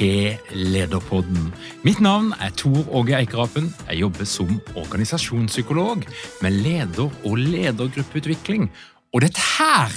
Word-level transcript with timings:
Til 0.00 0.38
Lederpodden. 0.56 1.50
Mitt 1.84 1.98
navn 2.00 2.30
er 2.40 2.54
Tor 2.56 2.86
Åge 2.96 3.18
Eikerapen. 3.18 3.66
Jeg 3.90 4.00
jobber 4.00 4.24
som 4.24 4.54
organisasjonspsykolog 4.80 6.06
med 6.40 6.56
leder- 6.64 7.12
og 7.28 7.36
ledergruppeutvikling. 7.36 8.70
Og 9.12 9.20
dette 9.20 9.42
her 9.58 9.92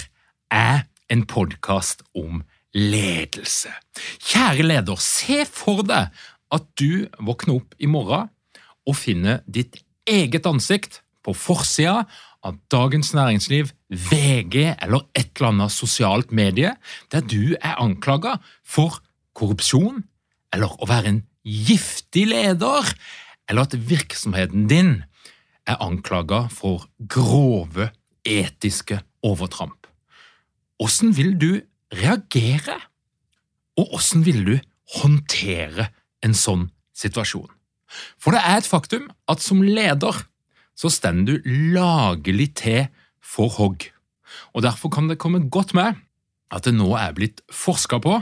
er 0.52 0.84
en 1.10 1.24
podkast 1.24 2.04
om 2.20 2.42
ledelse. 2.76 3.72
Kjære 4.20 4.66
leder, 4.68 5.00
se 5.00 5.46
for 5.48 5.86
deg 5.88 6.12
at 6.52 6.68
du 6.80 7.08
våkner 7.24 7.62
opp 7.62 7.80
i 7.80 7.88
morgen 7.88 8.28
og 8.84 9.00
finner 9.00 9.40
ditt 9.48 9.80
eget 10.10 10.44
ansikt 10.50 11.00
på 11.24 11.32
forsida 11.32 12.04
av 12.44 12.60
Dagens 12.68 13.14
Næringsliv, 13.16 13.72
VG 13.88 14.76
eller 14.84 15.08
et 15.16 15.32
eller 15.32 15.54
annet 15.54 15.72
sosialt 15.72 16.36
medie 16.36 16.76
der 17.16 17.24
du 17.24 17.56
er 17.56 17.80
anklaga 17.80 18.42
for 18.68 19.00
korrupsjon, 19.38 20.04
eller 20.54 20.74
å 20.80 20.88
være 20.90 21.12
en 21.12 21.22
giftig 21.44 22.28
leder, 22.30 22.94
eller 23.50 23.68
at 23.68 23.76
virksomheten 23.76 24.68
din 24.72 24.96
er 25.68 25.82
anklaga 25.84 26.48
for 26.52 26.88
grove 27.00 27.90
etiske 28.28 29.00
overtramp. 29.24 29.88
Hvordan 30.80 31.16
vil 31.18 31.34
du 31.40 31.52
reagere, 31.94 32.78
og 33.80 33.90
hvordan 33.92 34.26
vil 34.28 34.46
du 34.48 34.56
håndtere 35.00 35.90
en 36.24 36.36
sånn 36.38 36.70
situasjon? 36.96 37.50
For 38.18 38.34
det 38.34 38.42
er 38.42 38.60
et 38.60 38.70
faktum 38.70 39.10
at 39.30 39.44
som 39.44 39.62
leder 39.64 40.24
så 40.74 40.90
står 40.90 41.22
du 41.28 41.36
lagelig 41.46 42.50
til 42.64 42.88
for 43.22 43.52
hogg, 43.60 43.86
og 44.58 44.66
derfor 44.66 44.90
kan 44.94 45.08
det 45.10 45.20
komme 45.22 45.46
godt 45.54 45.76
med 45.78 46.00
at 46.54 46.66
det 46.66 46.74
nå 46.76 46.90
er 46.98 47.14
blitt 47.18 47.42
forska 47.54 48.00
på 48.02 48.18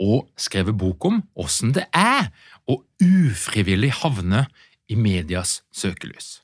og 0.00 0.30
skrevet 0.40 0.78
bok 0.80 1.04
om 1.04 1.20
åssen 1.38 1.74
det 1.76 1.86
er 1.96 2.30
å 2.70 2.80
ufrivillig 3.04 3.92
havne 4.00 4.46
i 4.90 4.96
medias 4.98 5.60
søkelys. 5.72 6.40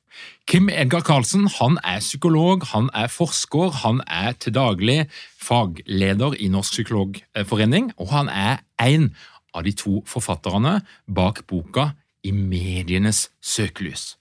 Kim 0.46 0.70
Edgar 0.72 1.02
Karlsen 1.04 1.48
han 1.58 1.76
er 1.84 2.00
psykolog, 2.00 2.64
han 2.72 2.88
er 2.94 3.10
forsker, 3.12 3.72
han 3.82 4.00
er 4.06 4.36
til 4.40 4.54
daglig 4.56 5.00
fagleder 5.42 6.36
i 6.40 6.48
Norsk 6.52 6.78
psykologforening, 6.78 7.90
og 8.00 8.12
han 8.14 8.30
er 8.32 8.62
en 8.80 9.10
av 9.56 9.66
de 9.66 9.74
to 9.76 10.00
forfatterne 10.08 10.78
bak 11.06 11.44
boka 11.50 11.90
I 12.26 12.32
medienes 12.32 13.28
søkelys. 13.40 14.16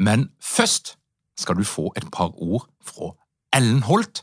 Men 0.00 0.30
først 0.40 0.94
skal 1.36 1.58
du 1.58 1.64
få 1.64 1.90
et 1.96 2.06
par 2.12 2.32
ord 2.40 2.68
fra 2.80 3.12
Ellen 3.54 3.82
Holt, 3.86 4.22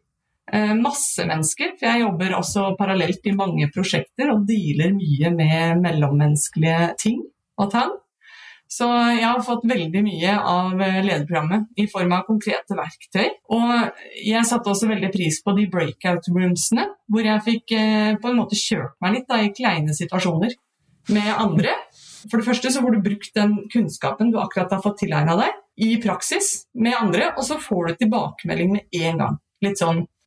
Eh, 0.51 0.73
masse 0.75 1.23
mennesker, 1.23 1.75
for 1.79 1.87
jeg 1.87 2.03
jobber 2.03 2.35
også 2.35 2.71
parallelt 2.79 3.27
i 3.27 3.35
mange 3.35 3.69
prosjekter 3.71 4.33
og 4.33 4.43
dealer 4.49 4.91
mye 4.95 5.31
med 5.31 5.83
mellommenneskelige 5.85 6.93
ting 6.99 7.21
og 7.61 7.71
tang. 7.71 7.93
Så 8.71 8.87
jeg 8.87 9.27
har 9.27 9.41
fått 9.43 9.65
veldig 9.67 10.01
mye 10.03 10.33
av 10.47 10.77
lederprogrammet 10.79 11.81
i 11.83 11.89
form 11.91 12.13
av 12.15 12.23
konkrete 12.27 12.75
verktøy. 12.77 13.25
Og 13.51 13.71
jeg 14.23 14.47
satte 14.47 14.71
også 14.71 14.87
veldig 14.87 15.09
pris 15.11 15.41
på 15.43 15.55
de 15.57 15.65
breakout 15.71 16.29
roomsene, 16.31 16.85
hvor 17.11 17.27
jeg 17.27 17.45
fikk 17.47 17.75
eh, 17.75 18.13
på 18.19 18.31
en 18.31 18.39
måte 18.39 18.59
kjørt 18.59 18.95
meg 19.03 19.17
litt 19.17 19.27
da, 19.31 19.41
i 19.43 19.51
kleine 19.55 19.95
situasjoner 19.95 20.55
med 21.11 21.33
andre. 21.33 21.75
For 22.29 22.39
det 22.39 22.47
første 22.47 22.71
så 22.71 22.83
får 22.83 22.95
du 22.95 23.03
brukt 23.07 23.35
den 23.35 23.57
kunnskapen 23.71 24.31
du 24.31 24.39
akkurat 24.39 24.71
har 24.71 24.83
fått 24.83 25.01
tilegna 25.03 25.35
deg, 25.39 25.59
i 25.81 25.95
praksis 26.03 26.67
med 26.77 26.93
andre, 26.93 27.31
og 27.39 27.45
så 27.47 27.55
får 27.59 27.87
du 27.87 28.01
tilbakemelding 28.03 28.75
med 28.75 28.99
en 29.01 29.21
gang. 29.23 29.37
Litt 29.63 29.79
sånn 29.79 30.03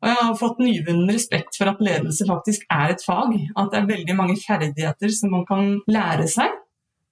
Og 0.00 0.08
jeg 0.08 0.16
har 0.16 0.36
fått 0.40 0.62
nyvunnen 0.64 1.12
respekt 1.12 1.58
for 1.60 1.68
at 1.68 1.80
ledelse 1.84 2.24
faktisk 2.28 2.64
er 2.72 2.94
et 2.94 3.02
fag. 3.04 3.34
At 3.52 3.68
det 3.72 3.82
er 3.82 3.90
veldig 3.90 4.16
mange 4.16 4.36
ferdigheter 4.40 5.12
som 5.12 5.34
man 5.34 5.44
kan 5.48 5.74
lære 5.92 6.24
seg. 6.30 6.54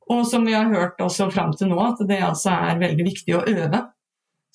Og 0.08 0.24
som 0.24 0.46
vi 0.48 0.54
har 0.56 0.70
hørt 0.72 1.00
også 1.04 1.28
fram 1.32 1.52
til 1.56 1.68
nå, 1.68 1.76
at 1.84 2.00
det 2.08 2.22
altså 2.24 2.54
er 2.56 2.80
veldig 2.80 3.04
viktig 3.10 3.36
å 3.36 3.44
øve. 3.44 3.82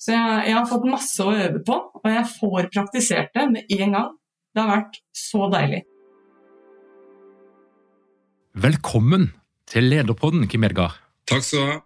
Så 0.02 0.16
jeg, 0.16 0.48
jeg, 0.48 0.56
har 0.58 0.66
fått 0.66 0.88
masse 0.90 1.22
å 1.22 1.30
øve 1.30 1.62
på, 1.64 1.78
og 2.02 2.10
jeg 2.10 2.26
får 2.32 2.68
praktisert 2.74 3.30
det 3.38 3.46
med 3.52 3.70
en 3.78 3.94
gang. 3.94 4.10
Det 4.50 4.64
har 4.64 4.72
vært 4.72 4.98
så 5.14 5.46
deilig. 5.54 5.84
Velkommen 8.66 9.30
til 9.70 9.86
Lederpodden, 9.94 10.48
Kim 10.50 10.66
Edgar. 10.66 11.03
Takk 11.30 11.44
skal 11.46 11.60
du 11.60 11.72
ha. 11.72 11.78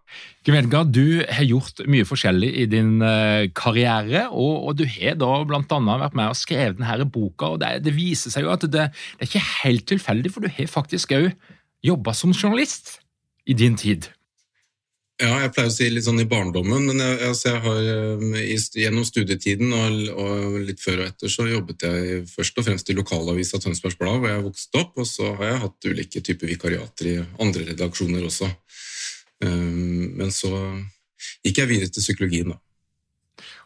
Kim 0.46 0.56
Edgar, 0.56 0.86
du 0.88 1.20
har 1.28 1.44
gjort 1.44 1.82
mye 1.90 2.06
forskjellig 2.08 2.48
i 2.62 2.66
din 2.70 3.02
uh, 3.04 3.46
karriere, 3.54 4.26
og, 4.32 4.70
og, 4.70 4.78
du 4.78 4.86
har 4.88 5.18
da 5.20 5.32
annet 5.44 6.04
vært 6.06 6.16
med 6.18 6.32
og 6.32 6.38
skrevet 6.38 6.78
denne 6.78 7.08
boka. 7.12 7.52
og 7.54 7.62
Det, 7.62 7.74
det 7.84 7.94
viser 7.94 8.34
seg 8.34 8.46
jo 8.46 8.54
at 8.54 8.64
det, 8.66 8.88
det, 8.88 9.18
er 9.20 9.30
ikke 9.30 9.46
helt 9.62 9.88
tilfeldig, 9.90 10.32
for 10.34 10.44
du 10.44 10.50
har 10.56 10.70
faktisk 10.72 11.12
òg 11.18 11.30
jobba 11.84 12.14
som 12.16 12.32
journalist 12.34 12.96
i 13.46 13.54
din 13.54 13.76
tid. 13.78 14.08
Ja, 15.18 15.32
jeg 15.42 15.50
pleier 15.50 15.66
å 15.66 15.74
si 15.74 15.86
litt 15.90 16.06
sånn 16.06 16.22
i 16.22 16.28
barndommen, 16.30 16.84
men 16.86 17.00
jeg, 17.02 17.14
altså 17.26 17.48
jeg 17.50 17.62
har, 17.64 17.78
eh, 18.38 18.50
gjennom 18.78 19.06
studietiden 19.06 19.72
og, 19.74 19.96
og, 20.14 20.58
litt 20.62 20.78
før 20.78 21.02
og 21.02 21.08
etter 21.10 21.32
så 21.32 21.48
jobbet 21.48 21.82
jeg 21.88 22.20
først 22.30 22.60
og 22.60 22.68
fremst 22.68 22.92
i 22.92 22.94
lokalavisa 22.94 23.58
Tønsbergs 23.58 23.98
Blad, 23.98 24.20
hvor 24.22 24.30
jeg 24.30 24.44
vokste 24.44 24.78
opp, 24.78 24.92
og 24.94 25.08
så 25.10 25.32
har 25.40 25.50
jeg 25.50 25.62
hatt 25.64 25.88
ulike 25.90 26.22
typer 26.22 26.52
vikariater 26.54 27.10
i 27.10 27.16
andre 27.42 27.66
redaksjoner 27.72 28.28
også. 28.30 28.46
Men 29.42 30.32
så 30.34 30.50
gikk 31.44 31.60
jeg 31.62 31.70
videre 31.70 31.92
til 31.92 32.04
psykologien, 32.04 32.54
da. 32.54 32.58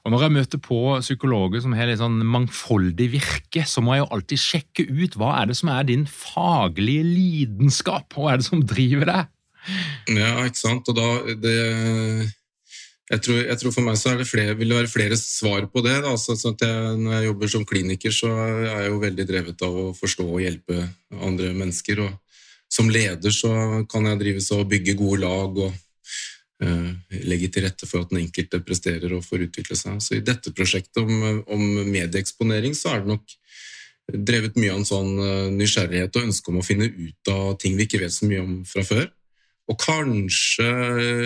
Og 0.02 0.10
Når 0.10 0.24
jeg 0.24 0.34
møter 0.34 0.58
på 0.58 0.78
psykologer 0.98 1.62
som 1.62 1.74
har 1.78 1.86
litt 1.86 2.00
sånn 2.00 2.18
mangfoldig 2.26 3.06
virke, 3.12 3.62
så 3.68 3.84
må 3.84 3.94
jeg 3.94 4.02
jo 4.02 4.10
alltid 4.16 4.42
sjekke 4.42 4.86
ut 4.90 5.14
hva 5.18 5.36
er 5.38 5.52
det 5.52 5.56
som 5.60 5.70
er 5.70 5.86
din 5.86 6.08
faglige 6.10 7.06
lidenskap, 7.06 8.08
hva 8.10 8.32
er 8.32 8.42
det 8.42 8.48
som 8.48 8.64
driver 8.66 9.12
deg? 9.12 9.30
Ja, 10.10 10.32
ikke 10.42 10.58
sant. 10.58 10.90
Og 10.90 10.98
da 10.98 11.36
det, 11.38 11.54
jeg, 13.12 13.22
tror, 13.22 13.38
jeg 13.46 13.60
tror, 13.60 13.74
For 13.76 13.86
meg 13.86 14.00
så 14.00 14.16
det 14.18 14.26
flere, 14.26 14.56
vil 14.58 14.74
det 14.74 14.80
være 14.80 14.90
flere 14.90 15.18
svar 15.20 15.68
på 15.70 15.84
det. 15.86 16.00
Altså, 16.02 16.34
jeg, 16.34 16.98
når 16.98 17.14
jeg 17.14 17.28
jobber 17.28 17.54
som 17.54 17.68
kliniker, 17.68 18.14
så 18.16 18.32
er 18.42 18.66
jeg 18.66 18.90
jo 18.90 19.00
veldig 19.06 19.28
drevet 19.28 19.66
av 19.68 19.78
å 19.84 19.86
forstå 19.94 20.26
og 20.26 20.42
hjelpe 20.42 20.82
andre 21.14 21.52
mennesker. 21.54 22.02
Og 22.08 22.18
som 22.72 22.90
leder 22.90 23.34
så 23.34 23.52
kan 23.90 24.06
jeg 24.08 24.20
drives 24.22 24.48
av 24.54 24.62
å 24.62 24.68
bygge 24.68 24.96
gode 24.96 25.20
lag 25.26 25.58
og 25.66 25.74
uh, 26.64 26.90
legge 27.28 27.50
til 27.52 27.66
rette 27.66 27.88
for 27.88 28.04
at 28.04 28.12
den 28.12 28.22
enkelte 28.22 28.62
presterer 28.64 29.12
og 29.12 29.26
får 29.26 29.46
utvikle 29.48 29.76
seg. 29.76 30.00
Så 30.00 30.16
i 30.16 30.24
dette 30.24 30.54
prosjektet 30.56 31.02
om, 31.02 31.42
om 31.52 31.64
medieeksponering 31.92 32.76
så 32.78 32.94
er 32.94 33.04
det 33.04 33.12
nok 33.12 33.36
drevet 34.12 34.56
mye 34.58 34.72
av 34.72 34.80
en 34.80 34.88
sånn 34.88 35.12
uh, 35.20 35.52
nysgjerrighet 35.52 36.16
og 36.16 36.30
ønske 36.30 36.52
om 36.52 36.60
å 36.62 36.66
finne 36.66 36.88
ut 36.88 37.32
av 37.34 37.56
ting 37.60 37.76
vi 37.76 37.88
ikke 37.88 38.00
vet 38.06 38.16
så 38.16 38.28
mye 38.30 38.44
om 38.44 38.58
fra 38.68 38.86
før. 38.88 39.08
Og 39.70 39.78
kanskje 39.78 40.68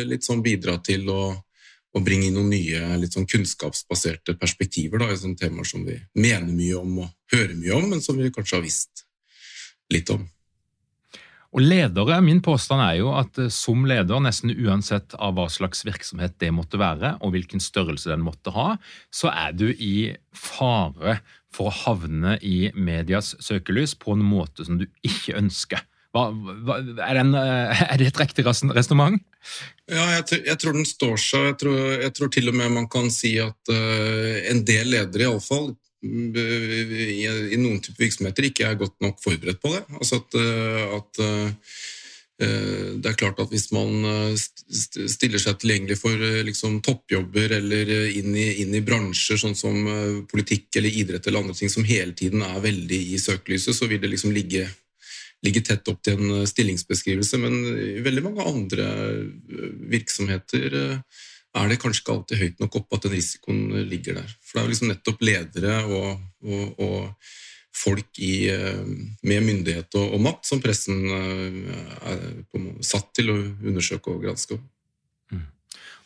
litt 0.06 0.26
sånn 0.26 0.42
bidra 0.44 0.76
til 0.84 1.06
å, 1.08 1.30
å 1.30 2.02
bringe 2.04 2.28
inn 2.28 2.36
noen 2.36 2.52
nye 2.52 2.98
litt 3.00 3.14
sånn 3.16 3.28
kunnskapsbaserte 3.30 4.34
perspektiver 4.36 5.00
da, 5.00 5.08
i 5.12 5.18
sånne 5.18 5.38
temaer 5.40 5.66
som 5.66 5.86
vi 5.86 5.96
mener 6.18 6.50
mye 6.50 6.82
om 6.82 7.04
og 7.06 7.12
hører 7.32 7.54
mye 7.54 7.78
om, 7.78 7.92
men 7.94 8.02
som 8.04 8.18
vi 8.18 8.34
kanskje 8.34 8.58
har 8.58 8.66
visst 8.66 9.06
litt 9.94 10.10
om. 10.12 10.26
Og 11.56 11.64
ledere, 11.64 12.18
Min 12.20 12.42
påstand 12.44 12.82
er 12.84 12.98
jo 13.00 13.14
at 13.16 13.38
eh, 13.40 13.48
som 13.52 13.86
leder, 13.88 14.20
nesten 14.20 14.52
uansett 14.52 15.16
av 15.16 15.38
hva 15.38 15.48
slags 15.52 15.86
virksomhet 15.88 16.36
det 16.42 16.52
måtte 16.52 16.80
være, 16.80 17.16
og 17.24 17.32
hvilken 17.32 17.62
størrelse 17.64 18.12
den 18.12 18.24
måtte 18.26 18.52
ha, 18.52 18.74
så 19.08 19.32
er 19.32 19.56
du 19.56 19.70
i 19.72 20.12
fare 20.36 21.20
for 21.56 21.70
å 21.70 21.76
havne 21.86 22.36
i 22.44 22.68
medias 22.76 23.32
søkelys 23.40 23.96
på 23.96 24.12
en 24.12 24.24
måte 24.26 24.66
som 24.68 24.76
du 24.82 24.84
ikke 25.06 25.38
ønsker. 25.40 25.80
Hva, 26.12 26.28
hva, 26.32 26.76
er, 27.04 27.22
den, 27.22 27.32
eh, 27.40 27.82
er, 27.86 27.96
det 28.00 28.10
et 28.12 28.20
riktig 28.20 28.44
resonnement? 28.46 29.16
Ja, 29.88 30.04
jeg, 30.18 30.42
jeg, 30.44 30.58
tror 30.60 30.76
den 30.76 30.88
står 30.88 31.16
seg. 31.20 31.48
Jeg 31.50 31.58
tror, 31.64 31.80
jeg 32.04 32.14
tror, 32.16 32.30
til 32.36 32.52
og 32.52 32.56
med 32.60 32.76
man 32.76 32.88
kan 32.92 33.08
si 33.14 33.36
at 33.40 33.72
uh, 33.72 34.36
en 34.50 34.64
del 34.66 34.92
ledere, 34.92 35.28
iallfall, 35.28 35.70
i, 36.06 37.26
i 37.54 37.58
noen 37.60 37.82
typer 37.84 38.06
virksomheter 38.06 38.48
ikke 38.48 38.66
er 38.68 38.80
godt 38.80 38.96
nok 39.04 39.20
forberedt 39.22 39.60
på 39.62 39.74
det. 39.74 39.84
Altså 39.98 40.20
at, 40.22 40.38
uh, 40.40 40.96
at 40.98 41.22
uh, 41.22 41.76
det 42.36 43.08
er 43.08 43.16
klart 43.16 43.38
at 43.40 43.48
Hvis 43.48 43.70
man 43.72 44.34
stiller 44.36 45.40
seg 45.40 45.56
tilgjengelig 45.56 45.96
for 45.96 46.20
liksom, 46.44 46.82
toppjobber 46.84 47.54
eller 47.62 47.92
inn 48.10 48.34
i, 48.36 48.48
inn 48.60 48.74
i, 48.76 48.82
bransjer 48.84 49.40
sånn 49.40 49.56
som 49.56 49.78
politikk 50.28 50.76
eller 50.76 50.98
idrett 51.00 51.26
eller 51.26 51.46
andre 51.46 51.56
ting 51.56 51.72
som 51.72 51.86
hele 51.88 52.12
tiden 52.12 52.44
er 52.44 52.60
veldig 52.60 52.98
i 53.14 53.22
søkelyset, 53.22 53.72
så 53.78 53.88
vil 53.88 54.02
det 54.02 54.12
liksom 54.12 54.36
ligge 54.36 54.66
ligger 55.44 55.64
tett 55.64 55.88
opp 55.90 56.02
til 56.04 56.18
en 56.18 56.40
eh, 56.40 56.48
stillingsbeskrivelse, 56.48 57.40
men 57.42 57.56
i 57.76 58.04
veldig 58.04 58.24
mange 58.24 58.46
andre 58.48 58.86
eh, 58.86 59.72
virksomheter 59.96 60.78
eh, 60.80 61.24
er 61.56 61.72
det 61.72 61.80
kanskje 61.82 62.02
ikke 62.02 62.14
alltid 62.14 62.40
høyt 62.42 62.62
nok 62.62 62.78
opp 62.80 62.96
at 62.96 63.06
den 63.06 63.16
risikoen 63.16 63.88
ligger 63.90 64.20
der. 64.20 64.36
For 64.44 64.56
det 64.56 64.62
er 64.62 64.66
jo 64.66 64.74
liksom 64.74 64.92
nettopp 64.92 65.26
ledere 65.26 65.74
og, 65.86 66.22
og, 66.44 66.80
og 66.86 67.28
folk 67.76 68.20
i, 68.24 68.48
med 69.26 69.44
myndighet 69.44 69.98
og, 70.00 70.14
og, 70.16 70.22
makt 70.24 70.48
som 70.48 70.62
pressen 70.64 71.02
er 71.12 72.22
satt 72.84 73.10
til 73.18 73.32
å 73.32 73.36
undersøke 73.36 74.14
og 74.14 74.24
granske. 74.24 74.58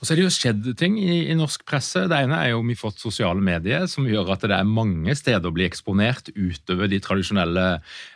Og 0.01 0.09
så 0.09 0.15
er 0.15 0.17
det 0.17 0.25
jo 0.25 0.33
skjedd 0.33 0.69
ting 0.81 0.95
i, 0.97 1.27
i, 1.29 1.35
norsk 1.37 1.63
presse. 1.69 2.07
Det 2.09 2.17
ene 2.25 2.39
er 2.41 2.55
jo 2.55 2.63
vi 2.65 2.73
har 2.73 2.81
fått 2.81 3.03
sosiale 3.03 3.43
medier, 3.45 3.85
som 3.91 4.09
gjør 4.09 4.33
at 4.33 4.47
det 4.49 4.57
er 4.57 4.69
mange 4.69 5.13
steder 5.19 5.45
å 5.45 5.53
bli 5.53 5.67
eksponert 5.67 6.33
utover 6.33 6.89
de 6.89 7.03
tradisjonelle 7.05 7.67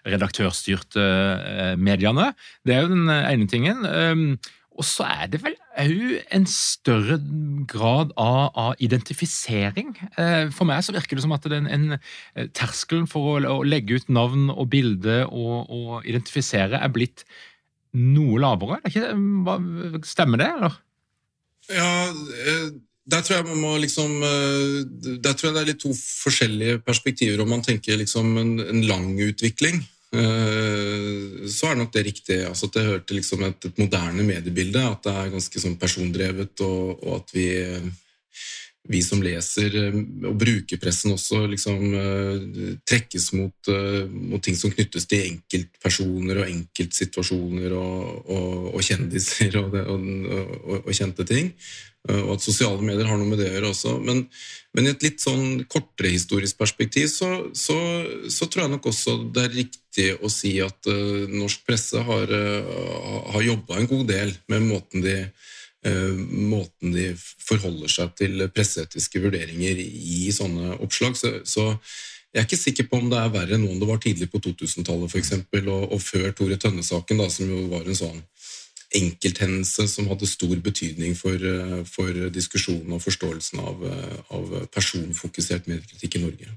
redaktørstyrte 0.09 1.05
eh, 1.05 1.75
mediene. 1.77 2.31
Det 2.65 2.73
er 2.73 2.87
jo 2.87 2.95
den 2.95 3.13
ene 3.13 3.49
tingen. 3.53 3.85
Um, 3.85 4.25
og 4.75 4.89
så 4.89 5.05
er 5.13 5.29
det 5.35 5.43
vel 5.45 5.59
òg 5.81 6.15
en 6.35 6.47
større 6.51 7.19
grad 7.71 8.13
av, 8.21 8.51
av, 8.55 8.71
identifisering. 8.83 9.95
Eh, 10.21 10.51
for 10.55 10.69
meg 10.69 10.85
så 10.87 10.95
virker 10.95 11.19
det 11.19 11.25
som 11.25 11.35
at 11.37 11.49
den, 11.51 11.67
en, 11.67 11.99
en 12.39 12.53
terskelen 12.57 13.09
for 13.11 13.35
å, 13.35 13.59
å, 13.59 13.59
legge 13.67 13.99
ut 13.99 14.13
navn 14.13 14.49
og 14.53 14.71
bilde 14.75 15.23
og, 15.27 15.71
og 15.71 16.09
identifisere 16.09 16.81
er 16.81 16.95
blitt 16.95 17.27
noe 17.95 18.41
lavere. 18.43 18.81
Ikke, 18.89 19.13
stemmer 20.07 20.43
det, 20.43 20.51
eller? 20.59 20.81
Ja, 21.73 21.91
eh, 22.11 22.69
der 23.05 23.25
tror 23.25 23.37
jeg 23.37 23.47
man 23.51 23.61
må 23.61 23.75
liksom 23.81 24.23
eh, 24.25 24.85
Der 25.21 25.33
tror 25.33 25.51
jeg 25.51 25.55
det 25.55 25.63
er 25.63 25.71
litt 25.73 25.83
to 25.83 25.93
forskjellige 25.97 26.81
perspektiver. 26.85 27.43
Om 27.45 27.53
man 27.57 27.65
tenker 27.65 27.99
liksom 28.01 28.37
en, 28.41 28.55
en 28.65 28.83
lang 28.89 29.11
utvikling, 29.21 29.83
eh, 29.83 29.94
så 30.15 31.71
er 31.71 31.79
nok 31.79 31.93
det 31.95 32.05
riktig. 32.07 32.39
Altså 32.47 32.69
at 32.69 32.77
det 32.77 32.87
hører 32.87 33.03
til 33.05 33.19
liksom 33.21 33.45
et, 33.47 33.67
et, 33.67 33.79
moderne 33.83 34.27
mediebilde. 34.27 34.83
At 34.87 35.05
det 35.07 35.15
er 35.15 35.35
ganske 35.35 35.63
sånn 35.63 35.77
persondrevet, 35.81 36.65
og, 36.65 37.03
og 37.03 37.21
at 37.21 37.35
vi 37.37 37.49
vi 38.89 39.01
som 39.05 39.23
leser 39.25 39.77
eh, 39.81 39.97
og 40.29 40.37
bruker 40.41 40.81
pressen 40.81 41.15
også, 41.15 41.45
liksom 41.49 41.95
uh, 41.95 42.75
trekkes 42.85 43.31
mot, 43.37 43.71
uh, 43.73 44.05
mot, 44.11 44.43
ting 44.45 44.59
som 44.59 44.73
knyttes 44.75 45.09
til 45.09 45.25
enkeltpersoner 45.31 46.43
og 46.43 46.51
enkeltsituasjoner 46.51 47.73
og, 47.79 48.29
og, 48.29 48.69
og 48.75 48.85
kjendiser 48.85 49.57
og, 49.63 49.73
det, 49.73 49.87
og, 49.89 50.93
kjente 50.93 51.25
ting. 51.29 51.55
Uh, 52.05 52.21
og 52.27 52.35
at 52.37 52.45
sosiale 52.45 52.85
medier 52.85 53.09
har 53.09 53.17
noe 53.17 53.31
med 53.31 53.41
det 53.41 53.49
å 53.49 53.57
gjøre 53.57 53.73
også. 53.73 53.97
Men, 54.05 54.27
men 54.77 54.91
i 54.91 54.93
et 54.93 55.09
litt 55.09 55.25
sånn 55.25 55.65
kortere 55.65 56.13
historisk 56.13 56.61
perspektiv 56.61 57.09
så, 57.09 57.31
så, 57.57 57.79
så, 58.29 58.51
tror 58.51 58.67
jeg 58.67 58.75
nok 58.77 58.93
også 58.93 59.17
det 59.33 59.49
er 59.49 59.59
riktig 59.63 60.11
å 60.21 60.29
si 60.29 60.59
at 60.61 60.91
norsk 61.31 61.65
presse 61.65 62.01
har, 62.05 62.33
har 63.33 63.45
jobba 63.47 63.79
en 63.79 63.89
god 63.89 64.09
del 64.11 64.35
med 64.51 64.67
måten 64.67 65.05
de 65.05 65.21
Eh, 65.23 65.64
måten 65.85 66.95
de 66.95 67.11
forholder 67.19 67.91
seg 67.93 68.15
til 68.17 68.47
presseetiske 68.55 69.21
vurderinger 69.21 69.81
i 69.85 70.33
sånne 70.33 70.79
oppslag. 70.79 71.17
Så, 71.21 71.33
så, 71.45 71.67
jeg 72.35 72.41
er 72.41 72.49
ikke 72.49 72.59
sikker 72.59 72.87
på 72.91 72.99
om 72.99 73.11
det 73.13 73.19
er 73.21 73.35
verre 73.35 73.59
nå 73.61 73.69
enn 73.71 73.83
det 73.83 73.89
var 73.89 74.01
tidlig 74.03 74.27
på 74.33 74.41
2000-tallet 74.43 75.13
f.eks. 75.13 75.35
Og, 75.61 75.85
og 75.95 76.01
før 76.03 76.33
Tore 76.35 76.57
Tønne-saken, 76.59 77.21
som 77.31 77.53
jo 77.53 77.67
var 77.71 77.87
en 77.87 78.01
sånn 78.01 78.23
enkelthendelse 78.95 79.87
som 79.91 80.09
hadde 80.11 80.27
stor 80.31 80.57
betydning 80.63 81.15
for, 81.19 81.35
eh, 81.35 81.85
for 81.87 82.11
diskusjonen 82.35 82.97
og 82.97 83.03
forståelsen 83.03 83.63
av, 83.63 83.85
eh, 83.87 84.19
av 84.31 84.67
personfokusert 84.75 85.67
mediekritikk 85.71 86.17
i 86.17 86.25
Norge. 86.27 86.49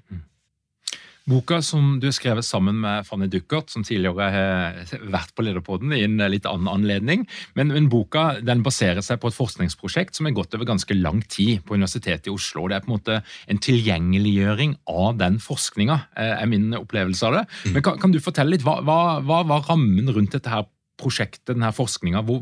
Boka 1.28 1.60
som 1.66 1.98
du 2.00 2.08
har 2.08 2.16
skrevet 2.16 2.46
sammen 2.48 2.78
med 2.80 3.04
Fanny 3.08 3.28
Duckert, 3.28 3.68
som 3.74 3.84
tidligere 3.84 4.30
har 4.32 4.94
vært 5.12 5.34
på 5.36 5.44
Lederpodden 5.44 5.92
i 5.96 6.06
en 6.06 6.16
litt 6.32 6.48
annen 6.48 6.70
anledning. 6.72 7.26
Men, 7.58 7.74
men 7.76 7.90
boka 7.92 8.38
den 8.40 8.64
baserer 8.64 9.04
seg 9.04 9.20
på 9.20 9.32
et 9.32 9.36
forskningsprosjekt 9.36 10.16
som 10.16 10.30
har 10.30 10.38
gått 10.38 10.56
over 10.56 10.70
ganske 10.70 10.96
lang 10.96 11.20
tid 11.28 11.66
på 11.68 11.76
Universitetet 11.76 12.32
i 12.32 12.34
Oslo. 12.34 12.70
Det 12.72 12.78
er 12.78 12.86
på 12.86 12.92
en 12.92 12.96
måte 12.96 13.20
en 13.52 13.60
tilgjengeliggjøring 13.64 14.78
av 14.88 15.20
den 15.20 15.42
forskninga, 15.44 16.00
eh, 16.16 16.34
er 16.38 16.48
min 16.48 16.72
opplevelse 16.80 17.28
av 17.28 17.42
det. 17.42 17.46
Mm. 17.66 17.76
Men 17.76 17.88
kan, 17.90 18.00
kan 18.06 18.16
du 18.16 18.24
fortelle 18.24 18.56
litt, 18.56 18.64
hva, 18.64 18.80
hva, 18.88 19.00
hva 19.20 19.44
var 19.52 19.68
rammen 19.68 20.08
rundt 20.16 20.38
dette 20.38 20.54
her 20.54 20.64
prosjektet, 21.00 21.46
denne 21.52 21.72
forskninga? 21.76 22.24
Hvor, 22.28 22.42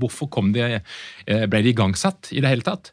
hvorfor 0.00 0.30
det, 0.54 0.82
de 1.26 1.44
ble 1.50 1.62
det 1.64 1.74
igangsatt 1.74 2.32
i 2.34 2.42
det 2.42 2.50
hele 2.52 2.66
tatt? 2.66 2.92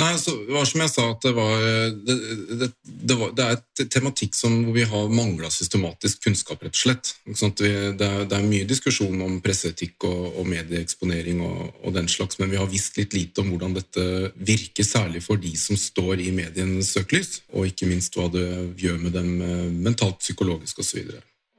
Nei, 0.00 0.12
altså, 0.14 0.34
det 0.46 0.54
var 0.54 0.68
som 0.68 0.82
jeg 0.82 0.92
sa, 0.92 1.04
at 1.12 1.24
det, 1.24 1.32
var, 1.36 1.64
det, 2.08 2.16
det, 2.60 2.68
det 2.84 3.16
var, 3.20 3.32
er 3.44 3.58
et 3.58 3.82
tematikk 3.92 4.36
som, 4.36 4.54
vi 4.72 4.84
har 4.88 5.12
mangla 5.12 5.50
systematisk 5.52 6.22
kunnskap, 6.26 6.62
rett 6.64 6.76
og 6.76 6.80
slett. 6.80 7.12
Vi, 7.26 7.72
det, 7.98 8.08
er, 8.08 8.24
er, 8.26 8.46
mye 8.46 8.68
diskusjon 8.68 9.20
om 9.24 9.38
presseetikk 9.44 10.06
og, 10.08 10.38
og 10.40 10.48
medieeksponering 10.48 11.42
og, 11.44 11.60
og, 11.82 11.90
den 11.96 12.08
slags, 12.08 12.40
men 12.40 12.52
vi 12.52 12.60
har 12.60 12.70
visst 12.72 12.96
litt 13.00 13.16
lite 13.16 13.44
om 13.44 13.52
hvordan 13.52 13.76
dette 13.76 14.06
virker, 14.36 14.86
særlig 14.86 15.24
for 15.24 15.40
de 15.40 15.52
som 15.60 15.78
står 15.78 16.24
i 16.24 16.30
medienes 16.34 16.92
søkelys, 16.96 17.42
og 17.52 17.68
ikke 17.68 17.90
minst 17.90 18.16
hva 18.16 18.28
det 18.32 18.48
gjør 18.80 18.98
med 19.02 19.16
dem 19.16 19.34
eh, 19.44 19.68
mentalt, 19.88 20.20
psykologisk 20.24 20.80
osv. 20.82 21.12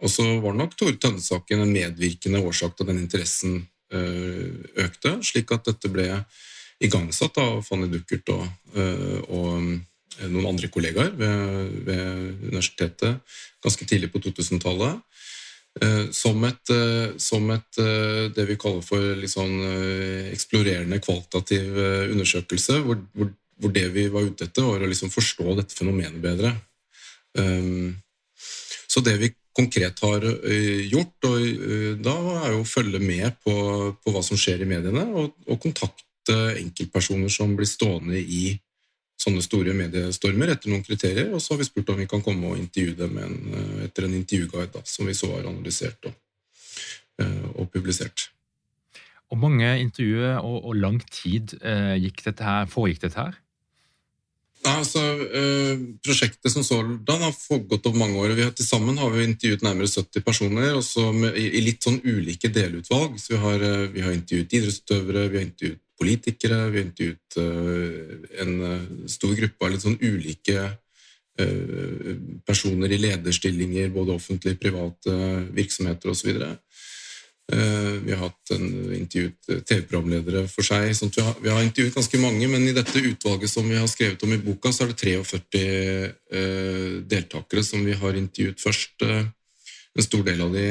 Og 0.04 0.12
så 0.12 0.26
var 0.44 0.56
nok 0.58 0.76
Tore 0.76 0.98
Tønne-saken 1.00 1.64
en 1.64 1.72
medvirkende 1.72 2.42
årsak 2.44 2.76
til 2.76 2.86
at 2.86 2.92
den 2.92 3.04
interessen 3.06 3.62
eh, 3.94 4.50
økte, 4.84 5.16
slik 5.24 5.54
at 5.56 5.70
dette 5.70 5.92
ble 5.92 6.10
igangsatt 6.84 7.38
av 7.40 7.62
Fanny 7.64 7.88
Duckert 7.92 8.32
og, 8.34 8.44
eh, 8.76 9.20
og, 9.30 9.70
eh, 10.18 10.28
noen 10.28 10.50
andre 10.52 10.70
kollegaer 10.74 11.14
ved, 11.16 11.78
ved, 11.88 12.42
universitetet 12.50 13.38
ganske 13.64 13.88
tidlig 13.88 14.12
på 14.12 14.20
2000-tallet. 14.20 15.00
Eh, 15.82 16.12
som 16.14 16.44
et, 16.46 16.74
som 17.18 17.48
et, 17.56 17.80
det 18.36 18.46
vi 18.50 18.60
kaller 18.62 18.84
for 18.86 19.16
liksom 19.18 19.56
eksplorerende 20.34 21.00
kvalitativ 21.02 21.80
undersøkelse, 22.12 22.78
hvor, 22.86 23.00
hvor, 23.16 23.32
hvor, 23.58 23.74
det 23.74 23.88
vi 23.96 24.10
var 24.12 24.28
ute 24.28 24.46
etter, 24.50 24.68
var 24.68 24.84
å 24.84 24.92
liksom 24.92 25.14
forstå 25.14 25.56
dette 25.58 25.74
fenomenet 25.74 26.22
bedre. 26.22 26.54
Så 28.86 29.02
det 29.02 29.16
vi 29.18 29.32
konkret 29.54 30.00
har 30.02 30.24
gjort, 30.90 31.28
og 31.30 32.00
da 32.02 32.14
er 32.40 32.56
jo 32.56 32.64
å 32.64 32.68
følge 32.68 33.02
med 33.04 33.36
på, 33.46 33.54
på 34.02 34.14
hva 34.14 34.24
som 34.26 34.40
skjer 34.40 34.64
i 34.66 34.70
mediene, 34.70 35.04
og, 35.14 35.36
og 35.46 35.60
kontakte 35.62 36.38
enkeltpersoner 36.58 37.30
som 37.30 37.54
blir 37.58 37.70
stående 37.70 38.18
i 38.18 38.56
sånne 39.24 39.44
store 39.46 39.74
mediestormer 39.78 40.54
etter 40.54 40.72
noen 40.72 40.84
kriterier, 40.86 41.32
og 41.34 41.42
så 41.42 41.54
har 41.54 41.62
vi 41.62 41.70
spurt 41.70 41.92
om 41.94 42.02
vi 42.02 42.10
kan 42.10 42.24
komme 42.26 42.52
og 42.52 42.60
intervjue 42.60 42.98
dem 43.00 43.18
en, 43.22 43.38
eh, 43.54 43.86
etter 43.88 44.08
en 44.08 44.18
intervjuguide 44.20 44.72
da, 44.74 44.84
som 44.90 45.08
vi 45.08 45.16
så 45.18 45.32
har 45.36 45.50
analysert 45.50 46.10
og, 46.10 46.16
eh, 47.22 47.46
og 47.56 47.70
publisert. 47.72 48.30
Og 49.32 49.40
mange 49.42 49.70
intervjuer 49.82 50.42
og, 50.44 50.60
og 50.66 50.76
lang 50.78 51.00
tid 51.10 51.56
eh, 51.62 51.96
dette 52.26 52.44
her, 52.44 52.68
foregikk 52.70 53.08
dette 53.08 53.20
her? 53.20 53.40
Ja, 54.64 54.78
altså, 54.80 55.02
eh, 55.36 55.80
Prosjektet 56.04 56.52
som 56.52 56.64
sådan 56.64 57.24
har 57.26 57.34
foregått 57.36 57.86
over 57.86 58.00
mange 58.00 58.18
år. 58.18 58.30
og 58.32 58.36
Vi 58.38 58.44
har, 58.44 58.52
til 58.52 58.66
sammen 58.66 58.98
har 58.98 59.10
vi 59.10 59.24
intervjuet 59.24 59.64
nærmere 59.64 59.88
70 59.88 60.22
personer 60.24 60.74
også 60.74 61.12
med, 61.12 61.36
i, 61.36 61.60
litt 61.62 61.84
sånn 61.84 62.00
ulike 62.04 62.48
delutvalg. 62.48 63.20
Så 63.20 63.34
vi 63.34 63.42
har, 63.44 63.60
eh, 63.60 63.88
vi 63.92 64.02
har 64.02 64.14
intervjuet 64.14 64.54
idrettsutøvere, 64.54 65.30
vi 65.30 65.38
har 65.38 65.46
intervjuet 65.46 65.82
politikere. 66.00 66.70
Vi 66.72 66.80
har 66.80 66.86
intervjuet 66.86 67.38
uh, 67.38 68.40
en 68.42 69.08
stor 69.08 69.36
gruppe 69.36 69.66
av 69.66 69.72
litt 69.72 69.84
sånn 69.86 70.00
ulike 70.02 70.78
personer 72.46 72.92
i 72.94 72.98
lederstillinger, 73.02 73.88
både 73.90 74.14
offentlige, 74.14 74.60
private 74.62 75.14
virksomheter 75.56 76.12
osv. 76.12 76.30
Vi 77.44 78.14
har 78.14 78.22
hatt 78.22 78.52
en, 78.56 78.68
intervjuet 78.96 79.66
TV-programledere 79.68 80.46
for 80.48 80.64
seg. 80.64 80.94
Sånn 80.96 81.12
vi, 81.12 81.24
har, 81.26 81.34
vi, 81.44 81.50
har, 81.52 81.66
intervjuet 81.66 81.98
ganske 81.98 82.22
mange, 82.22 82.48
men 82.48 82.64
i 82.70 82.76
dette 82.76 83.02
utvalget 83.04 83.52
som 83.52 83.68
vi 83.68 83.76
har 83.76 83.90
skrevet 83.92 84.24
om 84.24 84.32
i 84.32 84.40
boka, 84.42 84.72
så 84.72 84.86
er 84.86 84.94
det 84.94 85.02
43 85.02 87.04
deltakere 87.12 87.64
som 87.68 87.84
vi 87.84 87.98
har 88.00 88.16
intervjuet 88.16 88.64
først. 88.64 89.04
En 89.04 90.08
stor 90.08 90.24
del 90.30 90.40
av 90.46 90.56
de 90.56 90.66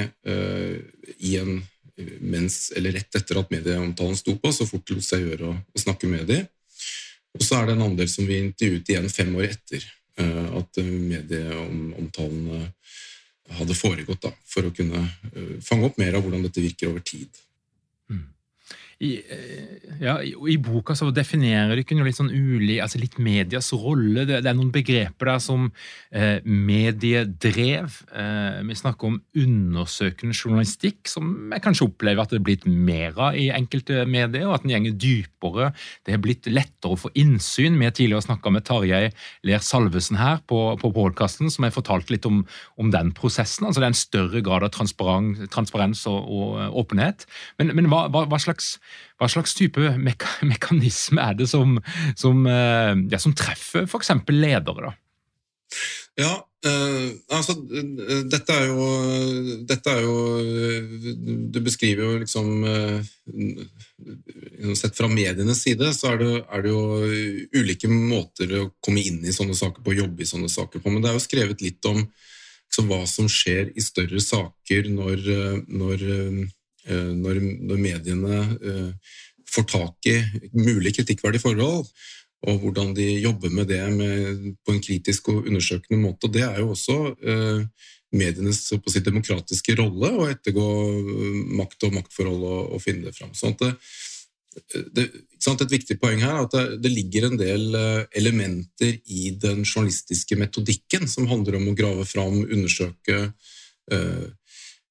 i 1.20 1.36
en 1.42 1.60
mens, 2.20 2.72
eller 2.76 2.94
rett 2.96 3.16
etter 3.16 3.40
at 3.40 3.50
medieomtalen 3.52 4.16
sto 4.16 4.34
på, 4.40 4.52
så 4.52 4.66
fort 4.68 4.84
det 4.88 4.96
lot 4.96 5.06
seg 5.06 5.26
gjøre 5.26 5.50
å, 5.50 5.56
å, 5.56 5.80
snakke 5.80 6.10
med 6.10 6.28
dem. 6.30 6.46
Og 7.36 7.44
så 7.44 7.58
er 7.58 7.68
det 7.68 7.76
en 7.76 7.86
andel 7.88 8.10
som 8.10 8.28
vi 8.28 8.40
intervjuet 8.42 8.92
igjen 8.92 9.10
fem 9.12 9.32
år 9.38 9.50
etter 9.50 9.84
eh, 10.20 10.48
at 10.58 10.82
medieomtalen 10.82 12.68
hadde 13.50 13.76
foregått, 13.76 14.22
da, 14.22 14.32
for 14.48 14.68
å 14.68 14.74
kunne 14.74 15.02
uh, 15.02 15.56
fange 15.64 15.88
opp 15.88 15.98
mer 16.00 16.16
av 16.16 16.24
hvordan 16.24 16.44
dette 16.46 16.62
virker 16.62 16.92
over 16.92 17.04
tid. 17.06 17.42
I, 19.02 19.16
eh, 19.34 19.94
ja, 19.98 20.14
i, 20.22 20.54
boka 20.62 20.94
så 20.94 21.08
definerer 21.14 21.74
du 21.74 21.82
ikke 21.82 21.96
noe 21.98 22.06
litt 22.06 22.20
sånn 22.20 22.30
uli, 22.30 22.76
altså 22.82 23.00
litt 23.02 23.16
medias 23.18 23.72
rolle. 23.74 24.22
Det, 24.28 24.38
det, 24.44 24.50
er 24.50 24.54
noen 24.54 24.70
begreper 24.74 25.32
der 25.32 25.40
som 25.42 25.64
eh, 26.14 26.38
mediedrev. 26.46 27.96
Eh, 28.14 28.60
vi 28.68 28.76
snakker 28.78 29.10
om 29.10 29.16
undersøkende 29.42 30.36
journalistikk, 30.36 31.10
som 31.10 31.50
jeg 31.50 31.64
kanskje 31.64 31.88
opplever 31.88 32.22
at 32.22 32.30
det 32.30 32.38
er 32.38 32.46
blitt 32.46 32.68
mer 32.68 33.18
av 33.18 33.38
i 33.38 33.48
enkelte 33.54 34.04
medier, 34.06 34.46
og 34.46 34.60
at 34.60 34.66
den 34.66 34.76
gjenger 34.76 34.94
dypere. 35.02 35.72
Det 36.06 36.14
er 36.14 36.22
blitt 36.22 36.46
lettere 36.52 36.94
å 36.94 37.02
få 37.02 37.10
innsyn. 37.18 37.80
Vi 37.80 37.88
har 37.88 37.96
tidligere 37.98 38.28
snakka 38.28 38.54
med 38.54 38.66
Tarjei 38.70 39.10
Ler 39.48 39.66
Salvesen 39.66 40.20
her 40.20 40.44
på, 40.46 40.60
på 40.78 40.92
podkasten, 40.94 41.50
som 41.50 41.66
har 41.66 41.74
fortalt 41.74 42.14
litt 42.14 42.28
om, 42.30 42.44
om, 42.78 42.94
den 42.94 43.10
prosessen. 43.18 43.66
altså 43.66 43.82
Det 43.82 43.88
er 43.88 43.96
en 43.96 44.02
større 44.04 44.46
grad 44.46 44.62
av 44.68 44.70
transparens 44.78 46.06
og, 46.06 46.22
og 46.22 46.80
åpenhet. 46.84 47.26
Men, 47.58 47.74
men 47.74 47.90
hva, 47.90 48.04
hva, 48.12 48.28
hva 48.30 48.42
slags 48.42 48.76
hva 49.22 49.28
slags 49.30 49.54
type 49.54 49.92
meka 50.02 50.30
mekanisme 50.52 51.22
er 51.22 51.36
det 51.38 51.48
som, 51.50 51.78
som, 52.18 52.46
eh, 52.46 52.94
ja, 53.12 53.20
som 53.22 53.36
treffer 53.38 53.86
f.eks. 53.86 54.10
ledere? 54.32 54.96
Ja, 56.20 56.32
eh, 56.66 57.12
altså 57.32 57.54
dette 58.28 58.52
er, 58.52 58.66
jo, 58.68 58.88
dette 59.64 59.94
er 59.94 60.02
jo 60.04 60.16
Du 61.54 61.56
beskriver 61.64 62.04
jo 62.04 62.18
liksom 62.20 62.66
eh, 62.68 63.06
Sett 64.76 64.98
fra 64.98 65.08
medienes 65.08 65.62
side 65.64 65.88
så 65.96 66.12
er 66.12 66.20
det, 66.20 66.32
er 66.42 66.66
det, 66.66 66.74
jo 66.74 66.82
ulike 67.56 67.88
måter 67.88 68.52
å 68.58 68.66
komme 68.84 69.00
inn 69.00 69.22
i 69.24 69.32
sånne 69.32 69.56
saker 69.56 69.80
på, 69.80 69.96
jobbe 69.96 70.26
i 70.26 70.28
sånne 70.28 70.50
saker 70.52 70.82
på. 70.82 70.92
Men 70.92 71.00
det 71.00 71.12
er 71.12 71.16
jo 71.16 71.24
skrevet 71.24 71.64
litt 71.64 71.88
om 71.88 72.02
liksom, 72.02 72.90
hva 72.90 73.00
som 73.08 73.30
skjer 73.30 73.72
i 73.72 73.84
større 73.84 74.20
saker 74.20 74.90
når, 74.92 75.24
når 75.70 76.04
Eh, 76.04 76.48
når, 76.90 77.38
når 77.68 77.80
mediene 77.80 78.40
eh, 78.58 79.14
får 79.52 79.68
tak 79.70 80.10
i 80.10 80.18
mulig 80.56 80.94
kritikkverdige 80.96 81.44
forhold, 81.44 81.88
og 82.42 82.62
hvordan 82.62 82.90
de 82.96 83.06
jobber 83.22 83.52
med 83.54 83.68
det 83.70 83.82
med, 83.94 84.46
på 84.66 84.74
en 84.74 84.82
kritisk 84.82 85.28
og 85.30 85.46
undersøkende 85.46 86.00
måte. 86.02 86.30
Det 86.32 86.42
er 86.42 86.58
jo 86.58 86.72
også 86.72 86.96
eh, 87.22 87.90
medienes 88.18 88.64
si, 88.66 89.02
demokratiske 89.04 89.76
rolle 89.78 90.10
å 90.10 90.26
ettergå 90.30 90.64
makt 91.60 91.86
og 91.86 92.00
maktforhold 92.00 92.48
og, 92.48 92.64
og 92.74 92.82
finne 92.82 93.06
det 93.06 93.14
fram. 93.14 93.30
Sånn 93.38 93.54
det, 93.60 93.70
det, 94.92 95.06
et 95.52 95.76
viktig 95.76 95.96
poeng 96.02 96.18
her 96.20 96.34
er 96.34 96.42
at 96.48 96.56
det, 96.56 96.64
det, 96.82 96.92
ligger 96.92 97.28
en 97.28 97.38
del 97.40 97.78
elementer 98.10 98.98
i 99.06 99.30
den 99.40 99.62
journalistiske 99.62 100.36
metodikken 100.40 101.06
som 101.08 101.30
handler 101.30 101.60
om 101.60 101.70
å 101.70 101.78
grave 101.78 102.04
fram, 102.08 102.42
undersøke, 102.42 103.22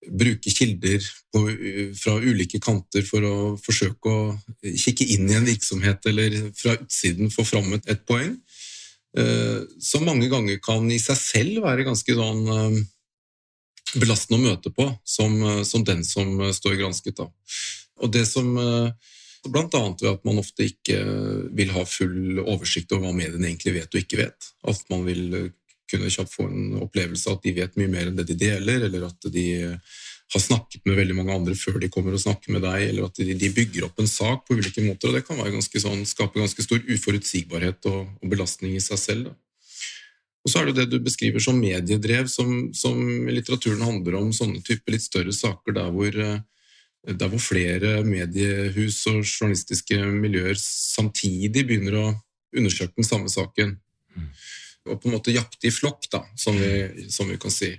bruke 0.09 0.49
kilder 0.49 1.03
på, 1.33 1.43
fra 1.97 2.15
ulike 2.17 2.59
kanter 2.63 3.05
for 3.05 3.25
å 3.25 3.35
forsøke 3.61 4.09
å 4.09 4.23
kikke 4.63 5.05
inn 5.13 5.29
i 5.29 5.37
en 5.37 5.45
virksomhet 5.45 6.09
eller 6.09 6.37
fra 6.57 6.73
utsiden 6.79 7.29
få 7.33 7.45
fram 7.45 7.69
et, 7.77 7.85
et 7.91 8.01
poeng, 8.07 8.33
eh, 9.17 9.61
som 9.81 10.07
mange 10.07 10.29
ganger 10.31 10.57
kan 10.63 10.89
i 10.89 10.99
seg 11.01 11.19
selv 11.19 11.61
være 11.67 11.85
ganske 11.87 12.17
sånn 12.17 12.41
eh, 12.55 12.81
belastende 14.01 14.39
å 14.39 14.45
møte 14.49 14.73
på, 14.73 14.89
som, 15.05 15.37
eh, 15.45 15.63
som 15.67 15.85
den 15.85 16.03
som 16.07 16.33
står 16.49 16.79
gransket. 16.81 17.21
Da. 17.21 17.29
Og 18.01 18.13
det 18.13 18.25
som 18.29 18.55
Blant 19.41 19.73
annet 19.73 20.03
ved 20.03 20.11
at 20.11 20.25
man 20.27 20.37
ofte 20.37 20.67
ikke 20.69 20.99
vil 21.57 21.71
ha 21.73 21.81
full 21.89 22.43
oversikt 22.43 22.91
over 22.93 23.07
hva 23.07 23.13
mediene 23.23 23.47
egentlig 23.49 23.71
vet 23.79 23.95
og 23.95 24.03
ikke 24.03 24.19
vet. 24.19 24.49
At 24.69 24.83
man 24.93 25.01
vil 25.07 25.23
kunne 25.91 26.11
kjapt 26.11 26.33
få 26.33 26.47
en 26.47 26.79
opplevelse 26.85 27.29
av 27.29 27.37
at 27.37 27.45
de 27.45 27.53
vet 27.59 27.77
mye 27.79 27.91
mer 27.91 28.09
enn 28.09 28.17
det 28.17 28.29
de 28.31 28.39
deler, 28.39 28.87
eller 28.87 29.09
at 29.09 29.29
de 29.33 29.45
har 30.33 30.39
snakket 30.41 30.85
med 30.87 30.95
veldig 30.95 31.15
mange 31.17 31.35
andre 31.35 31.55
før 31.59 31.79
de 31.81 31.89
kommer 31.91 32.15
og 32.15 32.23
snakker 32.23 32.53
med 32.55 32.63
deg, 32.63 32.85
eller 32.89 33.09
at 33.09 33.19
de, 33.19 33.33
de 33.35 33.49
bygger 33.51 33.87
opp 33.87 33.99
en 33.99 34.07
sak 34.07 34.45
på 34.47 34.55
ulike 34.55 34.83
måter. 34.85 35.09
og 35.09 35.17
Det 35.17 35.25
kan 35.27 35.41
ganske 35.41 35.81
sånn, 35.83 36.05
skape 36.07 36.39
ganske 36.39 36.63
stor 36.63 36.79
uforutsigbarhet 36.87 37.89
og, 37.91 38.05
og, 38.21 38.27
belastning 38.31 38.77
i 38.77 38.83
seg 38.83 39.01
selv. 39.01 39.31
Da. 39.31 39.35
Og 40.41 40.53
så 40.53 40.61
er 40.61 40.69
det 40.69 40.77
det 40.79 40.87
du 40.93 41.03
beskriver 41.03 41.43
som 41.43 41.59
mediedrev, 41.59 42.31
som, 42.31 42.71
som 42.73 42.97
litteraturen 43.27 43.83
handler 43.85 44.17
om 44.21 44.31
sånne 44.33 44.63
type 44.65 44.93
litt 44.93 45.03
større 45.03 45.35
saker 45.35 45.75
der 45.75 45.91
hvor, 45.93 46.15
eh, 46.15 46.39
der 47.11 47.33
hvor 47.33 47.43
flere 47.43 47.99
mediehus 48.07 49.03
og 49.11 49.19
journalistiske 49.25 49.99
miljøer 50.15 50.55
samtidig 50.57 51.67
begynner 51.67 51.99
å 51.99 52.07
undersøke 52.55 52.95
den 52.97 53.07
samme 53.07 53.31
saken. 53.31 53.75
Mm 54.15 54.31
og 54.89 55.01
på 55.01 55.09
en 55.09 55.17
måte 55.17 55.33
jakte 55.33 55.69
i 55.69 55.73
flokk, 55.73 56.07
da, 56.11 56.23
som 56.39 56.57
vi, 56.57 57.07
som 57.13 57.29
vi 57.29 57.37
kan 57.41 57.53
si. 57.53 57.73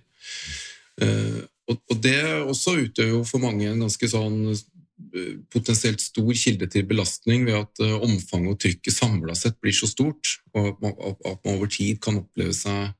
Uh, 1.02 1.42
og, 1.70 1.78
og, 1.88 1.96
det 2.04 2.20
også 2.44 2.76
utgjør 2.84 3.10
jo 3.16 3.24
for 3.26 3.42
mange 3.42 3.66
en 3.70 3.82
ganske 3.82 4.08
sånn 4.10 4.38
uh, 4.52 5.34
potensielt 5.52 6.02
stor 6.04 6.32
kilde 6.36 6.68
til 6.70 6.86
belastning 6.86 7.46
ved 7.48 7.58
at 7.62 7.82
uh, 7.82 7.96
omfanget 8.04 8.54
og 8.54 8.60
trykket 8.62 8.94
samla 8.96 9.36
sett 9.38 9.58
blir 9.62 9.74
så 9.76 9.88
stort, 9.90 10.36
og 10.54 10.74
at 10.74 10.82
man, 10.84 10.96
at 11.00 11.38
man, 11.42 11.56
over 11.56 11.70
tid 11.72 12.02
kan 12.02 12.22
oppleve 12.22 12.56
seg 12.56 12.92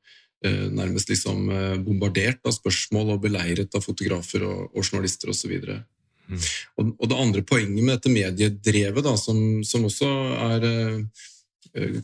nærmest 0.42 1.06
liksom 1.06 1.44
bombardert 1.86 2.40
av 2.50 2.50
spørsmål 2.56 3.12
og 3.14 3.20
beleiret 3.22 3.76
av 3.78 3.84
fotografer 3.84 4.42
og, 4.42 4.72
og 4.74 4.80
journalister 4.82 5.30
osv. 5.30 5.52
Mm. 5.62 6.40
Og, 6.82 6.88
og 6.96 7.04
det 7.12 7.18
andre 7.22 7.44
poenget 7.46 7.78
med 7.78 7.92
dette 7.92 8.10
mediedrevet, 8.10 9.04
da, 9.06 9.12
som, 9.22 9.38
som 9.62 9.86
også 9.86 10.08
er 10.48 10.66
Eh, 10.66 11.04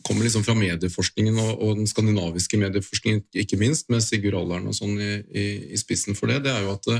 kommer 0.01 0.25
liksom 0.25 0.41
fra 0.45 0.55
medieforskningen 0.57 1.37
og, 1.37 1.51
og, 1.61 1.75
den 1.77 1.89
skandinaviske 1.89 2.57
medieforskningen, 2.57 3.21
ikke 3.43 3.59
minst, 3.61 3.89
med 3.93 4.01
Sigurd 4.01 4.39
Allern 4.39 4.69
og 4.71 4.73
sånn 4.77 4.95
i, 4.97 5.11
i, 5.29 5.45
i, 5.75 5.77
spissen 5.77 6.17
for 6.17 6.31
det, 6.31 6.41
det 6.47 6.53
er 6.55 6.65
jo 6.65 6.73
at 6.73 6.87
det, 6.89 6.99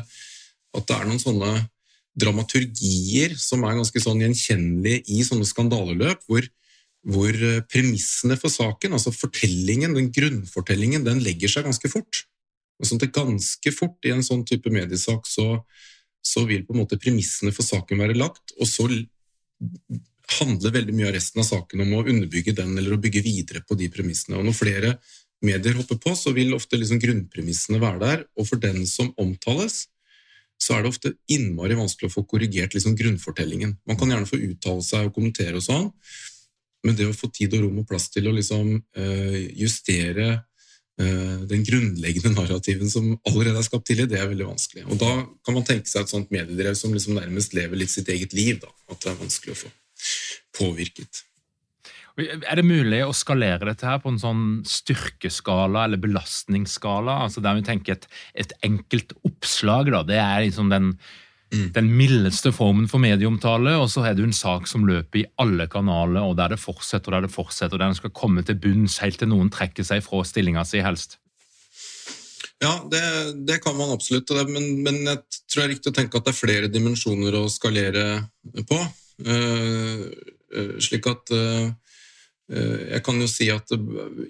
at 0.78 0.86
det, 0.86 0.98
er 1.00 1.10
noen 1.10 1.22
sånne 1.24 1.54
dramaturgier 2.20 3.34
som 3.40 3.66
er 3.66 3.80
ganske 3.80 4.04
sånn 4.04 4.22
gjenkjennelige 4.22 5.02
i 5.16 5.24
sånne 5.26 5.48
skandaleløp, 5.50 6.22
hvor, 6.30 6.46
hvor 7.10 7.34
eh, 7.34 7.62
premissene 7.72 8.38
for 8.38 8.54
saken, 8.54 8.94
altså 8.98 9.14
fortellingen, 9.16 9.96
den 9.98 10.12
grunnfortellingen, 10.14 11.08
den 11.08 11.24
legger 11.26 11.52
seg 11.52 11.66
ganske 11.70 11.90
fort. 11.92 12.26
Og 12.80 12.88
sånn 12.88 13.02
at 13.02 13.16
Ganske 13.16 13.74
fort 13.76 14.06
i 14.08 14.14
en 14.14 14.24
sånn 14.24 14.46
type 14.48 14.72
mediesak 14.72 15.26
så, 15.28 15.64
så 16.24 16.46
vil 16.48 16.64
på 16.68 16.76
en 16.76 16.84
måte 16.84 17.00
premissene 17.02 17.52
for 17.56 17.66
saken 17.66 18.00
være 18.00 18.18
lagt, 18.20 18.54
og 18.60 18.70
så 18.70 18.88
handler 20.38 20.76
veldig 20.76 20.96
mye 20.96 21.10
av 21.10 21.16
resten 21.16 21.42
av 21.42 21.48
saken 21.48 21.84
om 21.86 21.96
å 21.98 22.04
underbygge 22.06 22.54
den 22.58 22.76
eller 22.78 22.96
å 22.96 23.02
bygge 23.02 23.24
videre 23.26 23.64
på 23.66 23.78
de 23.80 23.90
premissene. 23.94 24.38
Og 24.40 24.46
Når 24.48 24.58
flere 24.58 24.94
medier 25.46 25.78
hopper 25.80 26.00
på, 26.02 26.16
så 26.18 26.34
vil 26.36 26.56
ofte 26.58 26.80
liksom 26.80 27.00
grunnpremissene 27.02 27.80
være 27.82 28.02
der. 28.04 28.26
Og 28.38 28.48
for 28.50 28.62
den 28.62 28.86
som 28.90 29.14
omtales, 29.22 29.86
så 30.60 30.76
er 30.76 30.84
det 30.84 30.92
ofte 30.92 31.14
innmari 31.32 31.78
vanskelig 31.80 32.10
å 32.10 32.18
få 32.18 32.26
korrigert 32.28 32.76
liksom 32.76 32.98
grunnfortellingen. 33.00 33.78
Man 33.88 34.00
kan 34.00 34.12
gjerne 34.12 34.28
få 34.28 34.42
uttale 34.44 34.84
seg 34.84 35.08
og 35.08 35.16
kommentere 35.16 35.56
og 35.56 35.64
sånn, 35.64 35.88
men 36.84 36.96
det 37.00 37.08
å 37.08 37.16
få 37.16 37.32
tid 37.32 37.56
og 37.56 37.66
rom 37.66 37.82
og 37.82 37.88
plass 37.88 38.10
til 38.12 38.28
å 38.30 38.36
liksom 38.36 38.76
øh, 38.76 39.40
justere 39.60 40.28
uh, 41.02 41.40
den 41.48 41.66
grunnleggende 41.68 42.32
narrativen 42.36 42.92
som 42.92 43.10
allerede 43.28 43.60
er 43.60 43.68
skapt 43.68 43.88
tidlig, 43.90 44.08
det 44.12 44.20
er 44.20 44.30
veldig 44.32 44.48
vanskelig. 44.48 44.86
Og 44.88 45.00
da 45.00 45.12
kan 45.48 45.58
man 45.58 45.68
tenke 45.68 45.92
seg 45.92 46.06
et 46.06 46.14
sånt 46.14 46.32
mediedrev 46.32 46.78
som 46.80 46.96
liksom 46.96 47.20
nærmest 47.20 47.56
lever 47.58 47.80
litt 47.80 47.92
sitt 47.92 48.12
eget 48.12 48.36
liv. 48.36 48.62
Da. 48.64 48.72
At 48.92 49.04
det 49.04 49.12
er 49.12 49.20
vanskelig 49.20 49.56
å 49.56 49.62
få 49.66 49.74
påvirket. 50.58 51.24
Er 52.20 52.60
det 52.60 52.66
mulig 52.68 53.00
å 53.06 53.16
skalere 53.16 53.70
dette 53.70 53.88
her 53.88 54.02
på 54.04 54.12
en 54.12 54.20
sånn 54.20 54.44
styrkeskala 54.68 55.86
eller 55.88 56.02
belastningsskala? 56.04 57.22
altså 57.26 57.44
Der 57.46 57.56
vi 57.56 57.64
tenker 57.68 57.96
et, 57.96 58.10
et 58.34 58.54
enkelt 58.66 59.16
oppslag, 59.24 59.92
da, 59.94 60.04
det 60.04 60.20
er 60.20 60.44
liksom 60.44 60.72
den, 60.74 60.92
mm. 61.54 61.70
den 61.78 61.94
mildeste 61.96 62.52
formen 62.56 62.90
for 62.92 63.00
medieomtale, 63.04 63.78
og 63.80 63.88
så 63.94 64.04
er 64.04 64.18
det 64.18 64.26
jo 64.26 64.32
en 64.34 64.36
sak 64.36 64.68
som 64.68 64.88
løper 64.90 65.22
i 65.22 65.26
alle 65.40 65.70
kanaler, 65.72 66.26
og 66.26 66.36
der 66.42 66.56
det 66.56 66.60
fortsetter 66.60 67.14
og 67.14 67.20
der 67.20 67.30
det 67.30 67.36
fortsetter, 67.38 67.78
og 67.78 67.80
der 67.80 67.94
den 67.94 68.02
skal 68.02 68.16
komme 68.22 68.44
til 68.44 68.60
bunns 68.60 69.00
helt 69.06 69.22
til 69.22 69.32
noen 69.32 69.54
trekker 69.54 69.88
seg 69.88 70.04
fra 70.04 70.26
stillinga 70.28 70.68
si, 70.68 70.84
helst. 70.84 71.20
Ja, 72.60 72.74
det, 72.92 73.02
det, 73.48 73.62
kan 73.64 73.78
man 73.80 73.94
absolutt, 73.94 74.34
men, 74.52 74.82
men, 74.84 75.06
jeg 75.08 75.22
tror 75.48 75.62
det 75.62 75.64
er 75.64 75.72
riktig 75.78 75.94
å 75.94 75.96
tenke 75.96 76.20
at 76.20 76.26
det 76.28 76.34
er 76.34 76.42
flere 76.42 76.72
dimensjoner 76.72 77.38
å 77.40 77.46
skalere 77.48 78.26
på. 78.68 78.80
Uh, 79.20 80.06
uh, 80.56 80.76
slik 80.84 81.08
at 81.12 81.34
Eh, 82.50 82.96
jeg 82.96 83.04
kan 83.06 83.20
jo 83.22 83.28
si 83.30 83.50
at 83.54 83.70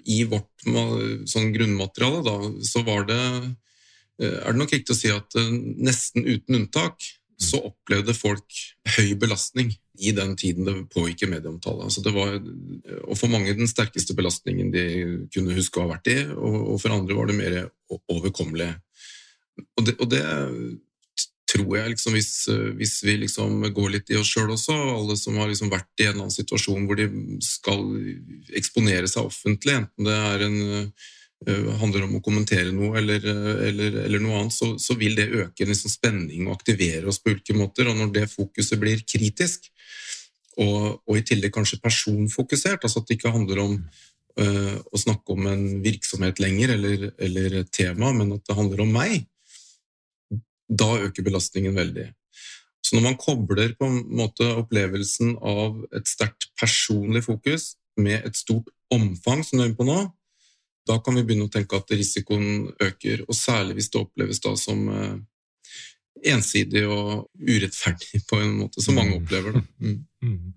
i 0.04 0.18
vårt 0.28 0.66
sånn 1.30 1.52
grunnmateriale 1.54 2.20
da, 2.26 2.34
så 2.68 2.82
var 2.84 3.06
det 3.08 3.22
eh, 4.20 4.36
Er 4.44 4.52
det 4.52 4.60
nok 4.60 4.74
riktig 4.74 4.92
å 4.92 4.98
si 4.98 5.12
at 5.12 5.36
eh, 5.40 5.54
nesten 5.80 6.26
uten 6.28 6.58
unntak 6.58 7.00
så 7.40 7.62
opplevde 7.70 8.12
folk 8.12 8.58
høy 8.98 9.14
belastning 9.16 9.72
i 9.96 10.12
den 10.12 10.34
tiden 10.36 10.66
det 10.68 10.74
pågikk 10.92 11.24
i 11.24 11.30
medieomtale. 11.30 11.86
Altså 11.86 12.02
det 12.04 12.12
var, 12.12 12.36
og 13.06 13.16
for 13.16 13.32
mange 13.32 13.54
den 13.56 13.68
sterkeste 13.68 14.12
belastningen 14.16 14.68
de 14.74 14.84
kunne 15.32 15.56
huske 15.56 15.80
å 15.80 15.86
ha 15.86 15.94
vært 15.94 16.10
i, 16.12 16.18
og 16.36 16.76
for 16.82 16.92
andre 16.92 17.16
var 17.16 17.30
det 17.30 17.38
mer 17.38 17.56
overkommelig. 18.12 18.68
Og 19.56 19.86
det, 19.88 19.96
og 19.96 20.12
det 20.12 20.20
tror 21.50 21.76
jeg 21.78 21.92
liksom 21.94 22.16
hvis, 22.16 22.32
eh, 22.52 22.66
hvis, 22.78 22.98
vi 23.06 23.16
liksom 23.24 23.62
går 23.74 23.94
litt 23.96 24.12
i 24.12 24.18
oss 24.20 24.30
sjøl 24.30 24.52
også, 24.54 24.74
alle 24.96 25.16
som 25.18 25.38
har 25.40 25.50
liksom 25.50 25.70
vært 25.72 25.90
i 25.98 26.06
en 26.06 26.12
eller 26.12 26.26
annen 26.26 26.36
situasjon 26.36 26.86
hvor 26.88 27.00
de 27.00 27.08
skal 27.44 27.82
eksponere 28.60 29.10
seg 29.10 29.30
offentlig, 29.30 29.78
enten 29.80 30.10
det 30.10 30.18
en, 30.46 30.60
uh, 31.48 31.70
handler 31.80 32.04
om 32.06 32.18
å 32.18 32.22
kommentere 32.24 32.70
noe 32.74 32.98
eller, 33.00 33.24
eller, 33.70 33.98
eller 34.04 34.22
noe 34.22 34.42
annet, 34.42 34.54
så, 34.56 34.74
så, 34.82 34.96
vil 35.00 35.16
det 35.18 35.30
øke 35.32 35.66
liksom 35.66 35.92
spenning 35.92 36.46
og 36.46 36.58
aktivere 36.58 37.08
oss 37.10 37.20
på 37.22 37.32
ulike 37.32 37.56
måter. 37.56 37.88
Og 37.88 37.96
når 37.96 38.12
det 38.14 38.26
fokuset 38.28 38.78
blir 38.80 39.02
kritisk, 39.08 39.70
og, 40.60 41.00
og 41.08 41.16
i 41.16 41.24
tillegg 41.24 41.54
kanskje 41.54 41.80
personfokusert, 41.80 42.84
altså 42.84 43.00
at 43.00 43.08
det 43.08 43.16
ikke 43.16 43.32
handler 43.32 43.64
om 43.64 43.76
å 44.40 44.96
snakke 44.96 45.34
om 45.34 45.48
en 45.50 45.64
virksomhet 45.84 46.38
lenger 46.40 46.70
eller, 46.76 47.08
eller 47.20 47.56
et 47.58 47.72
tema, 47.74 48.12
men 48.16 48.30
at 48.36 48.44
det 48.46 48.54
handler 48.56 48.84
om 48.84 48.92
meg, 48.94 49.26
da 50.70 50.94
øker 51.02 51.26
belastningen 51.26 51.74
veldig. 51.76 52.06
Så 52.86 52.96
når 52.96 53.04
man 53.04 53.18
kobler 53.20 53.74
på 53.78 53.86
en 53.86 54.00
måte 54.18 54.46
opplevelsen 54.56 55.36
av 55.46 55.82
et 55.94 56.08
sterkt 56.08 56.48
personlig 56.58 57.24
fokus 57.26 57.74
med 58.00 58.24
et 58.26 58.38
stort 58.38 58.70
omfang, 58.90 59.44
som 59.44 59.58
du 59.58 59.64
er 59.64 59.70
inne 59.70 59.78
på 59.78 59.86
nå, 59.88 59.98
da 60.88 60.96
kan 61.04 61.18
vi 61.18 61.24
begynne 61.26 61.46
å 61.46 61.52
tenke 61.52 61.78
at 61.78 61.92
risikoen 61.92 62.70
øker, 62.82 63.26
og 63.28 63.36
særlig 63.36 63.76
hvis 63.78 63.90
det 63.92 64.00
oppleves 64.00 64.40
da 64.42 64.54
som 64.58 64.88
eh, 64.90 65.18
ensidig 66.32 66.86
og 66.88 67.28
urettferdig 67.36 68.22
på 68.28 68.40
en 68.40 68.56
måte, 68.62 68.82
som 68.82 68.96
mange 68.98 69.16
mm. 69.16 69.20
opplever. 69.22 69.60
Da. 69.60 69.66
Mm. 70.20 70.52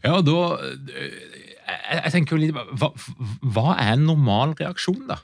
Ja, 0.00 0.22
da 0.24 0.36
eh, 0.64 1.10
jeg, 1.68 1.98
jeg 1.98 2.12
tenker 2.14 2.32
jo 2.32 2.40
litt, 2.40 2.54
hva, 2.80 2.88
hva 3.52 3.74
er 3.74 3.90
en 3.92 4.06
normal 4.08 4.54
reaksjon, 4.56 5.02
da? 5.10 5.18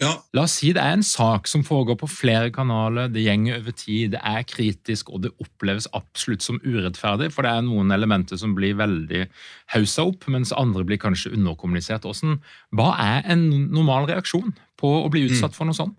Ja. 0.00 0.16
La 0.34 0.46
oss 0.46 0.56
si 0.58 0.72
det 0.74 0.82
er 0.82 0.96
en 0.96 1.04
sak 1.06 1.46
som 1.50 1.62
foregår 1.66 1.98
på 2.00 2.08
flere 2.10 2.50
kanaler, 2.54 3.10
det 3.12 3.22
gjenger 3.22 3.60
over 3.60 3.74
tid, 3.76 4.14
det 4.16 4.22
er 4.26 4.42
kritisk, 4.48 5.12
og 5.12 5.22
det 5.26 5.32
oppleves 5.42 5.86
absolutt 5.94 6.42
som 6.42 6.58
urettferdig, 6.64 7.30
for 7.34 7.46
det 7.46 7.52
er 7.52 7.66
noen 7.66 7.94
elementer 7.94 8.40
som 8.40 8.56
blir 8.56 8.74
veldig 8.80 9.26
haussa 9.76 10.06
opp, 10.08 10.26
mens 10.32 10.54
andre 10.56 10.82
blir 10.88 10.98
kanskje 11.02 11.34
underkommunisert. 11.36 12.08
Hvordan, 12.08 12.40
hva 12.74 12.92
er 12.98 13.30
en 13.34 13.46
normal 13.70 14.08
reaksjon 14.10 14.54
på 14.80 14.94
å 15.04 15.10
bli 15.12 15.28
utsatt 15.28 15.54
mm. 15.54 15.58
for 15.60 15.70
noe 15.70 15.78
sånt? 15.78 15.98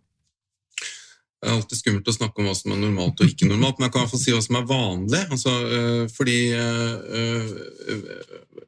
Det 1.44 1.52
er 1.52 1.58
alltid 1.58 1.80
skummelt 1.80 2.08
å 2.08 2.16
snakke 2.16 2.40
om 2.40 2.46
hva 2.48 2.54
som 2.56 2.72
er 2.72 2.78
normalt 2.80 3.20
og 3.20 3.32
ikke 3.32 3.50
normalt, 3.50 3.76
men 3.76 3.90
jeg 3.90 3.94
kan 3.94 4.00
i 4.00 4.06
hvert 4.06 4.14
fall 4.14 4.22
si 4.22 4.32
hva 4.32 4.44
som 4.46 4.58
er 4.60 4.68
vanlig. 4.70 5.24
Altså, 5.36 5.56
øh, 5.78 6.04
fordi 6.16 6.38
øh, 6.56 6.94
øh, 7.20 8.62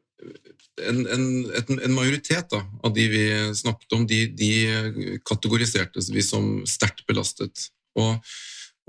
en, 0.82 1.08
en, 1.08 1.80
en 1.80 1.94
majoritet 1.96 2.50
da, 2.52 2.62
av 2.84 2.94
de 2.96 3.08
vi 3.12 3.24
snakket 3.56 3.96
om, 3.96 4.04
de, 4.08 4.26
de 4.36 4.52
kategoriserte 5.28 6.04
vi 6.12 6.24
som 6.26 6.60
sterkt 6.68 7.06
belastet. 7.08 7.70
Og, 8.00 8.20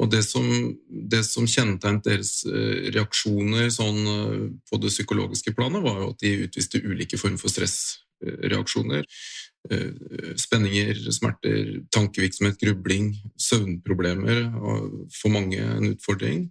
og 0.02 0.10
det, 0.12 0.22
som, 0.26 0.46
som, 1.24 1.46
kjennetegnet 1.48 2.04
deres 2.04 2.32
eh, 2.50 2.88
reaksjoner 2.94 3.70
sånn, 3.72 4.00
eh, 4.12 4.40
på 4.68 4.80
det 4.82 4.92
psykologiske 4.92 5.54
planet, 5.56 5.84
var 5.84 6.02
jo 6.02 6.10
at 6.12 6.24
de 6.24 6.34
utviste 6.48 6.82
ulike 6.84 7.20
former 7.20 7.40
for 7.40 7.54
stressreaksjoner. 7.54 9.06
Eh, 9.70 10.32
spenninger, 10.42 11.00
smerter, 11.14 11.78
tankevirksomhet, 11.94 12.58
grubling, 12.60 13.14
søvnproblemer. 13.40 14.42
For 15.16 15.32
mange 15.32 15.62
en 15.62 15.94
utfordring 15.94 16.50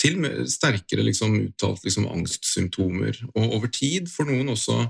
til 0.00 0.18
sterkere 0.50 1.04
liksom, 1.06 1.36
uttalt 1.48 1.84
liksom, 1.86 2.08
angstsymptomer. 2.10 3.20
Og 3.34 3.58
over 3.58 3.70
tid 3.72 4.10
for 4.12 4.28
noen 4.28 4.52
også 4.54 4.82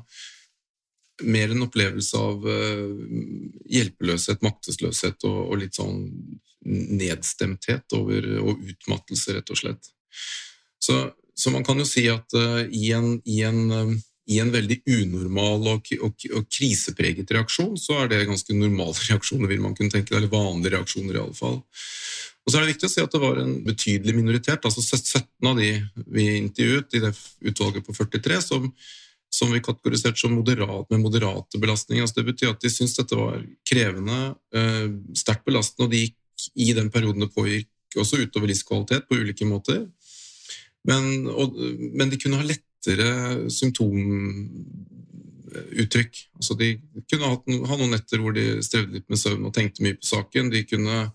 mer 1.23 1.53
en 1.55 1.63
opplevelse 1.67 2.19
av 2.19 2.47
uh, 2.49 3.03
hjelpeløshet, 3.71 4.43
maktesløshet 4.43 5.27
og, 5.29 5.37
og, 5.45 5.59
litt 5.61 5.79
sånn 5.79 6.09
nedstemthet 6.65 7.95
over, 7.95 8.27
og 8.41 8.65
utmattelse, 8.65 9.37
rett 9.37 9.53
og 9.53 9.61
slett. 9.61 9.93
Så, 10.83 10.97
så 11.37 11.53
man 11.55 11.67
kan 11.67 11.79
jo 11.79 11.87
si 11.87 12.07
at 12.11 12.35
uh, 12.35 12.65
i, 12.67 12.89
en, 12.97 13.19
i, 13.31 13.43
en, 13.47 13.63
um, 13.71 13.95
i, 14.27 14.39
en, 14.41 14.53
veldig 14.55 14.81
unormal 14.89 15.69
og, 15.75 15.91
og, 16.01 16.27
og, 16.31 16.47
krisepreget 16.53 17.31
reaksjon, 17.37 17.75
så 17.81 18.01
er 18.03 18.11
det 18.11 18.25
ganske 18.29 18.57
normale 18.57 18.97
reaksjoner, 19.11 19.51
vil 19.51 19.63
man 19.65 19.77
kunne 19.77 19.93
tenke, 19.93 20.17
eller 20.17 20.33
vanlige 20.33 20.77
reaksjoner 20.77 21.19
i 21.19 21.23
alle 21.23 21.39
fall. 21.39 21.61
Og 22.45 22.53
så 22.53 22.59
er 22.59 22.65
det 22.65 22.75
viktig 22.75 22.89
å 22.91 22.93
si 22.93 23.01
at 23.01 23.15
det 23.15 23.23
var 23.23 23.39
en 23.41 23.55
betydelig 23.65 24.15
minoritet, 24.17 24.67
altså 24.69 24.85
17 24.85 25.49
av 25.49 25.57
de 25.61 25.71
vi 26.13 26.27
intervjuet 26.43 26.99
i 26.99 27.01
det 27.07 27.15
utvalget 27.51 27.87
på 27.87 27.97
43, 27.97 28.41
som, 28.45 28.67
som 29.33 29.53
vi 29.53 29.63
kategoriserte 29.65 30.21
som 30.21 30.35
moderat, 30.37 30.91
med 30.93 31.01
moderate 31.07 31.61
belastninger. 31.61 32.05
Altså 32.05 32.21
det 32.21 32.27
betyr 32.29 32.53
at 32.53 32.61
de 32.61 32.73
syntes 32.73 32.99
dette 33.01 33.17
var 33.17 33.41
krevende, 33.65 34.19
eh, 34.57 34.91
sterkt 35.17 35.49
belastende, 35.49 35.89
og 35.89 35.97
de 35.97 36.05
gikk 36.05 36.51
i 36.61 36.75
den 36.77 36.93
perioden 36.93 37.25
det 37.25 37.33
pågikk, 37.33 37.71
også 37.97 38.21
utover 38.27 38.51
livskvalitet 38.51 39.09
på 39.09 39.23
ulike 39.23 39.49
måter. 39.49 39.87
Men, 40.85 41.25
og, 41.33 41.57
men 41.97 42.11
de 42.13 42.21
kunne 42.21 42.43
ha 42.43 42.45
lettere 42.85 43.51
symptomuttrykk. 43.51 46.29
Altså 46.37 46.55
de 46.59 46.81
kunne 47.11 47.29
ha, 47.29 47.37
noen 47.77 47.91
netter 47.95 48.19
hvor 48.21 48.33
de 48.37 48.63
strevde 48.65 48.93
litt 48.99 49.11
med 49.11 49.19
søvn 49.21 49.47
og 49.49 49.55
tenkte 49.55 49.83
mye 49.85 49.97
på 49.99 50.07
saken. 50.07 50.51
De 50.53 50.65
kunne 50.69 51.09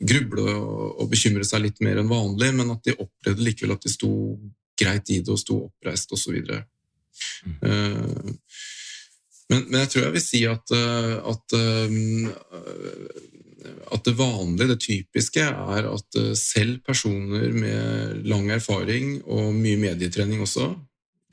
gruble 0.00 0.54
og 0.54 1.10
bekymre 1.10 1.44
seg 1.44 1.62
litt 1.66 1.80
mer 1.84 1.96
enn 2.00 2.08
vanlig, 2.08 2.54
men 2.56 2.70
at 2.72 2.84
de 2.86 2.96
opplevde 2.96 3.42
likevel 3.44 3.76
at 3.76 3.84
de 3.84 3.90
sto 3.92 4.12
greit 4.80 5.10
i 5.12 5.20
det 5.20 5.32
og 5.32 5.38
sto 5.40 5.54
oppreist 5.66 6.12
osv. 6.16 6.36
Mm. 7.44 7.54
Uh, 7.60 8.30
men, 9.50 9.64
men, 9.66 9.80
jeg 9.82 9.90
tror 9.92 10.04
jeg 10.06 10.14
vil 10.16 10.24
si 10.24 10.40
at, 10.48 10.74
eh, 10.76 11.16
at, 11.32 11.56
uh, 11.58 12.28
at, 13.90 14.04
det 14.06 14.14
vanlige, 14.18 14.68
det 14.72 14.78
typiske, 14.84 15.42
er 15.42 15.88
at 15.90 16.20
selv 16.38 16.78
personer 16.86 17.50
med 17.52 18.22
lang 18.30 18.50
erfaring 18.54 19.18
og 19.26 19.50
mye 19.58 19.80
medietrening 19.80 20.40
også, 20.46 20.72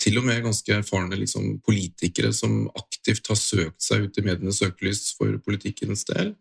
til 0.01 0.19
og 0.19 0.27
med 0.27 0.43
ganske 0.45 0.73
erfarne 0.75 1.17
liksom, 1.17 1.59
politikere 1.65 2.33
som 2.35 2.67
aktivt 2.77 3.31
har 3.31 3.39
søkt 3.39 3.81
seg 3.81 4.05
ut 4.05 4.19
i 4.19 4.25
medienes 4.25 4.59
søkelys 4.61 5.15
for 5.17 5.39
politikkens 5.45 6.05
del, 6.09 6.35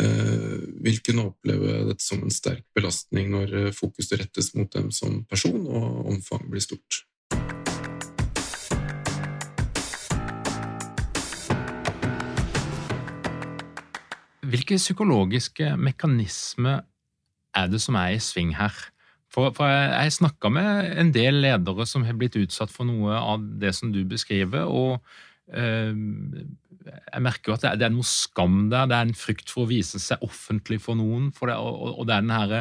Eh, 0.00 0.58
vil 0.84 1.00
kunne 1.02 1.24
oppleve 1.32 1.80
dette 1.88 2.04
som 2.04 2.20
en 2.22 2.30
sterk 2.30 2.62
belastning 2.76 3.32
når 3.32 3.54
eh, 3.56 3.70
fokuset 3.74 4.20
rettes 4.20 4.52
mot 4.54 4.68
dem 4.70 4.92
som 4.94 5.24
person 5.26 5.64
og 5.64 6.12
omfanget 6.12 6.52
blir 6.52 6.62
stort. 6.62 7.00
Hvilke 14.48 14.78
psykologiske 14.80 15.74
mekanismer 15.76 16.84
er 17.56 17.68
det 17.68 17.80
som 17.84 17.98
er 18.00 18.16
i 18.16 18.22
sving 18.22 18.54
her? 18.56 18.74
For, 19.28 19.52
for 19.56 19.68
jeg, 19.68 19.90
jeg 19.92 20.14
snakka 20.16 20.50
med 20.52 20.92
en 21.02 21.10
del 21.12 21.42
ledere 21.44 21.84
som 21.86 22.06
har 22.08 22.16
blitt 22.16 22.38
utsatt 22.40 22.72
for 22.72 22.88
noe 22.88 23.18
av 23.18 23.44
det 23.60 23.74
som 23.76 23.92
du 23.92 24.00
beskriver, 24.08 24.64
og 24.64 25.04
jeg 26.88 27.22
merker 27.24 27.50
jo 27.50 27.56
at 27.56 27.64
det 27.80 27.86
er 27.86 27.92
noe 27.92 28.06
skam 28.06 28.68
der. 28.72 28.88
Det 28.88 28.96
er 28.96 29.06
en 29.08 29.16
frykt 29.16 29.52
for 29.52 29.64
å 29.64 29.70
vise 29.70 30.00
seg 30.02 30.22
offentlig 30.24 30.80
for 30.84 30.98
noen. 30.98 31.30
For 31.36 31.50
det, 31.50 31.56
og, 31.58 32.04
det 32.08 32.14
er 32.16 32.24
den 32.24 32.34
her 32.34 32.54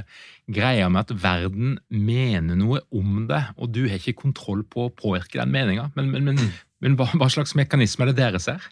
greia 0.58 0.90
med 0.92 1.06
at 1.06 1.24
verden 1.24 1.78
mener 1.90 2.60
noe 2.60 2.82
om 2.96 3.26
det, 3.30 3.44
og 3.58 3.72
du 3.76 3.86
har 3.88 4.00
ikke 4.00 4.22
kontroll 4.24 4.64
på 4.68 4.88
å 4.88 4.94
påvirke 4.94 5.40
den 5.40 5.54
meninga. 5.54 5.90
Men, 5.98 6.12
men, 6.14 6.32
men, 6.32 6.42
men 6.84 6.98
hva, 7.00 7.10
hva, 7.16 7.30
slags 7.34 7.56
mekanisme 7.60 8.06
er 8.06 8.14
det 8.14 8.20
dere 8.22 8.44
ser? 8.44 8.68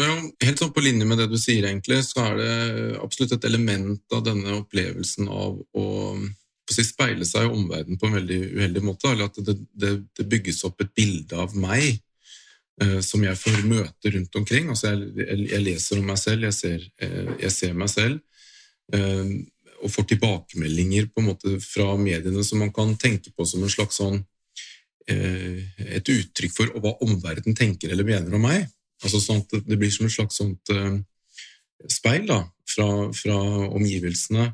Ja, 0.00 0.16
helt 0.46 0.60
sånn 0.60 0.72
På 0.72 0.82
linje 0.84 1.04
med 1.04 1.18
det 1.20 1.26
du 1.28 1.36
sier, 1.36 1.66
egentlig, 1.68 2.00
så 2.06 2.22
er 2.30 2.38
det 2.40 2.52
absolutt 3.02 3.34
et 3.36 3.48
element 3.48 4.16
av 4.16 4.22
denne 4.24 4.54
opplevelsen 4.62 5.28
av 5.28 5.58
å 5.76 5.86
si, 6.70 6.84
speile 6.86 7.26
seg 7.28 7.48
i 7.48 7.52
omverdenen 7.52 7.98
på 8.00 8.08
en 8.08 8.16
veldig 8.16 8.38
uheldig 8.56 8.84
måte. 8.86 9.10
eller 9.10 9.28
At 9.28 9.40
det, 9.44 9.58
det, 9.76 9.96
det 10.16 10.28
bygges 10.30 10.62
opp 10.68 10.80
et 10.80 10.94
bilde 10.96 11.36
av 11.36 11.52
meg 11.58 12.00
Eh, 12.80 13.00
som 13.04 13.20
jeg 13.24 13.36
får 13.36 13.64
møte 13.68 14.12
rundt 14.14 14.36
omkring. 14.40 14.70
Altså 14.72 14.94
jeg, 14.94 15.08
jeg, 15.20 15.46
jeg, 15.50 15.62
leser 15.66 16.00
om 16.00 16.06
meg 16.08 16.20
selv, 16.20 16.46
jeg 16.48 16.56
ser, 16.56 16.84
eh, 17.04 17.32
jeg 17.42 17.52
ser 17.52 17.74
meg 17.76 17.90
selv. 17.92 18.20
Eh, 18.96 19.34
og 19.80 19.92
får 19.92 20.06
tilbakemeldinger 20.14 21.10
på 21.10 21.20
en 21.20 21.28
måte 21.28 21.54
fra 21.64 21.92
mediene 22.00 22.44
som 22.44 22.60
man 22.60 22.72
kan 22.76 22.94
tenke 23.00 23.32
på 23.32 23.46
som 23.48 23.64
en 23.64 23.72
slags 23.72 24.00
sånn 24.00 24.22
et 25.10 26.06
uttrykk 26.12 26.52
for 26.54 26.70
hva 26.78 26.92
omverdenen 27.02 27.56
tenker 27.58 27.90
eller 27.90 28.06
mener 28.06 28.36
om 28.36 28.44
meg. 28.44 28.68
Altså 29.00 29.20
sånn 29.22 29.42
at 29.44 29.66
Det 29.66 29.78
blir 29.80 29.92
som 29.92 30.06
et 30.06 30.12
slags 30.12 30.36
sånt 30.40 30.72
speil 31.88 32.26
da, 32.28 32.42
fra, 32.68 32.86
fra 33.16 33.36
omgivelsene 33.70 34.50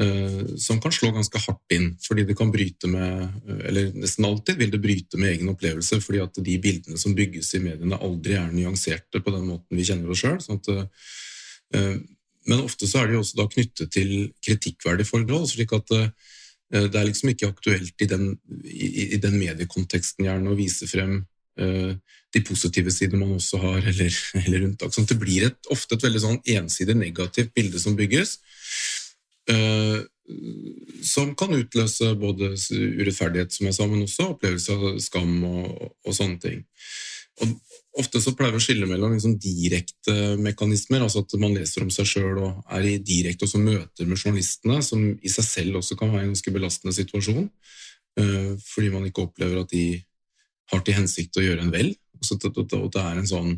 Eh, 0.00 0.56
som 0.56 0.80
kan 0.80 0.92
slå 0.92 1.10
ganske 1.12 1.40
hardt 1.44 1.74
inn, 1.76 1.90
fordi 2.00 2.24
det 2.24 2.34
kan 2.38 2.48
bryte 2.48 2.88
med 2.88 3.28
Eller 3.68 3.90
nesten 3.92 4.24
alltid 4.24 4.56
vil 4.56 4.70
det 4.72 4.80
bryte 4.80 5.18
med 5.20 5.34
egen 5.34 5.50
opplevelse, 5.52 5.98
fordi 6.00 6.22
at 6.22 6.38
de 6.40 6.54
bildene 6.58 6.96
som 6.98 7.12
bygges 7.14 7.52
i 7.54 7.60
mediene, 7.60 7.98
aldri 8.00 8.38
er 8.40 8.48
nyanserte 8.54 9.20
på 9.20 9.34
den 9.34 9.44
måten 9.50 9.76
vi 9.76 9.84
kjenner 9.84 10.08
oss 10.10 10.22
sjøl. 10.24 10.38
Sånn 10.40 10.62
eh, 11.76 11.98
men 12.48 12.64
ofte 12.64 12.88
så 12.88 13.02
er 13.02 13.12
de 13.12 13.20
også 13.20 13.36
da 13.38 13.46
knyttet 13.52 13.92
til 13.92 14.32
kritikkverdige 14.42 15.06
forhold, 15.06 15.44
slik 15.50 15.76
at 15.76 15.92
eh, 15.98 16.08
det 16.72 16.96
er 16.96 17.04
liksom 17.04 17.28
ikke 17.28 17.52
aktuelt 17.52 18.00
i 18.00 18.08
den, 18.08 18.30
i, 18.64 19.12
i 19.12 19.20
den 19.20 19.36
mediekonteksten 19.36 20.24
gjerne 20.24 20.54
å 20.54 20.56
vise 20.56 20.88
frem 20.88 21.20
de 21.56 22.40
positive 22.46 22.92
sidene 22.94 23.20
man 23.20 23.36
også 23.36 23.58
har, 23.60 23.82
eller, 23.90 24.14
eller 24.46 24.66
unntak. 24.68 24.94
Sånn 24.94 25.08
det 25.10 25.18
blir 25.20 25.48
et, 25.50 25.58
ofte 25.74 25.98
et 25.98 26.06
veldig 26.06 26.22
sånn 26.22 26.40
ensidig 26.56 26.96
negativt 26.96 27.52
bilde 27.56 27.82
som 27.82 27.98
bygges. 27.98 28.38
uh, 29.52 30.00
som 31.02 31.32
kan 31.36 31.54
utløse 31.54 32.12
både 32.20 32.52
urettferdighet, 32.54 33.52
som 33.52 33.66
jeg 33.68 33.76
sa, 33.76 33.86
men 33.90 34.04
også 34.04 34.28
opplevelse 34.32 34.76
av 34.76 35.00
skam 35.02 35.32
og, 35.48 35.88
og 36.06 36.16
sånne 36.16 36.38
ting. 36.42 36.62
Og 37.42 37.56
ofte 38.00 38.20
så 38.22 38.32
pleier 38.36 38.54
vi 38.54 38.60
å 38.60 38.64
skille 38.64 38.88
mellom 38.88 39.16
liksom 39.16 39.34
direkte 39.42 40.36
mekanismer, 40.40 41.02
altså 41.04 41.24
at 41.24 41.34
man 41.42 41.56
leser 41.56 41.84
om 41.84 41.90
seg 41.92 42.08
sjøl 42.08 42.38
og 42.46 42.62
er 42.72 42.86
i 42.88 42.94
direkte 43.02 43.48
også 43.48 43.60
møter 43.60 44.08
med 44.08 44.20
journalistene, 44.20 44.78
som 44.84 45.04
i 45.10 45.32
seg 45.32 45.48
selv 45.48 45.82
også 45.82 45.98
kan 45.98 46.12
være 46.14 46.28
en 46.28 46.32
ganske 46.32 46.54
belastende 46.54 46.96
situasjon, 46.96 47.50
uh, 48.22 48.52
fordi 48.62 48.94
man 48.94 49.10
ikke 49.10 49.26
opplever 49.26 49.64
at 49.64 49.74
de 49.74 49.86
har 50.70 50.84
til 50.84 50.96
hensikt 50.96 51.38
å 51.38 51.44
gjøre 51.44 51.66
en 51.66 51.72
vel. 51.74 51.94
Og 52.22 52.34
at, 52.36 52.60
det 52.62 53.02
er 53.02 53.18
en 53.18 53.28
sånn 53.28 53.56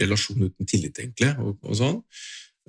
relasjon 0.00 0.42
uten 0.44 0.68
tillit, 0.68 0.98
egentlig. 1.00 1.32
og, 1.40 1.56
og 1.64 1.78
sånn. 1.78 2.02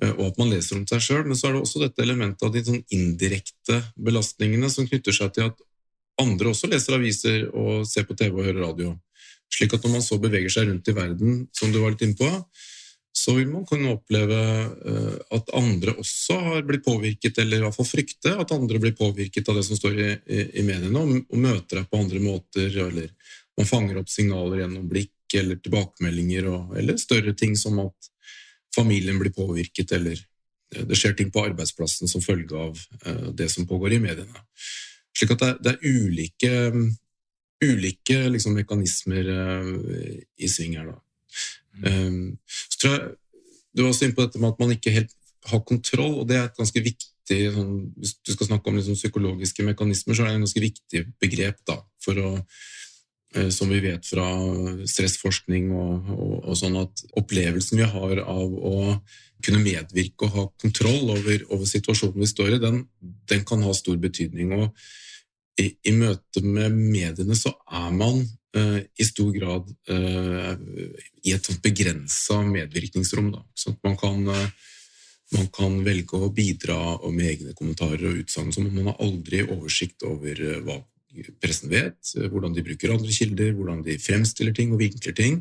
Eh, 0.01 0.13
og 0.13 0.30
at 0.30 0.39
man 0.39 0.51
leser 0.53 0.80
om 0.80 0.86
seg 0.89 1.03
sjøl. 1.03 1.25
Men 1.27 1.39
så 1.39 1.49
er 1.49 1.58
det 1.58 1.63
også 1.65 1.84
dette 1.84 2.06
elementet 2.06 2.45
av 2.47 2.53
de 2.53 2.63
sånn 2.67 2.84
indirekte 2.93 3.82
belastningene 3.95 4.69
som 4.73 4.88
knytter 4.89 5.15
seg 5.15 5.34
til 5.36 5.49
at 5.49 5.65
andre 6.21 6.53
også 6.53 6.69
leser 6.71 6.97
aviser 6.97 7.43
og 7.51 7.86
ser 7.89 8.08
på 8.08 8.17
TV 8.17 8.34
og 8.34 8.47
hører 8.47 8.63
radio. 8.65 8.95
Slik 9.53 9.75
at 9.75 9.86
når 9.86 9.97
man 9.97 10.03
så 10.06 10.17
beveger 10.21 10.51
seg 10.51 10.71
rundt 10.71 10.89
i 10.89 10.95
verden, 10.95 11.43
som 11.56 11.71
du 11.71 11.80
var 11.82 11.93
litt 11.93 12.03
inne 12.03 12.17
på, 12.19 12.30
så 13.17 13.34
vil 13.34 13.49
man 13.49 13.65
kunne 13.65 13.95
oppleve 13.95 14.38
eh, 14.38 15.13
at 15.34 15.49
andre 15.58 15.95
også 15.97 16.38
har 16.49 16.65
blitt 16.67 16.86
påvirket, 16.86 17.39
eller 17.41 17.62
i 17.62 17.65
hvert 17.65 17.77
fall 17.77 17.89
frykte 17.89 18.36
at 18.38 18.53
andre 18.53 18.82
blir 18.82 18.93
påvirket 18.97 19.49
av 19.49 19.58
det 19.58 19.65
som 19.65 19.80
står 19.80 19.97
i, 19.97 20.10
i, 20.30 20.43
i 20.62 20.65
mediene, 20.67 21.01
og, 21.01 21.23
og, 21.25 21.39
møter 21.41 21.80
deg 21.80 21.89
på 21.89 22.01
andre 22.03 22.21
måter, 22.21 22.77
eller 22.86 23.10
man 23.58 23.65
fanger 23.65 24.02
opp 24.02 24.10
signaler 24.10 24.62
gjennom 24.62 24.88
blikk 24.89 25.38
eller 25.38 25.60
tilbakemeldinger, 25.60 26.48
og, 26.52 26.76
eller 26.80 27.00
større 27.02 27.34
ting 27.38 27.58
som 27.60 27.80
at 27.84 28.12
familien 28.76 29.17
blir 29.20 29.34
påvirket, 29.36 29.91
eller 29.98 30.20
det 30.88 31.00
skjer 31.00 31.15
ting 31.17 31.32
på 31.34 31.46
arbeidsplassen 31.48 32.10
som 32.12 32.24
følge 32.24 32.60
av 32.60 32.80
eh, 33.06 33.28
det 33.36 33.50
som 33.52 33.67
pågår 33.67 33.98
i 33.98 34.02
mediene. 34.04 34.46
Slik 35.17 35.34
at 35.34 35.41
det 35.41 35.50
er, 35.50 35.60
det 35.63 35.74
er 35.74 35.98
ulike, 35.98 36.54
ulike 37.63 38.17
liksom, 38.34 38.58
mekanismer 38.60 39.32
eh, 39.34 40.17
i 40.43 40.50
sving 40.52 40.78
her. 40.78 40.91
Da. 40.91 41.00
Mm. 41.88 42.36
Så 42.46 42.82
tror 42.82 42.93
jeg 42.96 43.15
Du 43.78 43.84
var 43.84 43.91
også 43.91 44.08
inne 44.08 44.15
på 44.17 44.24
dette 44.26 44.39
med 44.41 44.50
at 44.50 44.62
man 44.63 44.72
ikke 44.74 44.89
helt 44.89 45.12
har 45.52 45.60
kontroll, 45.62 46.15
og 46.22 46.30
det 46.30 46.38
er 46.38 46.48
et 46.48 46.58
ganske 46.58 46.82
viktig 46.82 47.13
sånn, 47.54 47.74
Hvis 48.00 48.15
du 48.26 48.32
skal 48.34 48.48
snakke 48.48 48.72
om 48.72 48.80
liksom, 48.80 48.96
psykologiske 48.98 49.65
mekanismer, 49.67 50.15
så 50.15 50.24
er 50.24 50.32
det 50.32 50.38
en 50.39 50.46
ganske 50.48 50.63
viktig 50.63 51.04
begrep 51.22 51.60
da, 51.67 51.76
for 52.02 52.17
å 52.17 52.32
Eh, 52.39 52.87
som 53.52 53.70
vi 53.70 53.82
vet 53.84 54.06
fra 54.08 54.26
stressforskning 54.88 55.72
og, 55.76 56.12
og, 56.16 56.36
og, 56.40 56.54
sånn, 56.56 56.78
at 56.80 57.02
opplevelsen 57.20 57.82
vi 57.82 57.88
har 57.92 58.22
av 58.24 58.54
å 58.56 58.78
kunne 59.44 59.62
medvirke 59.62 60.28
og 60.28 60.36
ha 60.36 60.46
kontroll 60.62 61.12
over, 61.13 61.44
over 61.54 61.68
situasjonen 61.70 62.24
vi 62.24 62.30
står 62.30 62.56
i, 62.56 62.62
den, 62.63 62.82
den, 63.30 63.44
kan 63.48 63.63
ha 63.66 63.74
stor 63.76 63.98
betydning. 64.02 64.54
Og 64.58 65.62
i, 65.62 65.72
i 65.90 65.94
møte 65.98 66.44
med 66.46 66.76
mediene 66.78 67.38
så 67.38 67.54
er 67.66 67.92
man 67.94 68.24
uh, 68.58 68.80
i 68.82 69.08
stor 69.08 69.32
grad 69.36 69.70
uh, 69.92 70.54
i 71.24 71.36
et 71.36 71.52
begrensa 71.63 72.42
medvirkningsrom. 72.48 73.32
Da. 73.36 73.44
Så 73.58 73.76
man 73.86 73.98
kan, 74.00 74.26
uh, 74.26 74.74
man 75.38 75.50
kan 75.54 75.80
velge 75.86 76.20
å 76.20 76.34
bidra 76.34 76.80
med 77.12 77.32
egne 77.34 77.58
kommentarer 77.58 78.10
og 78.10 78.22
utsagn, 78.24 78.54
men 78.63 78.74
man 78.80 78.94
har 78.94 79.02
aldri 79.06 79.44
oversikt 79.46 80.06
over 80.08 80.46
hva 80.66 80.82
pressen 81.41 81.72
vet, 81.72 82.13
hvordan 82.32 82.56
de 82.56 82.63
bruker 82.65 82.93
andre 82.93 83.13
kilder, 83.13 83.54
hvordan 83.58 83.84
de 83.86 83.98
fremstiller 84.02 84.56
ting 84.56 84.74
og 84.74 84.82
vinkler 84.82 85.15
ting. 85.17 85.39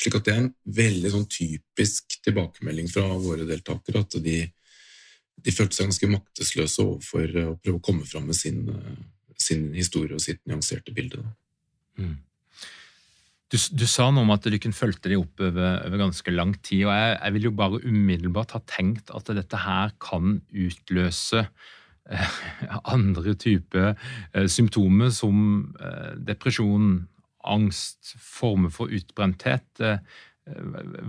Slik 0.00 0.16
at 0.18 0.26
det 0.26 0.34
er 0.34 0.42
en 0.42 0.50
veldig 0.78 1.12
sånn 1.12 1.28
typisk 1.30 2.18
tilbakemelding 2.24 2.88
fra 2.90 3.04
våre 3.20 3.46
deltakere 3.48 4.02
at 4.02 4.18
de, 4.24 4.40
de 5.38 5.54
følte 5.54 5.78
seg 5.78 5.90
ganske 5.90 6.10
maktesløse 6.10 6.82
overfor 6.84 7.38
å 7.44 7.46
prøve 7.60 7.78
å 7.78 7.84
komme 7.84 8.08
fram 8.08 8.28
med 8.30 8.38
sin, 8.38 8.64
sin 9.38 9.70
historie 9.76 10.16
og 10.16 10.24
sitt 10.24 10.42
nyanserte 10.48 10.94
bilde. 10.96 11.22
Mm. 12.00 12.18
Du, 13.52 13.58
du, 13.76 13.84
sa 13.84 14.06
noe 14.08 14.24
om 14.24 14.32
at 14.32 14.46
du 14.48 14.56
kunne 14.56 14.76
fulgte 14.76 15.10
dem 15.12 15.26
opp 15.26 15.42
over, 15.44 15.82
over, 15.84 15.98
ganske 16.00 16.32
lang 16.32 16.54
tid. 16.64 16.86
og 16.86 16.94
jeg, 16.96 17.16
jeg 17.18 17.34
vil 17.34 17.46
jo 17.50 17.54
bare 17.58 17.82
umiddelbart 17.84 18.54
ha 18.56 18.62
tenkt 18.64 19.12
at 19.12 19.28
dette 19.36 19.60
her 19.60 19.92
kan 20.00 20.38
utløse 20.48 21.44
andre 22.94 23.34
typer 23.38 23.94
eh, 24.34 24.48
symptomer 24.50 25.12
som 25.14 25.38
eh, 25.80 26.12
depresjon, 26.26 27.06
angst, 27.42 28.14
former 28.18 28.72
for 28.74 28.92
utbrenthet. 28.92 29.66
Eh, 29.80 29.98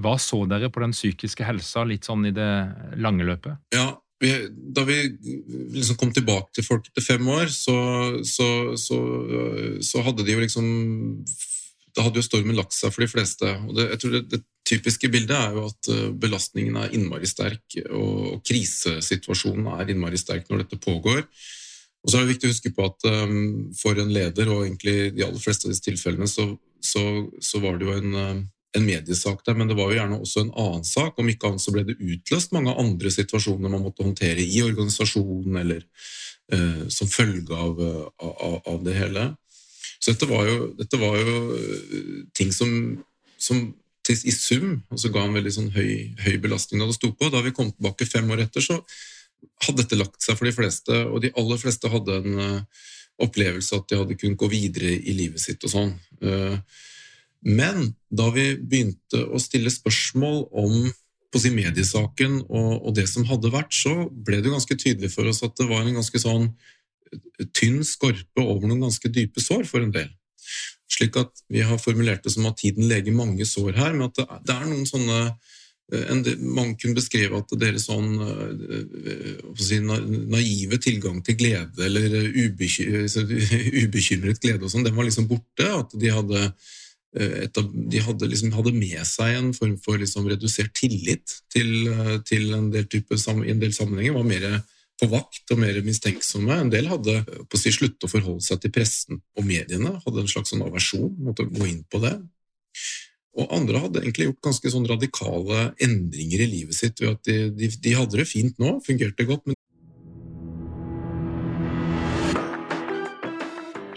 hva 0.03 0.15
så 0.21 0.43
dere 0.49 0.69
på 0.69 0.83
den 0.83 0.93
psykiske 0.93 1.45
helsa 1.47 1.85
litt 1.89 2.05
sånn 2.05 2.27
i 2.29 2.33
det 2.35 2.51
lange 3.01 3.25
løpet? 3.25 3.57
Ja, 3.73 3.89
vi, 4.21 4.31
da 4.75 4.85
vi 4.87 4.99
liksom 5.73 5.97
kom 5.99 6.13
tilbake 6.15 6.53
til 6.55 6.67
folk 6.67 6.85
etter 6.87 7.03
fem 7.03 7.27
år, 7.27 7.49
så, 7.51 7.75
så, 8.23 8.47
så, 8.79 8.99
så 9.83 10.03
hadde 10.05 10.23
de 10.23 10.37
jo 10.37 10.43
liksom 10.43 10.67
Da 11.93 12.05
hadde 12.05 12.21
jo 12.21 12.25
stormen 12.25 12.55
lagt 12.57 12.73
seg 12.73 12.93
for 12.93 13.03
de 13.03 13.09
fleste. 13.11 13.49
og 13.67 13.75
det, 13.77 13.89
jeg 13.91 14.01
tror 14.01 14.15
det, 14.15 14.23
det 14.31 14.39
typiske 14.67 15.09
bildet 15.11 15.35
er 15.37 15.57
jo 15.57 15.67
at 15.69 15.89
eh, 15.91 16.07
belastningen 16.19 16.77
er 16.79 16.95
innmari 16.95 17.27
sterk, 17.29 17.65
og 17.91 18.39
krisesituasjonen 18.47 19.67
er 19.75 19.91
innmari 19.93 20.19
sterk 20.19 20.49
når 20.49 20.63
dette 20.63 20.81
pågår. 20.83 21.25
Og 22.03 22.11
så 22.11 22.17
er 22.19 22.25
det 22.25 22.33
viktig 22.33 22.49
å 22.49 22.53
huske 22.53 22.71
på 22.75 22.87
at 22.87 23.05
um, 23.07 23.69
for 23.79 23.99
en 23.99 24.11
leder, 24.11 24.49
og 24.51 24.65
egentlig 24.65 25.13
de 25.15 25.23
aller 25.23 25.39
fleste 25.39 25.67
av 25.67 25.71
disse 25.73 25.85
tilfellene, 25.85 26.27
så, 26.27 26.49
så, 26.83 27.03
så 27.39 27.61
var 27.63 27.79
det 27.79 27.87
jo 27.87 27.93
en, 27.95 28.17
eh, 28.19 28.41
en, 28.75 28.87
mediesak 28.87 29.45
der, 29.47 29.55
men 29.55 29.71
det 29.71 29.77
var 29.79 29.91
jo 29.91 29.99
gjerne 30.01 30.19
også 30.19 30.43
en 30.43 30.51
annen 30.65 30.87
sak. 30.87 31.19
Om 31.19 31.31
ikke 31.31 31.51
annet 31.51 31.63
så 31.63 31.75
ble 31.75 31.85
det 31.87 31.99
utløst 32.01 32.51
mange 32.55 32.75
andre 32.75 33.13
situasjoner 33.13 33.71
man 33.71 33.85
måtte 33.85 34.03
håndtere 34.03 34.43
i 34.43 34.59
organisasjonen, 34.65 35.61
eller 35.63 35.85
eh, 36.51 36.83
som 36.91 37.11
følge 37.11 37.55
av, 37.55 37.79
av, 38.19 38.59
av, 38.59 38.83
det 38.83 38.97
hele. 38.99 39.29
Så 39.95 40.11
dette 40.11 40.27
var 40.27 40.49
jo, 40.49 40.59
dette 40.75 40.99
var 40.99 41.15
jo 41.15 41.37
ting 42.35 42.51
som, 42.51 42.75
som 43.39 43.63
til, 44.03 44.19
i 44.27 44.33
sum 44.35 44.69
og 44.91 44.99
så 44.99 45.11
ga 45.13 45.25
en 45.25 45.35
veldig 45.37 45.53
sånn 45.55 45.71
høy, 45.75 46.13
høy, 46.25 46.37
belastning 46.43 46.81
da 46.81 46.89
det 46.89 46.97
sto 46.97 47.11
på. 47.15 47.31
Da 47.31 47.43
vi 47.45 47.53
kom 47.55 47.71
tilbake 47.71 48.07
fem 48.09 48.29
år 48.33 48.45
etter, 48.45 48.63
så 48.63 48.79
hadde 49.65 49.81
dette 49.81 49.99
lagt 49.99 50.23
seg 50.23 50.37
for 50.39 50.47
de 50.47 50.55
fleste, 50.55 51.03
og 51.07 51.23
de 51.23 51.33
aller 51.39 51.59
fleste 51.59 51.91
hadde 51.91 52.17
en 52.21 52.39
uh, 52.39 52.81
opplevelse 53.23 53.75
at 53.75 53.87
de 53.91 53.99
hadde 53.99 54.17
kunnet 54.19 54.39
gå 54.39 54.49
videre 54.51 54.91
i 54.95 55.15
livet 55.15 55.43
sitt 55.43 55.63
og 55.67 55.73
sånn. 55.73 55.93
Uh, 56.23 56.59
men 57.43 57.89
da 58.07 58.29
vi 58.35 58.53
begynte 58.55 59.25
å 59.27 59.41
stille 59.41 59.71
spørsmål 59.71 60.45
om 60.63 60.77
på 61.33 61.41
si 61.41 61.49
mediesaken 61.49 62.43
og, 62.43 62.71
og, 62.77 62.91
det 62.95 63.07
som 63.09 63.25
hadde 63.25 63.51
vært, 63.53 63.73
så 63.73 64.05
ble 64.07 64.39
det 64.43 64.53
ganske 64.53 64.77
tydelig 64.77 65.09
for 65.15 65.27
oss 65.29 65.41
at 65.45 65.55
det 65.57 65.65
var 65.69 65.81
en 65.83 65.97
ganske 65.97 66.21
sånn 66.21 66.51
tynn 67.57 67.81
skorpe 67.85 68.41
over 68.41 68.67
noen 68.67 68.85
ganske 68.85 69.09
dype 69.11 69.41
sår 69.41 69.65
for 69.69 69.83
en 69.83 69.93
del. 69.93 70.11
Slik 70.91 71.17
at 71.21 71.43
vi 71.49 71.63
har 71.65 71.81
formulert 71.81 72.23
det 72.25 72.33
som 72.35 72.45
at 72.49 72.59
tiden 72.61 72.87
leger 72.89 73.15
mange 73.15 73.45
sår 73.47 73.73
her, 73.79 73.95
men 73.95 74.09
at 74.09 74.19
det, 74.19 74.53
er 74.55 74.67
noen 74.67 74.85
sånne 74.89 75.19
eh, 75.29 76.37
Man 76.43 76.75
kunne 76.79 76.97
beskrive 76.97 77.39
at 77.39 77.55
deres 77.59 77.87
sånn 77.89 78.13
si, 79.59 79.79
naive 79.81 80.79
tilgang 80.83 81.23
til 81.25 81.39
glede, 81.39 81.87
eller 81.87 82.19
ubekymret 83.83 84.43
glede, 84.43 84.63
og 84.63 84.71
sånn, 84.71 84.85
den 84.85 84.95
var 84.97 85.09
liksom 85.09 85.29
borte. 85.31 85.69
At 85.69 85.93
de 85.97 86.13
hadde 86.13 86.47
Eh, 87.13 87.45
av, 87.57 87.65
de 87.73 87.99
hadde, 88.01 88.27
liksom, 88.29 88.53
hadde, 88.57 88.71
med 88.73 89.01
seg 89.05 89.35
en 89.37 89.51
form 89.53 89.75
for 89.85 90.01
liksom 90.01 90.25
redusert 90.31 90.73
tillit 90.73 91.35
til, 91.53 91.87
eh, 91.91 92.15
til 92.25 92.53
en 92.57 92.71
del 92.73 92.87
type, 92.89 93.13
i 93.13 93.51
en 93.51 93.59
del 93.61 93.73
sammenhenger. 93.73 94.13
var 94.13 94.23
mer 94.23 94.63
på 95.01 95.09
vakt 95.11 95.53
og 95.53 95.59
mer 95.61 95.79
mistenksomme. 95.85 96.59
En 96.59 96.71
del 96.73 96.87
hadde 96.91 97.21
på 97.25 97.57
å 97.57 97.59
si, 97.59 97.73
sluttet 97.73 98.05
å 98.07 98.11
forholde 98.11 98.45
seg 98.45 98.61
til 98.63 98.73
pressen 98.75 99.21
og 99.37 99.47
mediene. 99.47 99.97
Hadde 100.05 100.23
en 100.23 100.31
slags 100.31 100.53
sånn 100.53 100.63
aversjon, 100.65 101.11
måtte 101.25 101.47
gå 101.49 101.67
inn 101.69 101.83
på 101.89 102.01
det. 102.03 102.13
Og 103.33 103.49
andre 103.55 103.81
hadde 103.81 104.03
egentlig 104.03 104.27
gjort 104.27 104.45
ganske 104.45 104.69
sånn 104.69 104.85
radikale 104.89 105.71
endringer 105.81 106.43
i 106.45 106.49
livet 106.51 106.77
sitt 106.77 107.01
ved 107.01 107.15
at 107.15 107.23
de, 107.25 107.37
de, 107.57 107.69
de 107.81 107.95
hadde 107.97 108.19
det 108.19 108.29
fint 108.29 108.59
nå, 108.61 108.77
fungerte 108.85 109.25
godt. 109.29 109.47
men 109.47 109.57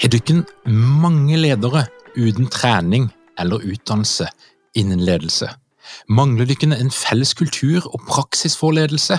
Har 0.01 0.13
dere 0.13 0.43
mange 0.71 1.37
ledere 1.41 1.87
uten 2.17 2.49
trening 2.53 3.09
eller 3.41 3.65
utdannelse 3.65 4.29
innen 4.79 5.05
ledelse? 5.05 5.51
Mangler 6.09 6.49
dere 6.49 6.79
en 6.81 6.93
felles 6.95 7.33
kultur 7.37 7.85
og 7.91 8.05
praksis 8.09 8.57
for 8.57 8.77
ledelse? 8.77 9.19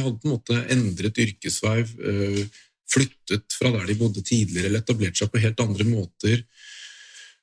De 0.00 0.06
hadde 0.06 0.20
på 0.22 0.30
en 0.30 0.36
måte 0.38 0.58
endret 0.72 1.18
yrkesvei, 1.20 1.80
eh, 1.84 2.60
flyttet 2.90 3.52
fra 3.52 3.70
der 3.74 3.84
de 3.86 3.98
bodde 4.00 4.22
tidligere, 4.24 4.70
eller 4.70 4.80
etablert 4.80 5.18
seg 5.18 5.28
på 5.30 5.42
helt 5.42 5.60
andre 5.60 5.84
måter. 5.84 6.40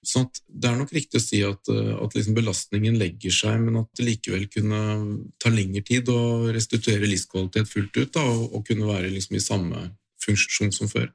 Sånn 0.08 0.26
det 0.48 0.70
er 0.70 0.78
nok 0.80 0.94
riktig 0.96 1.20
å 1.20 1.24
si 1.24 1.42
at, 1.46 1.70
eh, 1.70 1.94
at 2.02 2.16
liksom 2.16 2.36
belastningen 2.38 2.98
legger 2.98 3.34
seg, 3.34 3.62
men 3.62 3.78
at 3.84 3.90
det 3.98 4.08
likevel 4.08 4.48
kunne 4.50 4.82
ta 5.38 5.52
lengre 5.54 5.84
tid 5.86 6.10
å 6.10 6.50
restituere 6.54 7.10
livskvalitet 7.10 7.70
fullt 7.70 8.02
ut 8.02 8.12
da, 8.18 8.26
og, 8.26 8.50
og, 8.56 8.66
kunne 8.66 8.90
være 8.90 9.14
liksom 9.14 9.38
i 9.38 9.44
samme 9.44 9.84
funksjon 10.24 10.74
som 10.74 10.90
før. 10.90 11.12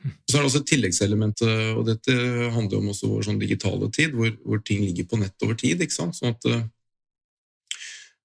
Så 0.00 0.36
er 0.36 0.40
det 0.40 0.48
også 0.48 0.62
et 0.62 0.70
tilleggselement, 0.70 1.42
og 1.76 1.82
dette 1.84 2.14
handler 2.54 2.80
om 2.80 2.88
også 2.90 3.10
vår 3.10 3.26
sånn 3.26 3.40
digitale 3.42 3.90
tid, 3.92 4.16
hvor, 4.16 4.32
hvor, 4.46 4.62
ting 4.64 4.80
ligger 4.80 5.06
på 5.10 5.20
nett 5.20 5.44
over 5.44 5.58
tid. 5.60 5.82
ikke 5.84 5.98
sant? 5.98 6.16
Sånn 6.16 6.32
at 6.32 6.48
eh, 6.48 6.64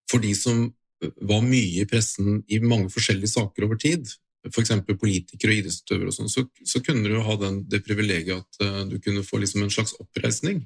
For 0.08 0.24
de 0.24 0.32
som 0.38 0.70
var 1.02 1.42
mye 1.46 1.82
i 1.82 1.88
pressen 1.90 2.40
i 2.48 2.60
mange 2.64 2.90
forskjellige 2.94 3.34
saker 3.34 3.68
over 3.68 3.80
tid, 3.82 4.08
f.eks. 4.46 4.72
politikere 5.00 5.52
og 5.54 5.60
idrettsutøvere, 5.62 6.12
og 6.12 6.16
sånn, 6.16 6.32
så, 6.32 6.46
så, 6.68 6.82
kunne 6.86 7.10
du 7.10 7.18
ha 7.26 7.36
den, 7.42 7.64
det 7.70 7.82
privilegiet 7.86 8.44
at 8.44 8.62
uh, 8.62 8.84
du 8.90 9.00
kunne 9.02 9.26
få 9.26 9.42
liksom 9.42 9.66
en 9.66 9.74
slags 9.74 9.96
oppreisning 10.02 10.62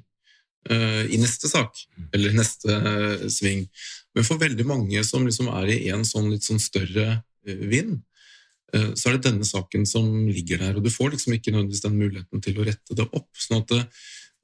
uh, 0.70 1.02
i 1.08 1.20
neste 1.20 1.48
sak, 1.50 1.80
eller 2.14 2.36
neste 2.36 2.76
uh, 2.76 3.26
sving. 3.32 3.66
Men 4.16 4.26
for 4.26 4.42
veldig 4.42 4.68
mange 4.68 5.02
som 5.06 5.26
liksom 5.26 5.50
er 5.62 5.74
i 5.74 5.90
en 5.94 6.06
sånn 6.06 6.30
litt 6.32 6.46
sånn 6.46 6.62
større 6.62 7.22
vind, 7.44 8.00
så 8.70 9.08
er 9.08 9.16
det 9.16 9.24
denne 9.24 9.46
saken 9.46 9.82
som 9.88 10.04
ligger 10.28 10.60
der. 10.62 10.76
Og 10.78 10.84
du 10.84 10.92
får 10.94 11.14
liksom 11.14 11.32
ikke 11.34 11.50
nødvendigvis 11.50 11.82
den 11.82 11.96
muligheten 11.98 12.42
til 12.44 12.58
å 12.60 12.66
rette 12.68 12.94
det 12.94 13.06
opp. 13.08 13.30
sånn 13.34 13.64
at 13.64 13.96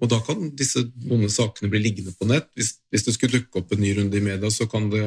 og 0.02 0.10
da 0.12 0.18
kan 0.24 0.50
disse 0.56 0.82
vonde 1.06 1.28
sakene 1.32 1.70
bli 1.72 1.80
liggende 1.84 2.12
på 2.16 2.28
nett. 2.28 2.48
Hvis, 2.56 2.74
hvis 2.92 3.06
det 3.06 3.14
skulle 3.16 3.38
dukke 3.38 3.62
opp 3.62 3.72
en 3.72 3.80
ny 3.80 3.94
runde 3.96 4.18
i 4.18 4.24
media, 4.24 4.50
så 4.52 4.68
kan 4.68 4.90
det 4.92 5.04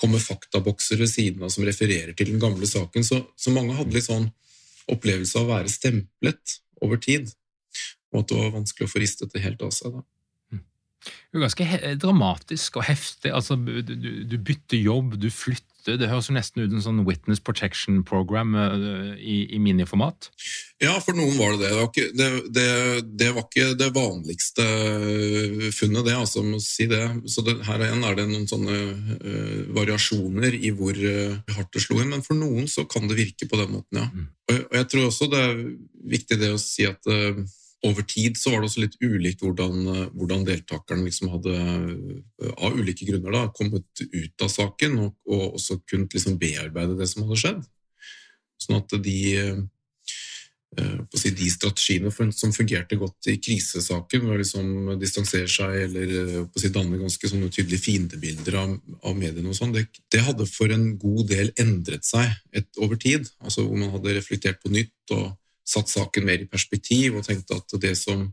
kommer 0.00 0.22
faktabokser 0.22 1.00
ved 1.00 1.10
siden 1.12 1.44
av 1.44 1.52
som 1.52 1.66
refererer 1.66 2.14
til 2.16 2.32
den 2.32 2.40
gamle 2.42 2.68
saken. 2.68 3.04
Så, 3.06 3.20
så, 3.36 3.52
mange 3.54 3.76
hadde 3.76 3.94
litt 3.94 4.08
sånn 4.08 4.30
opplevelse 4.90 5.38
av 5.38 5.46
å 5.46 5.52
være 5.54 5.72
stemplet 5.72 6.56
over 6.84 7.00
tid, 7.02 7.28
og 8.10 8.22
at 8.22 8.32
det 8.32 8.40
var 8.40 8.56
vanskelig 8.56 8.88
å 8.88 8.92
få 8.94 9.02
ristet 9.02 9.34
det 9.34 9.44
helt 9.44 9.62
av 9.66 9.74
seg. 9.76 9.98
da. 9.98 10.04
Mm. 10.50 10.62
Det 11.04 11.38
er 11.38 11.44
ganske 11.46 11.94
dramatisk 12.02 12.80
og 12.80 12.86
heftig. 12.88 13.34
Altså, 13.36 13.58
du, 13.60 13.82
du, 14.24 14.38
bytter 14.38 14.80
jobb, 14.80 15.18
du 15.20 15.28
flytter 15.32 15.69
det 15.86 16.08
høres 16.10 16.28
jo 16.30 16.34
nesten 16.36 16.62
ut 16.62 16.70
som 16.70 16.78
en 16.78 16.84
sånn 16.84 17.04
Witness 17.06 17.40
Protection 17.44 18.00
Program 18.06 18.54
uh, 18.56 19.12
i, 19.16 19.44
i, 19.54 19.60
miniformat? 19.62 20.30
Ja, 20.82 20.94
for 21.04 21.16
noen 21.16 21.36
var 21.38 21.54
det 21.54 21.62
det. 21.62 21.70
Det 21.70 21.78
var 21.78 21.88
ikke 21.90 22.06
det, 22.16 22.28
det, 22.56 22.66
det, 23.20 23.30
var 23.36 23.46
ikke 23.46 23.68
det 23.80 23.90
vanligste 23.96 24.66
funnet, 25.76 26.06
det, 26.08 26.16
altså, 26.16 26.44
må 26.46 26.60
si 26.64 26.88
det. 26.90 27.02
Så 27.30 27.44
her 27.44 27.86
igjen 27.86 28.06
er 28.08 28.18
det 28.18 28.26
noen 28.30 28.48
sånne 28.50 28.80
uh, 29.20 29.62
variasjoner 29.76 30.56
i 30.56 30.74
hvor 30.76 30.96
uh, 30.96 31.38
hardt 31.56 31.72
det 31.76 31.84
slo 31.84 32.00
inn. 32.00 32.12
Men 32.14 32.26
for 32.26 32.38
noen 32.38 32.68
så 32.70 32.86
kan 32.90 33.08
det 33.10 33.20
virke 33.20 33.48
på 33.50 33.60
den 33.60 33.74
måten, 33.78 34.02
ja. 34.02 34.10
Mm. 34.10 34.28
Og, 34.50 34.58
og, 34.58 34.76
jeg 34.80 34.90
tror 34.92 35.08
også 35.08 35.30
det 35.32 35.46
er 35.46 35.64
viktig 36.18 36.40
det 36.40 36.54
å 36.54 36.60
si 36.60 36.88
at 36.88 37.06
over 37.86 38.02
tid 38.02 38.36
så 38.36 38.52
var 38.52 38.60
det 38.60 38.68
også 38.68 38.82
litt 38.84 38.96
ulikt 39.00 39.42
hvordan, 39.44 40.10
hvordan 40.12 40.44
deltakerne 40.48 41.06
liksom 41.06 41.32
hadde, 41.32 41.56
eh, 41.56 42.54
av 42.60 42.76
ulike 42.76 43.08
grunner, 43.08 43.32
da, 43.32 43.44
kommet 43.56 44.04
ut 44.04 44.44
av 44.44 44.52
saken 44.52 44.98
og, 45.06 45.12
og 45.30 45.44
også 45.56 45.80
kunnet 45.88 46.16
liksom 46.16 46.38
bearbeide 46.40 46.98
det 46.98 47.08
som 47.08 47.24
hadde 47.24 47.40
skjedd. 47.40 47.62
Sånn 48.60 48.76
at 48.82 48.92
de, 49.00 49.16
eh, 50.76 51.00
si, 51.16 51.32
de 51.32 51.48
strategiene 51.54 52.12
som 52.36 52.52
fungerte 52.52 53.00
godt 53.00 53.30
i 53.32 53.38
krisesaken, 53.40 54.26
med 54.26 54.36
å 54.36 54.40
liksom 54.42 54.92
distansere 55.00 55.48
seg 55.48 55.80
eller 55.86 56.16
eh, 56.20 56.38
si, 56.60 56.72
danne 56.74 57.00
ganske 57.00 57.32
tydelige 57.32 57.84
fiendebilder 57.86 58.60
av, 58.60 58.76
av 59.00 59.16
mediene, 59.16 59.48
og 59.48 59.56
sånn, 59.56 59.72
det, 59.72 59.86
det, 60.12 60.20
hadde 60.28 60.44
for 60.52 60.68
en 60.76 60.90
god 61.00 61.32
del 61.32 61.54
endret 61.56 62.04
seg 62.04 62.28
et, 62.52 62.68
over 62.76 63.00
tid. 63.00 63.24
altså 63.40 63.64
Hvor 63.64 63.80
man 63.80 63.94
hadde 63.96 64.20
reflektert 64.20 64.60
på 64.60 64.72
nytt 64.76 65.16
og 65.16 65.30
satt 65.70 65.90
saken 65.90 66.26
mer 66.26 66.42
i 66.42 66.50
perspektiv 66.50 67.18
og 67.18 67.26
tenkte 67.26 67.58
at 67.60 67.74
det 67.82 67.96
som 67.98 68.28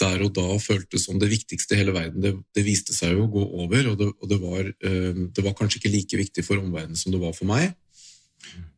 der 0.00 0.24
og 0.24 0.32
da 0.34 0.46
føltes 0.58 1.04
som 1.06 1.18
det 1.20 1.30
viktigste 1.30 1.76
i 1.76 1.82
hele 1.82 1.94
verden, 1.94 2.22
det, 2.24 2.32
det 2.56 2.64
viste 2.66 2.94
seg 2.96 3.14
jo 3.14 3.26
å 3.26 3.32
gå 3.32 3.42
over. 3.64 3.92
Og, 3.92 3.98
det, 4.00 4.08
og 4.18 4.30
det, 4.30 4.38
var, 4.42 4.66
uh, 4.66 5.22
det, 5.28 5.44
var, 5.44 5.56
kanskje 5.58 5.82
ikke 5.82 5.92
like 5.92 6.20
viktig 6.24 6.44
for 6.46 6.62
omverdenen 6.62 6.98
som 6.98 7.14
det 7.14 7.20
var 7.22 7.36
for 7.36 7.50
meg. 7.50 7.74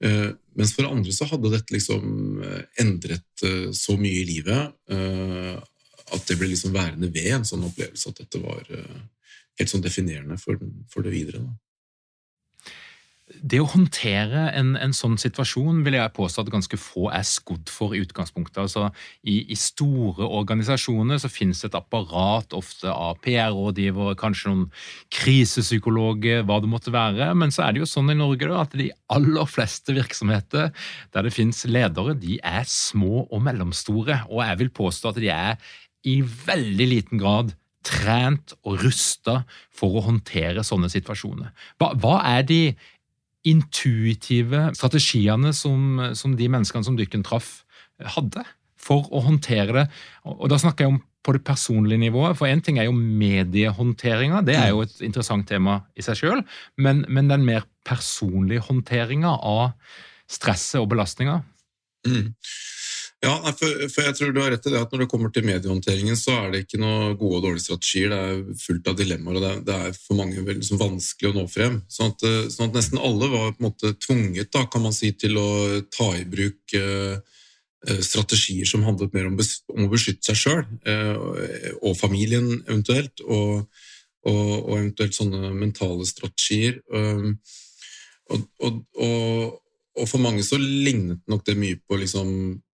Uh, 0.03 0.35
mens 0.59 0.75
for 0.77 0.91
andre 0.91 1.15
så 1.15 1.29
hadde 1.31 1.53
dette 1.55 1.73
liksom 1.73 2.43
eh, 2.45 2.83
endret 2.83 3.45
så 3.75 3.97
mye 3.99 4.21
i 4.21 4.27
livet 4.29 4.93
at 6.15 6.29
det 6.29 6.37
ble 6.39 6.51
liksom 6.53 6.75
værende 6.77 7.09
ved 7.11 7.33
en 7.33 7.47
sånn 7.49 7.65
opplevelse 7.67 8.13
at 8.13 8.21
dette 8.21 8.39
var 8.39 8.69
helt 8.69 9.73
sånn 9.73 9.83
definerende 9.83 10.37
for, 10.39 10.61
for 10.93 11.03
det 11.03 11.11
videre. 11.17 11.41
Da 11.43 11.64
det 13.25 13.57
å 13.63 13.69
håndtere 13.73 14.51
en, 14.53 14.75
en, 14.77 14.93
sånn 14.93 15.15
situasjon 15.21 15.79
vil 15.87 15.97
jeg 15.97 16.13
påstå 16.17 16.43
at 16.43 16.51
ganske 16.53 16.77
få 16.77 17.07
er 17.09 17.25
skodd 17.25 17.71
for 17.73 17.97
i 17.97 18.03
utgangspunktet. 18.05 18.59
Altså, 18.61 18.91
i, 19.25 19.39
i, 19.49 19.57
store 19.57 20.29
organisasjoner 20.29 21.23
så 21.23 21.31
finnes 21.33 21.65
et 21.65 21.77
apparat, 21.79 22.53
ofte 22.57 22.93
av 22.93 23.17
PR-rådgivere, 23.25 24.19
kanskje 24.21 24.53
noen 24.53 24.67
krisepsykologer, 25.17 26.45
hva 26.45 26.61
det 26.61 26.73
måtte 26.75 26.93
være. 26.93 27.31
Men 27.41 27.55
så 27.55 27.65
er 27.65 27.73
det 27.73 27.85
jo 27.87 27.91
sånn 27.95 28.13
i 28.13 28.19
Norge 28.21 28.51
da, 28.51 28.61
at 28.67 28.77
de 28.77 28.91
aller 29.17 29.49
fleste 29.49 29.97
virksomheter 29.97 30.71
der 31.17 31.25
det 31.25 31.33
finnes 31.33 31.65
ledere, 31.65 32.19
de 32.21 32.37
er 32.45 32.69
små 32.69 33.25
og 33.25 33.45
mellomstore. 33.49 34.21
Og 34.29 34.45
jeg 34.45 34.61
vil 34.67 34.75
påstå 34.85 35.15
at 35.15 35.25
de 35.25 35.33
er 35.33 35.77
i 36.05 36.21
veldig 36.21 36.93
liten 36.93 37.25
grad 37.25 37.57
trent 37.85 38.55
og 38.65 38.81
rusta 38.83 39.43
for 39.75 39.99
å 39.99 40.05
håndtere 40.07 40.65
sånne 40.65 40.89
situasjoner. 40.93 41.53
Hva, 41.81 41.93
hva 42.01 42.17
er 42.35 42.47
de 42.49 42.61
intuitive 43.45 44.71
strategiene 44.77 45.53
som, 45.57 46.01
som 46.17 46.37
de 46.39 46.49
menneskene 46.51 46.87
som 46.87 46.97
dykken 46.99 47.25
traff, 47.27 47.63
hadde 48.17 48.45
for 48.81 49.09
å 49.15 49.23
håndtere 49.25 49.77
det. 49.77 49.85
Og 50.29 50.49
Da 50.53 50.59
snakker 50.61 50.87
jeg 50.87 50.95
om 50.95 51.03
på 51.25 51.33
det 51.33 51.45
personlige 51.47 52.03
nivået. 52.03 52.37
For 52.37 52.51
én 52.51 52.61
ting 52.61 52.79
er 52.79 52.89
jo 52.89 52.97
mediehåndteringa, 52.97 54.43
det 54.45 54.59
er 54.61 54.75
jo 54.75 54.83
et 54.85 54.99
interessant 55.07 55.47
tema 55.49 55.81
i 55.97 56.05
seg 56.05 56.21
sjøl. 56.21 56.43
Men, 56.77 57.05
men, 57.09 57.31
den 57.33 57.47
mer 57.49 57.65
personlige 57.87 58.67
håndteringa 58.67 59.33
av 59.41 59.73
stresset 60.29 60.83
og 60.83 60.91
belastninga. 60.93 61.41
Mm. 62.05 62.35
Ja, 63.25 63.35
for, 63.57 63.85
for, 63.89 64.05
jeg 64.05 64.17
tror 64.19 64.33
du 64.35 64.41
har 64.43 64.51
rett 64.53 64.67
i 64.69 64.73
det 64.75 64.81
at 64.85 64.91
når 64.93 65.05
det 65.05 65.09
kommer 65.09 65.31
til 65.33 65.47
mediehåndteringen, 65.49 66.17
så 66.19 66.35
er 66.43 66.51
det 66.53 66.65
ikke 66.65 66.81
noe 66.83 67.15
gode 67.17 67.39
og 67.39 67.47
dårlige 67.47 67.65
strategier. 67.65 68.13
Det 68.13 68.19
er 68.21 68.59
fullt 68.61 68.91
av 68.91 68.99
dilemmaer, 68.99 69.39
og 69.39 69.45
det 69.45 69.51
er, 69.51 69.63
det 69.69 69.77
er 69.87 69.97
for 69.97 70.19
mange 70.19 70.43
veldig 70.43 70.61
liksom, 70.61 70.81
vanskelig 70.83 71.31
å 71.31 71.37
nå 71.39 71.45
frem. 71.49 71.79
Sånn 71.93 72.13
at, 72.13 72.25
eh, 72.29 72.43
sånn 72.53 72.69
at, 72.69 72.77
nesten 72.77 73.01
alle 73.01 73.31
var 73.33 73.55
på 73.55 73.63
en 73.63 73.69
måte 73.71 73.95
tvunget 74.05 74.53
da, 74.53 74.67
kan 74.69 74.85
man 74.85 74.97
si, 74.97 75.15
til 75.17 75.41
å 75.41 75.49
ta 75.95 76.11
i 76.19 76.27
bruk 76.29 76.77
eh, 76.77 77.17
eh 77.89 78.03
strategier 78.05 78.69
som 78.69 78.85
handlet 78.85 79.17
mer 79.17 79.31
om, 79.31 79.41
om 79.73 79.87
å 79.87 79.91
beskytte 79.93 80.33
seg 80.33 80.41
sjøl 80.41 80.63
eh, 80.89 81.73
og 81.81 81.97
familien 81.97 82.51
eventuelt, 82.67 83.25
og, 83.25 83.65
og, 84.29 84.45
og, 84.59 84.73
eventuelt 84.83 85.17
sånne 85.17 85.55
mentale 85.57 86.05
strategier. 86.09 86.81
Um, 86.93 87.39
og, 88.33 88.47
og, 88.97 90.07
for 90.09 90.19
mange 90.19 90.43
så 90.43 90.57
lignet 90.59 91.21
nok 91.31 91.45
det 91.47 91.55
mye 91.61 91.77
på 91.87 92.01
liksom 92.01 92.31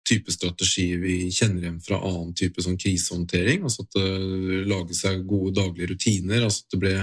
type 0.05 0.33
strategier 0.33 0.99
vi 1.01 1.15
kjenner 1.33 1.63
igjen 1.63 1.79
fra 1.83 1.99
annen 2.05 2.33
type 2.37 2.61
sånn 2.63 2.77
krisehåndtering. 2.81 3.63
altså 3.65 3.85
At 3.85 3.95
det 3.97 4.65
lager 4.69 4.97
seg 4.97 5.25
gode 5.29 5.55
daglige 5.57 5.93
rutiner. 5.93 6.43
altså 6.45 6.65
At 6.65 6.75
det 6.75 6.81
ble 6.83 6.93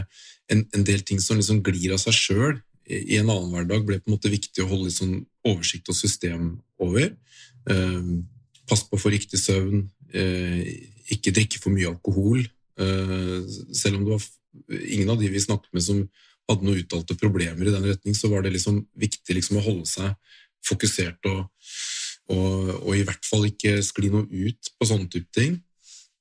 en, 0.53 0.63
en 0.77 0.87
del 0.87 1.03
ting 1.07 1.21
som 1.23 1.39
liksom 1.39 1.63
glir 1.67 1.95
av 1.95 2.03
seg 2.03 2.17
sjøl 2.17 2.61
i 2.93 3.19
en 3.21 3.31
annen 3.31 3.53
hverdag, 3.53 3.85
ble 3.87 4.01
på 4.01 4.11
en 4.11 4.17
måte 4.17 4.33
viktig 4.33 4.65
å 4.65 4.69
holde 4.71 4.89
litt 4.89 4.99
sånn 4.99 5.19
oversikt 5.47 5.91
og 5.93 5.97
system 5.97 6.49
over. 6.83 7.13
Eh, 7.71 8.11
pass 8.69 8.85
på 8.89 8.99
å 8.99 9.03
få 9.03 9.13
riktig 9.15 9.41
søvn. 9.41 9.87
Eh, 10.13 10.63
ikke 11.15 11.35
drikke 11.35 11.63
for 11.63 11.75
mye 11.75 11.91
alkohol. 11.91 12.43
Eh, 12.43 13.39
selv 13.75 13.99
om 13.99 14.07
det 14.07 14.17
var 14.17 14.29
ingen 14.91 15.11
av 15.15 15.21
de 15.21 15.31
vi 15.33 15.43
snakket 15.43 15.73
med 15.73 15.87
som 15.87 16.03
hadde 16.51 16.67
noen 16.67 16.83
uttalte 16.83 17.17
problemer 17.19 17.67
i 17.67 17.75
den 17.75 17.87
retning, 17.87 18.17
så 18.19 18.31
var 18.33 18.45
det 18.45 18.55
liksom 18.57 18.83
viktig 18.99 19.39
liksom 19.39 19.61
å 19.61 19.67
holde 19.67 19.89
seg 19.89 20.15
fokusert 20.67 21.31
og 21.31 21.47
og, 22.31 22.71
og, 22.83 22.95
i 22.97 23.05
hvert 23.07 23.27
fall 23.27 23.47
ikke 23.49 23.77
skli 23.85 24.11
noe 24.13 24.27
ut 24.31 24.73
på 24.79 24.89
sånne 24.89 25.11
type 25.11 25.31
ting. 25.35 25.59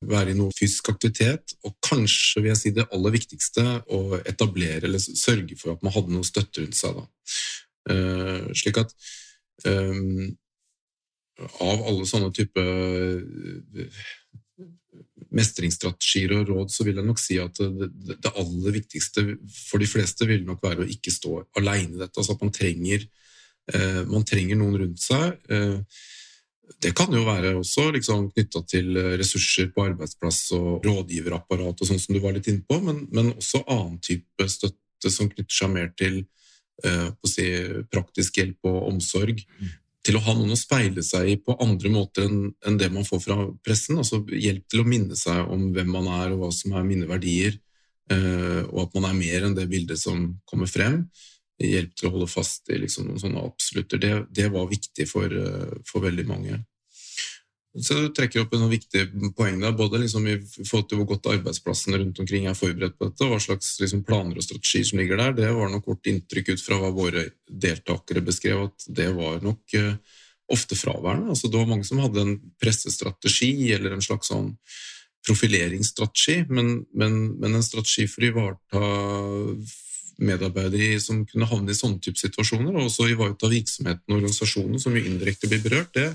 Være 0.02 0.34
i 0.34 0.38
noe 0.38 0.54
fysisk 0.58 0.90
aktivitet, 0.90 1.54
og 1.68 1.76
kanskje 1.86 2.42
vil 2.42 2.52
jeg 2.52 2.62
si 2.62 2.72
det 2.74 2.88
aller 2.90 3.14
viktigste, 3.14 3.66
å 3.94 4.18
etablere 4.26 4.88
eller 4.90 5.02
sørge 5.02 5.58
for 5.60 5.76
at 5.76 5.86
man 5.86 5.94
hadde 5.94 6.16
noe 6.16 6.26
støtte 6.26 6.64
rundt 6.64 6.80
seg. 6.80 7.04
Uh, 7.90 8.50
slik 8.58 8.82
at 8.82 8.92
um, 9.66 10.32
av 11.62 11.86
alle 11.90 12.10
sånne 12.10 12.32
type 12.34 12.66
uh, 12.66 14.02
mestringsstrategier 15.32 16.34
og 16.40 16.50
råd, 16.50 16.74
så 16.74 16.86
vil 16.86 16.98
jeg 16.98 17.08
nok 17.08 17.22
si 17.22 17.38
at 17.42 17.62
det, 17.62 17.92
det, 17.94 18.34
aller 18.34 18.78
viktigste 18.82 19.24
for 19.54 19.82
de 19.82 19.90
fleste 19.90 20.26
vil 20.28 20.44
nok 20.50 20.66
være 20.66 20.84
å 20.84 20.92
ikke 20.92 21.14
stå 21.14 21.38
alene 21.62 21.96
i 21.96 22.02
dette. 22.02 22.18
Altså 22.18 22.36
at 22.36 22.42
man 22.44 22.54
trenger 22.54 23.06
Eh, 23.06 23.30
man 24.10 24.26
trenger 24.28 24.58
noen 24.60 24.80
rundt 24.82 25.04
seg. 25.04 25.38
Eh, 25.52 25.78
det 26.82 26.94
kan 26.98 27.12
jo 27.14 27.24
være 27.26 27.56
også 27.60 27.90
liksom, 27.96 28.30
knytta 28.34 28.64
til 28.70 28.96
ressurser 29.20 29.72
på 29.74 29.86
arbeidsplass 29.90 30.44
og 30.58 30.86
rådgiverapparat, 30.86 31.82
og 31.82 31.88
sånn 31.88 32.00
som 32.02 32.16
du 32.16 32.22
var 32.24 32.36
litt 32.36 32.50
inne 32.52 32.64
på, 32.68 32.80
men, 32.84 33.04
men, 33.14 33.34
også 33.36 33.64
annen 33.66 34.00
type 34.04 34.48
støtte 34.50 35.12
som 35.12 35.30
knytter 35.30 35.56
seg 35.56 35.74
mer 35.74 35.92
til 35.98 36.24
eh, 36.86 37.10
si, 37.28 37.48
praktisk 37.92 38.42
hjelp 38.42 38.70
og 38.72 38.92
omsorg. 38.94 39.44
Mm. 39.60 39.72
Til 40.02 40.18
å 40.18 40.24
ha 40.26 40.34
noen 40.34 40.56
å 40.56 40.58
speile 40.58 41.04
seg 41.06 41.28
i 41.30 41.36
på 41.38 41.54
andre 41.62 41.92
måter 41.94 42.26
enn, 42.26 42.54
enn 42.66 42.78
det 42.82 42.90
man 42.94 43.06
får 43.06 43.20
fra 43.22 43.36
pressen. 43.66 44.00
altså 44.02 44.24
Hjelp 44.26 44.66
til 44.72 44.82
å 44.82 44.88
minne 44.88 45.18
seg 45.18 45.52
om 45.54 45.68
hvem 45.76 45.92
man 45.94 46.10
er 46.22 46.32
og 46.34 46.46
hva 46.46 46.54
som 46.56 46.74
er 46.78 46.88
mine 46.88 47.10
verdier, 47.10 47.60
eh, 48.10 48.62
og 48.72 48.88
at 48.88 48.98
man 48.98 49.12
er 49.12 49.20
mer 49.20 49.46
enn 49.46 49.58
det 49.58 49.68
bildet 49.70 50.02
som 50.02 50.32
kommer 50.50 50.70
frem 50.70 51.04
hjelp 51.68 51.96
til 51.96 52.10
å 52.10 52.14
holde 52.16 52.28
fast 52.32 52.70
i 52.72 52.80
liksom 52.82 53.08
noen 53.08 53.22
sånne 53.22 53.46
absolutter. 53.46 54.02
Det, 54.02 54.12
det 54.34 54.50
var 54.54 54.70
viktig 54.72 55.08
for, 55.10 55.32
eh, 55.32 55.74
for, 55.88 56.04
veldig 56.06 56.28
mange. 56.30 56.60
Så 57.80 57.96
du 57.96 58.08
trekker 58.12 58.44
opp 58.44 58.56
noen 58.58 58.72
viktige 58.74 59.08
poeng 59.38 59.62
der, 59.62 59.76
både 59.78 60.02
liksom 60.02 60.26
i 60.28 60.36
forhold 60.44 60.90
til 60.90 61.00
hvor 61.00 61.14
godt 61.14 61.30
arbeidsplassene 61.32 62.02
rundt 62.02 62.20
omkring 62.20 62.50
er 62.50 62.58
forberedt 62.58 62.98
på 63.00 63.08
dette, 63.08 63.24
og 63.24 63.32
hva 63.32 63.40
slags 63.40 63.78
liksom 63.80 64.02
planer 64.08 64.36
og 64.36 64.44
strategier 64.44 64.90
som 64.90 65.00
ligger 65.00 65.22
der. 65.22 65.38
Det 65.38 65.52
var 65.56 65.72
nok 65.72 65.88
vårt 65.88 66.10
inntrykk 66.12 66.52
ut 66.52 66.66
fra 66.66 66.82
hva 66.82 66.92
våre 66.96 67.30
deltakere 67.48 68.26
beskrev, 68.28 68.66
at 68.68 68.90
det 68.92 69.08
var 69.16 69.40
nok 69.46 69.78
uh, 69.80 69.94
ofte 70.52 70.76
fraværende. 70.76 71.32
Altså, 71.32 71.48
det 71.48 71.62
var 71.62 71.70
mange 71.72 71.88
som 71.88 72.04
hadde 72.04 72.26
en 72.26 72.36
pressestrategi 72.60 73.54
eller 73.72 73.96
en 73.96 74.04
slags 74.04 74.34
sånn 74.34 74.52
profileringsstrategi, 75.28 76.42
men, 76.50 76.82
men, 76.98 77.18
men 77.40 77.56
en 77.56 77.66
strategi 77.66 78.08
for 78.10 78.26
å 78.26 78.32
ivareta 78.34 78.92
medarbeidere 80.22 81.00
som 81.02 81.24
kunne 81.28 81.50
havne 81.50 81.74
i 81.74 81.78
sånne 81.78 82.02
type 82.04 82.20
situasjoner, 82.22 82.76
og 82.76 82.88
også 82.88 83.10
ivareta 83.12 83.50
virksomheten 83.52 84.14
og 84.14 84.20
organisasjonen, 84.20 84.80
som 84.82 84.96
jo 84.96 85.04
indirekte 85.04 85.50
blir 85.50 85.64
berørt, 85.64 85.92
det, 85.98 86.08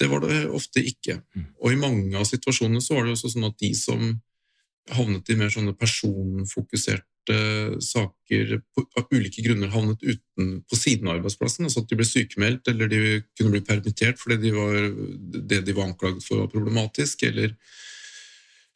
det, 0.00 0.10
var 0.10 0.24
det 0.24 0.42
ofte 0.50 0.82
ikke. 0.82 1.20
Mm. 1.36 1.48
Og 1.62 1.72
i 1.72 1.80
mange 1.80 2.18
av 2.18 2.28
situasjonene 2.28 2.82
så 2.82 2.98
var 2.98 3.06
det 3.06 3.16
også 3.16 3.32
sånn 3.34 3.48
at 3.48 3.58
de 3.62 3.72
som 3.78 4.12
havnet 4.90 5.30
i 5.30 5.38
mer 5.38 5.52
sånne 5.52 5.76
personfokuserte 5.78 7.38
saker 7.86 8.56
på, 8.74 8.82
av 8.98 9.12
ulike 9.14 9.44
grunner 9.46 9.70
havnet 9.70 10.02
uten, 10.02 10.56
på 10.66 10.78
siden 10.78 11.06
av 11.06 11.20
arbeidsplassen. 11.20 11.68
altså 11.68 11.84
At 11.84 11.92
de 11.92 12.00
ble 12.00 12.06
sykemeldt 12.08 12.72
eller 12.72 12.90
de 12.90 13.20
kunne 13.38 13.54
bli 13.54 13.62
permittert 13.66 14.18
fordi 14.18 14.40
de 14.42 14.54
var, 14.56 14.80
det 15.52 15.62
de 15.68 15.76
var 15.76 15.92
anklaget 15.92 16.26
for, 16.26 16.42
var 16.42 16.50
problematisk. 16.50 17.22
eller 17.30 17.54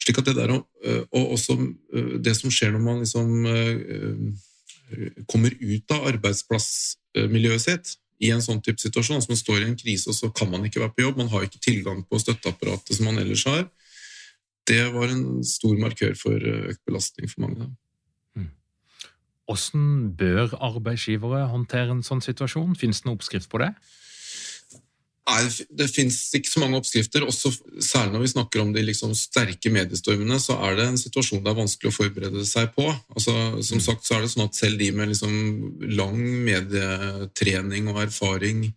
slik 0.07 0.21
at 0.21 0.29
det 0.29 0.35
der, 0.37 0.53
eh, 0.55 1.03
og 1.11 1.33
også 1.35 1.57
eh, 1.93 2.11
det 2.23 2.35
som 2.37 2.51
skjer 2.53 2.73
når 2.73 2.83
man 2.83 3.01
liksom 3.03 3.47
eh, 3.51 5.23
kommer 5.27 5.51
ut 5.51 5.91
av 5.91 6.07
arbeidsplassmiljøet 6.13 7.63
sitt 7.63 7.97
i 8.23 8.31
en 8.31 8.41
sånn 8.41 8.61
type 8.63 8.79
situasjon, 8.81 9.19
altså 9.19 9.33
man 9.33 9.41
står 9.41 9.59
i 9.61 9.67
en 9.67 9.77
krise 9.77 10.09
og 10.09 10.15
så 10.15 10.29
kan 10.33 10.49
man 10.49 10.63
ikke 10.65 10.79
være 10.81 10.95
på 10.95 11.03
jobb, 11.03 11.19
man 11.19 11.33
har 11.33 11.43
ikke 11.45 11.61
tilgang 11.61 12.05
på 12.07 12.21
støtteapparatet 12.23 12.95
som 12.95 13.09
man 13.09 13.19
ellers 13.21 13.43
har, 13.45 13.67
det 14.67 14.85
var 14.95 15.11
en 15.11 15.43
stor 15.47 15.75
markør 15.79 16.15
for 16.19 16.47
økt 16.71 16.81
belastning 16.87 17.29
for 17.31 17.45
mange. 17.45 17.69
Mm. 18.35 18.49
Hvordan 19.47 19.85
bør 20.19 20.55
arbeidsgivere 20.71 21.45
håndtere 21.51 21.93
en 21.93 22.03
sånn 22.03 22.23
situasjon? 22.23 22.75
Finnes 22.79 22.99
det 23.03 23.07
noen 23.07 23.19
oppskrift 23.19 23.51
på 23.51 23.61
det? 23.63 23.69
Nei, 25.27 25.43
Det 25.75 25.89
finnes 25.91 26.17
ikke 26.37 26.49
så 26.49 26.61
mange 26.63 26.79
oppskrifter. 26.79 27.25
også 27.27 27.51
Særlig 27.83 28.13
når 28.13 28.23
vi 28.23 28.31
snakker 28.31 28.61
om 28.63 28.73
de 28.73 28.83
liksom 28.85 29.13
sterke 29.17 29.71
mediestormene, 29.73 30.39
så 30.39 30.55
er 30.63 30.77
det 30.77 30.87
en 30.87 30.99
situasjon 30.99 31.43
det 31.43 31.51
er 31.51 31.61
vanskelig 31.61 31.91
å 31.91 31.97
forberede 31.97 32.45
seg 32.47 32.71
på. 32.75 32.87
Altså, 33.15 33.33
som 33.67 33.81
sagt 33.83 34.07
så 34.07 34.17
er 34.17 34.23
det 34.23 34.31
sånn 34.31 34.47
at 34.47 34.55
Selv 34.55 34.79
de 34.79 34.91
med 34.91 35.11
liksom 35.11 35.33
lang 35.99 36.21
medietrening 36.47 37.91
og 37.91 38.05
erfaring 38.07 38.69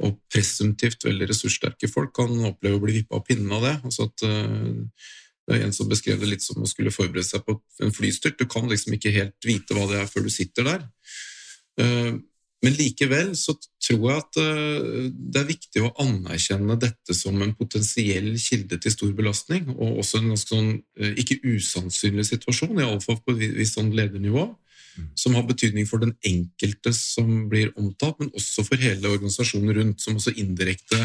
og 0.00 0.16
presumptivt 0.32 1.04
veldig 1.04 1.28
ressurssterke 1.28 1.90
folk 1.90 2.14
kan 2.16 2.30
oppleve 2.48 2.78
å 2.78 2.82
bli 2.84 3.00
vippa 3.00 3.18
av 3.18 3.26
pinnen 3.26 3.50
av 3.52 3.66
det. 3.66 3.74
Altså 3.84 4.06
at 4.08 4.24
uh, 4.24 5.10
det 5.50 5.58
er 5.58 5.66
En 5.66 5.74
som 5.74 5.88
beskrev 5.90 6.20
det 6.20 6.30
litt 6.30 6.44
som 6.44 6.62
å 6.62 6.68
skulle 6.70 6.94
forberede 6.94 7.26
seg 7.26 7.42
på 7.42 7.58
en 7.82 7.92
flystyrt. 7.92 8.38
Du 8.38 8.46
kan 8.46 8.68
liksom 8.70 8.94
ikke 8.94 9.10
helt 9.10 9.34
vite 9.44 9.74
hva 9.74 9.88
det 9.90 9.98
er 9.98 10.06
før 10.08 10.28
du 10.28 10.30
sitter 10.30 10.68
der. 10.70 10.84
Uh, 11.80 12.20
men 12.60 12.74
likevel 12.76 13.30
så 13.38 13.54
tror 13.56 14.02
jeg 14.04 14.20
at 14.20 14.38
eh, 14.42 15.06
det 15.08 15.40
er 15.40 15.48
viktig 15.48 15.84
å 15.84 15.92
anerkjenne 16.02 16.76
dette 16.80 17.16
som 17.16 17.38
en 17.40 17.54
potensiell 17.56 18.34
kilde 18.40 18.76
til 18.76 18.92
stor 18.92 19.14
belastning, 19.16 19.70
og 19.78 20.02
også 20.02 20.20
en 20.20 20.28
ganske 20.34 20.52
sånn 20.52 20.74
eh, 21.00 21.14
ikke 21.22 21.38
usannsynlig 21.54 22.26
situasjon, 22.28 22.82
iallfall 22.82 23.22
på 23.24 23.32
et 23.32 23.56
visst 23.56 23.78
sånn 23.78 23.94
ledernivå, 23.96 24.44
mm. 24.52 25.08
som 25.22 25.38
har 25.38 25.48
betydning 25.48 25.88
for 25.88 26.04
den 26.04 26.12
enkelte 26.20 26.92
som 26.96 27.48
blir 27.48 27.72
omtalt, 27.80 28.20
men 28.20 28.34
også 28.36 28.66
for 28.68 28.84
hele 28.84 29.08
organisasjonen 29.08 29.76
rundt, 29.80 30.04
som 30.04 30.20
også 30.20 30.36
indirekte 30.36 31.00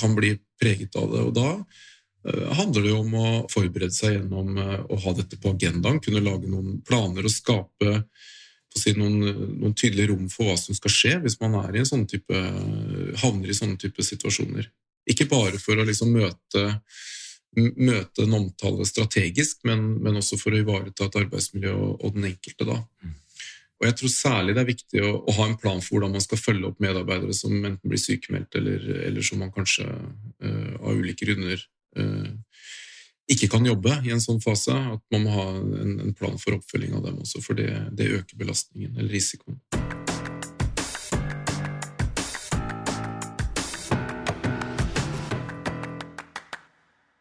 kan 0.00 0.16
bli 0.16 0.32
preget 0.60 0.96
av 0.96 1.12
det. 1.12 1.28
Og 1.28 1.36
da 1.36 1.48
eh, 1.60 2.50
handler 2.56 2.88
det 2.88 2.94
jo 2.94 3.04
om 3.04 3.16
å 3.20 3.30
forberede 3.52 3.92
seg 3.92 4.16
gjennom 4.16 4.56
å 4.56 5.04
ha 5.04 5.16
dette 5.20 5.36
på 5.36 5.52
agendaen, 5.52 6.00
kunne 6.00 6.24
lage 6.24 6.48
noen 6.48 6.80
planer 6.88 7.28
og 7.28 7.36
skape 7.36 7.98
si, 8.76 8.92
noen, 8.98 9.18
noen, 9.60 9.74
tydelige 9.74 10.10
rom 10.12 10.28
for 10.32 10.50
hva 10.50 10.58
som 10.60 10.76
skal 10.76 10.92
skje 10.94 11.14
hvis 11.24 11.38
man 11.42 11.56
er 11.62 11.74
i 11.74 11.82
en 11.82 11.88
sånn 11.88 12.06
type, 12.10 12.42
havner 13.22 13.50
i 13.50 13.56
sånne 13.56 13.78
type 13.80 14.04
situasjoner. 14.06 14.68
Ikke 15.10 15.26
bare 15.30 15.58
for 15.58 15.80
å 15.80 15.86
liksom 15.86 16.12
møte, 16.14 16.66
møte 17.56 18.26
en 18.26 18.36
omtale 18.38 18.86
strategisk, 18.86 19.64
men, 19.66 19.96
men, 20.02 20.20
også 20.20 20.38
for 20.38 20.54
å 20.54 20.60
ivareta 20.60 21.08
et 21.08 21.18
arbeidsmiljø 21.24 21.72
og, 21.74 21.96
og 22.04 22.14
den 22.18 22.30
enkelte. 22.30 22.68
da. 22.68 22.78
Og 23.80 23.88
jeg 23.88 23.96
tror 23.96 24.12
særlig 24.12 24.54
det 24.54 24.62
er 24.62 24.68
viktig 24.68 25.02
å, 25.02 25.10
å, 25.24 25.34
ha 25.38 25.48
en 25.48 25.58
plan 25.58 25.80
for 25.80 25.96
hvordan 25.96 26.14
man 26.18 26.24
skal 26.24 26.40
følge 26.40 26.68
opp 26.68 26.82
medarbeidere 26.84 27.34
som 27.36 27.56
enten 27.56 27.88
blir 27.88 28.00
sykemeldt, 28.00 28.58
eller, 28.60 28.84
eller 29.08 29.24
som 29.24 29.40
man 29.40 29.52
kanskje 29.54 29.86
uh, 29.88 30.74
av 30.82 31.00
ulike 31.00 31.24
grunner 31.24 31.62
uh, 31.96 32.28
ikke 33.30 33.50
kan 33.52 33.66
jobbe 33.66 34.00
i 34.04 34.12
en 34.14 34.22
sånn 34.22 34.42
fase, 34.42 34.74
at 34.74 35.02
man 35.14 35.26
må 35.26 35.34
ha 35.36 35.46
en, 35.54 35.98
en 36.08 36.14
plan 36.16 36.38
for 36.40 36.58
oppfølging 36.58 36.96
av 36.98 37.06
dem 37.06 37.20
også, 37.22 37.42
for 37.44 37.58
det, 37.58 37.70
det 37.94 38.10
øker 38.18 38.40
belastningen 38.40 38.96
eller 38.98 39.12
risikoen. 39.14 39.60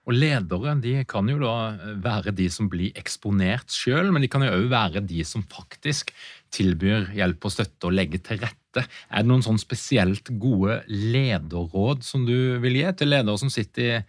Og 0.10 0.16
ledere 0.18 0.74
de 0.82 0.96
kan 1.06 1.28
jo 1.30 1.38
da 1.38 1.54
være 2.02 2.34
de 2.34 2.48
som 2.50 2.66
blir 2.72 2.96
eksponert 2.98 3.70
sjøl, 3.70 4.10
men 4.10 4.24
de 4.26 4.30
kan 4.32 4.42
jo 4.42 4.56
òg 4.56 4.66
være 4.72 5.04
de 5.06 5.22
som 5.28 5.44
faktisk 5.46 6.10
tilbyr 6.56 7.12
hjelp 7.14 7.46
og 7.46 7.54
støtte 7.54 7.86
og 7.86 7.94
legger 7.94 8.24
til 8.26 8.42
rette. 8.42 8.88
Er 9.14 9.22
det 9.22 9.30
noen 9.30 9.46
sånn 9.46 9.62
spesielt 9.62 10.32
gode 10.42 10.80
lederråd 10.90 12.02
som 12.06 12.26
du 12.26 12.58
vil 12.64 12.82
gi 12.82 12.90
til 12.98 13.14
ledere 13.14 13.38
som 13.38 13.54
sitter 13.54 13.86
i 13.86 14.00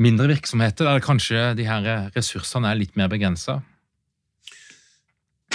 mindre 0.00 0.30
virksomheter, 0.32 0.88
der 0.88 1.04
kanskje 1.04 1.50
de 1.58 1.66
her 1.68 2.08
ressursene 2.16 2.70
er 2.70 2.80
litt 2.80 2.96
mer 2.98 3.10
begrensa? 3.12 3.60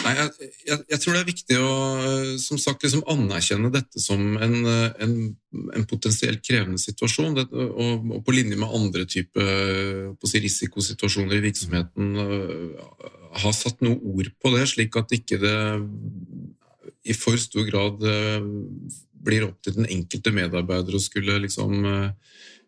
Nei, 0.03 0.11
jeg, 0.19 0.49
jeg, 0.67 0.79
jeg, 0.91 0.99
tror 1.01 1.15
det 1.15 1.19
er 1.21 1.29
viktig 1.29 1.57
å 1.63 1.69
som 2.41 2.59
sagt, 2.61 2.83
liksom 2.83 3.05
anerkjenne 3.09 3.71
dette 3.73 4.01
som 4.01 4.35
en, 4.43 4.57
en, 5.01 5.13
en 5.73 5.85
potensielt 5.89 6.43
krevende 6.45 6.81
situasjon. 6.81 7.37
Det, 7.37 7.45
og, 7.49 8.03
og, 8.11 8.19
på 8.27 8.35
linje 8.35 8.59
med 8.59 8.75
andre 8.75 9.07
typer 9.09 10.11
si, 10.27 10.41
risikosituasjoner 10.43 11.39
i 11.39 11.45
virksomheten 11.47 12.11
ha 13.39 13.55
satt 13.55 13.81
noe 13.85 13.97
ord 14.13 14.29
på 14.41 14.53
det, 14.53 14.67
slik 14.75 14.99
at 14.99 15.15
ikke 15.15 15.39
det 15.41 15.57
i 17.05 17.15
for 17.17 17.39
stor 17.41 17.65
grad 17.67 18.01
blir 19.25 19.47
opp 19.47 19.57
til 19.65 19.79
den 19.79 19.89
enkelte 19.89 20.33
medarbeider 20.35 20.97
å 20.97 21.01
skulle 21.01 21.39
liksom 21.47 21.81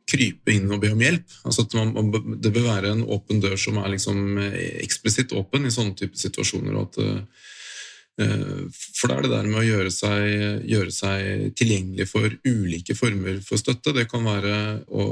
krype 0.08 0.56
inn 0.56 0.72
og 0.72 0.82
be 0.84 0.94
om 0.94 1.04
hjelp. 1.04 1.36
Altså 1.48 1.68
man, 1.76 2.12
det 2.40 2.54
bør 2.56 2.70
være 2.70 2.94
en 2.96 3.04
åpen 3.14 3.42
dør 3.44 3.58
som 3.60 3.80
er 3.82 3.92
liksom 3.96 4.40
eh, 4.42 4.80
eksplisitt 4.86 5.36
åpen 5.38 5.68
i 5.68 5.74
sånne 5.74 5.98
type 6.00 6.20
situasjoner. 6.20 6.80
At, 6.80 6.98
uh, 6.98 8.64
for 8.98 9.12
det 9.12 9.18
er 9.18 9.28
det 9.28 9.34
der 9.36 9.50
med 9.52 9.60
å 9.62 9.68
gjøre 9.68 9.92
seg, 9.94 10.64
gjøre 10.66 10.94
seg, 10.96 11.52
tilgjengelig 11.60 12.08
for 12.10 12.32
ulike 12.48 12.96
former 12.98 13.38
for 13.46 13.62
støtte. 13.62 13.94
Det 13.94 14.08
kan 14.10 14.26
være 14.26 14.56
å 14.90 15.10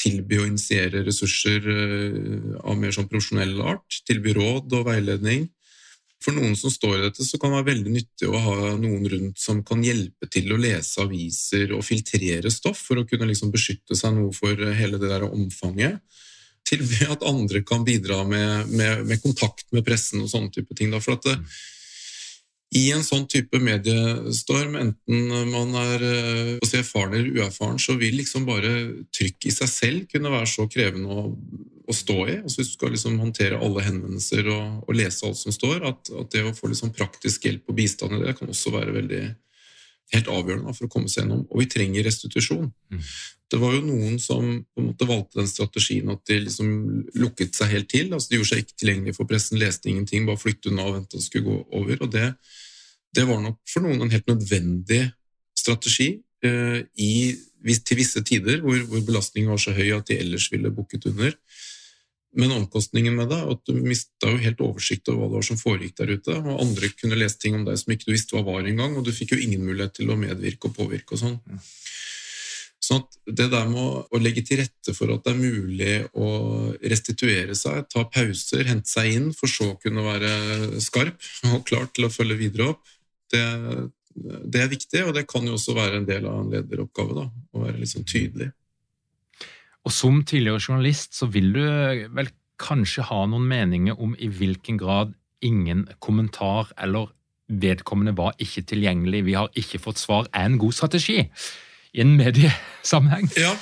tilby 0.00 0.40
og 0.40 0.48
initiere 0.54 1.02
ressurser 1.04 1.68
av 2.62 2.78
mer 2.80 2.94
sånn 2.96 3.10
profesjonell 3.10 3.58
art. 3.60 4.00
Tilby 4.08 4.32
råd 4.38 4.78
og 4.80 4.88
veiledning. 4.88 5.44
For 6.18 6.34
noen 6.34 6.56
som 6.58 6.72
står 6.72 6.96
i 6.96 7.02
dette, 7.06 7.22
så 7.22 7.38
kan 7.38 7.52
det 7.52 7.60
være 7.60 7.70
veldig 7.70 7.92
nyttig 7.94 8.26
å 8.26 8.40
ha 8.42 8.56
noen 8.74 9.06
rundt 9.12 9.38
som 9.38 9.60
kan 9.66 9.84
hjelpe 9.86 10.26
til 10.32 10.50
å 10.50 10.58
lese 10.58 11.04
aviser 11.04 11.70
og 11.76 11.84
filtrere 11.86 12.50
stoff, 12.50 12.80
for 12.88 12.98
å 12.98 13.06
kunne 13.06 13.28
liksom 13.30 13.52
beskytte 13.54 13.94
seg 13.98 14.16
noe 14.16 14.34
for 14.34 14.58
hele 14.80 14.98
det 14.98 15.12
der 15.12 15.28
omfanget. 15.28 16.02
Tilby 16.68 17.06
at 17.14 17.24
andre 17.24 17.62
kan 17.64 17.86
bidra 17.86 18.24
med, 18.26 18.74
med, 18.74 19.06
med, 19.06 19.22
kontakt 19.22 19.68
med 19.72 19.86
pressen 19.86 20.24
og 20.24 20.30
sånne 20.32 20.50
type 20.58 20.74
ting. 20.76 20.90
Da. 20.92 20.98
For 21.00 21.16
at 21.16 21.30
det, 21.30 21.38
i 22.76 22.88
en 22.92 23.06
sånn 23.06 23.24
type 23.30 23.62
mediestorm, 23.62 24.74
enten 24.76 25.30
man 25.54 25.72
er 25.86 26.02
eh, 26.04 26.50
si, 26.66 26.76
erfaren 26.82 27.14
eller 27.16 27.38
uerfaren, 27.38 27.78
så 27.80 27.94
vil 27.96 28.18
liksom 28.18 28.44
bare 28.48 28.74
trykk 29.14 29.48
i 29.48 29.54
seg 29.54 29.70
selv 29.72 30.10
kunne 30.10 30.34
være 30.34 30.50
så 30.50 30.66
krevende 30.68 31.14
å, 31.14 31.30
å 31.88 31.96
stå 31.96 32.16
i. 32.28 32.36
Altså 32.42 32.60
Hvis 32.60 32.72
du 32.72 32.76
skal 32.76 32.94
liksom 32.94 33.18
håndtere 33.22 33.58
alle 33.64 33.84
henvendelser 33.86 34.48
og, 34.52 34.84
og 34.84 34.96
lese 34.96 35.26
alt 35.26 35.40
som 35.40 35.54
står, 35.54 35.84
at, 35.88 36.10
at 36.20 36.32
det 36.34 36.44
å 36.44 36.54
få 36.56 36.70
liksom 36.72 36.92
praktisk 36.96 37.48
hjelp 37.48 37.70
og 37.70 37.78
bistand 37.78 38.18
i 38.18 38.24
det 38.26 38.36
kan 38.38 38.50
også 38.52 38.74
være 38.74 38.96
veldig 38.96 39.22
helt 40.14 40.30
avgjørende 40.32 40.72
for 40.76 40.86
å 40.86 40.92
komme 40.92 41.10
seg 41.10 41.24
gjennom. 41.24 41.42
Og 41.52 41.62
vi 41.62 41.68
trenger 41.70 42.06
restitusjon. 42.06 42.70
Mm. 42.92 43.02
Det 43.48 43.60
var 43.60 43.74
jo 43.76 43.82
noen 43.84 44.16
som 44.20 44.44
på 44.44 44.82
en 44.82 44.88
måte 44.90 45.08
valgte 45.08 45.40
den 45.40 45.50
strategien 45.50 46.12
at 46.12 46.22
de 46.28 46.38
liksom 46.44 46.70
lukket 47.16 47.56
seg 47.56 47.72
helt 47.72 47.90
til. 47.92 48.12
altså 48.12 48.30
De 48.30 48.38
gjorde 48.38 48.50
seg 48.52 48.64
ikke 48.64 48.78
tilgjengelig 48.82 49.16
for 49.16 49.28
pressen, 49.28 49.60
leste 49.60 49.88
ingenting, 49.88 50.26
bare 50.28 50.40
flyttet 50.40 50.70
unna 50.72 50.88
og 50.88 50.96
ventet 50.98 51.16
at 51.16 51.22
det 51.22 51.28
skulle 51.28 51.48
gå 51.48 51.58
over. 51.80 52.02
og 52.04 52.12
det, 52.12 52.26
det, 53.16 53.24
var 53.28 53.40
nok 53.44 53.60
for 53.68 53.84
noen 53.84 54.04
en 54.04 54.12
helt 54.12 54.28
nødvendig 54.28 55.02
strategi 55.56 56.10
eh, 56.44 56.80
i, 57.00 57.12
til 57.84 57.98
visse 57.98 58.22
tider 58.24 58.60
hvor, 58.64 58.78
hvor 58.88 59.04
belastningen 59.08 59.52
var 59.52 59.60
så 59.60 59.74
høy 59.76 59.90
at 59.96 60.08
de 60.08 60.20
ellers 60.20 60.48
ville 60.52 60.72
bukket 60.72 61.08
under. 61.12 61.36
Men 62.36 62.52
omkostningen 62.52 63.14
med 63.16 63.30
det 63.32 63.38
at 63.54 63.62
du 63.64 63.78
mista 63.80 64.28
jo 64.28 64.40
helt 64.42 64.60
oversikt 64.60 65.08
over 65.08 65.22
hva 65.22 65.28
det 65.30 65.38
var 65.38 65.46
som 65.48 65.60
foregikk 65.60 65.94
der 65.96 66.12
ute. 66.12 66.36
Og 66.36 66.60
andre 66.60 66.90
kunne 66.98 67.18
lese 67.18 67.40
ting 67.40 67.56
om 67.56 67.64
deg 67.64 67.78
som 67.80 67.94
ikke 67.94 68.10
du 68.10 68.14
visste 68.14 68.36
hva 68.36 68.44
var 68.46 68.68
engang, 68.68 68.98
og 68.98 69.06
du 69.06 69.14
fikk 69.16 69.32
jo 69.34 69.40
ingen 69.40 69.64
mulighet 69.64 69.96
til 69.96 70.12
å 70.12 70.18
medvirke 70.20 70.68
og 70.68 70.76
påvirke 70.76 71.16
og 71.16 71.22
sånn. 71.22 71.38
Sånn 72.88 73.02
at 73.02 73.16
det 73.40 73.48
der 73.52 73.66
med 73.68 74.12
å 74.14 74.20
legge 74.22 74.44
til 74.46 74.60
rette 74.62 74.94
for 74.96 75.10
at 75.12 75.24
det 75.24 75.32
er 75.34 75.40
mulig 75.40 75.96
å 76.16 76.28
restituere 76.78 77.56
seg, 77.58 77.88
ta 77.90 78.04
pauser, 78.12 78.68
hente 78.68 78.92
seg 78.92 79.16
inn, 79.16 79.32
for 79.36 79.50
så 79.50 79.72
å 79.72 79.80
kunne 79.82 80.04
være 80.04 80.80
skarp 80.84 81.18
og 81.50 81.64
klar 81.68 81.88
til 81.92 82.06
å 82.06 82.12
følge 82.12 82.38
videre 82.44 82.70
opp, 82.74 82.94
det, 83.32 83.42
det 84.44 84.62
er 84.62 84.70
viktig, 84.70 85.02
og 85.04 85.12
det 85.16 85.26
kan 85.28 85.44
jo 85.44 85.58
også 85.58 85.74
være 85.76 86.00
en 86.00 86.08
del 86.08 86.28
av 86.30 86.40
en 86.40 86.54
lederoppgave. 86.54 87.18
da, 87.18 87.26
Å 87.28 87.66
være 87.66 87.82
litt 87.82 87.92
sånn 87.92 88.08
tydelig. 88.08 88.52
Og 89.88 89.94
som 89.94 90.20
tidligere 90.20 90.60
journalist 90.60 91.16
så 91.16 91.30
vil 91.32 91.54
du 91.54 91.62
vel 92.12 92.28
kanskje 92.60 93.06
ha 93.08 93.22
noen 93.30 93.46
meninger 93.48 93.96
om 93.96 94.12
i 94.18 94.28
hvilken 94.28 94.76
grad 94.80 95.14
ingen 95.44 95.86
kommentar 96.04 96.68
eller 96.76 97.14
vedkommende 97.48 98.12
var 98.18 98.34
ikke 98.42 98.66
tilgjengelig, 98.68 99.22
vi 99.24 99.38
har 99.38 99.48
ikke 99.56 99.80
fått 99.80 100.02
svar, 100.02 100.26
er 100.36 100.50
en 100.50 100.58
god 100.60 100.74
strategi 100.76 101.22
i 101.96 102.02
en 102.02 102.10
mediesammenheng? 102.18 103.30
Ja, 103.38 103.54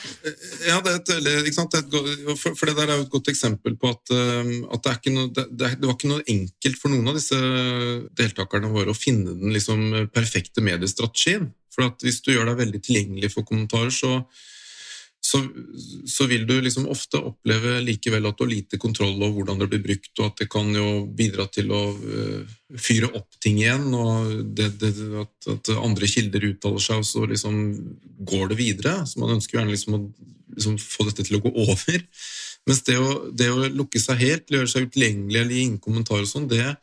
ja 0.67 0.81
det, 0.83 0.97
et, 0.97 1.93
for, 2.41 2.57
for, 2.57 2.67
det 2.67 2.75
der 2.81 2.91
er 2.91 2.99
jo 2.99 3.05
et 3.05 3.13
godt 3.13 3.31
eksempel 3.31 3.77
på 3.79 3.93
at, 3.95 4.11
um, 4.11 4.51
at 4.75 4.89
det, 4.89 5.15
noe, 5.15 5.31
det, 5.31 5.47
det, 5.53 5.85
var 5.85 5.95
ikke 5.95 6.11
noe 6.11 6.27
enkelt 6.33 6.81
for 6.81 6.91
noen 6.91 7.13
av 7.13 7.21
disse 7.21 7.39
deltakerne 8.19 8.73
våre 8.75 8.91
å 8.91 8.99
finne 8.99 9.37
den 9.39 9.55
liksom, 9.55 9.87
perfekte 10.11 10.65
mediestrategien. 10.65 11.53
For 11.71 11.95
hvis 12.03 12.23
du 12.25 12.33
gjør 12.33 12.51
deg 12.51 12.63
veldig 12.65 12.83
tilgjengelig 12.83 13.35
for 13.37 13.47
kommentarer, 13.47 13.95
så 13.95 14.25
så, 15.27 15.41
så, 16.07 16.27
vil 16.31 16.45
du 16.47 16.55
liksom 16.63 16.87
ofte 16.93 17.19
oppleve 17.19 17.81
likevel 17.83 18.29
at 18.29 18.37
du 18.39 18.45
har 18.45 18.51
lite 18.53 18.79
kontroll 18.79 19.17
over 19.17 19.33
hvordan 19.41 19.59
det 19.63 19.69
blir 19.73 19.83
brukt, 19.83 20.13
og 20.21 20.29
at 20.29 20.43
det 20.43 20.49
kan 20.53 20.69
jo 20.75 20.91
bidra 21.19 21.49
til 21.51 21.73
å 21.75 21.81
uh, 21.97 22.53
fyre 22.79 23.11
opp 23.11 23.39
ting 23.43 23.59
igjen, 23.63 23.89
og 23.97 24.31
det, 24.59 24.69
det, 24.83 24.93
at, 25.25 25.49
at, 25.57 25.73
andre 25.81 26.11
kilder 26.11 26.47
uttaler 26.53 26.85
seg, 26.85 27.03
og 27.03 27.09
så 27.09 27.25
liksom 27.27 27.59
går 28.29 28.53
det 28.53 28.61
videre. 28.61 28.95
Så 29.09 29.23
man 29.23 29.35
ønsker 29.39 29.59
gjerne 29.59 29.75
liksom 29.75 29.99
å 29.99 30.03
liksom 30.57 30.79
få 30.83 31.09
dette 31.09 31.27
til 31.27 31.41
å 31.41 31.43
gå 31.49 31.53
over. 31.65 32.07
Mens 32.67 32.85
det 32.87 33.01
å, 33.01 33.11
det 33.35 33.51
å 33.51 33.67
lukke 33.67 34.03
seg 34.03 34.23
helt, 34.23 34.53
gjøre 34.53 34.71
seg 34.71 34.87
utilgjengelig 34.87 35.43
eller 35.43 35.59
gi 35.59 35.67
ingen 35.67 35.83
kommentar 35.83 36.23
og 36.23 36.31
sånn, 36.31 36.47
det, 36.53 36.69
Eh, 36.69 36.83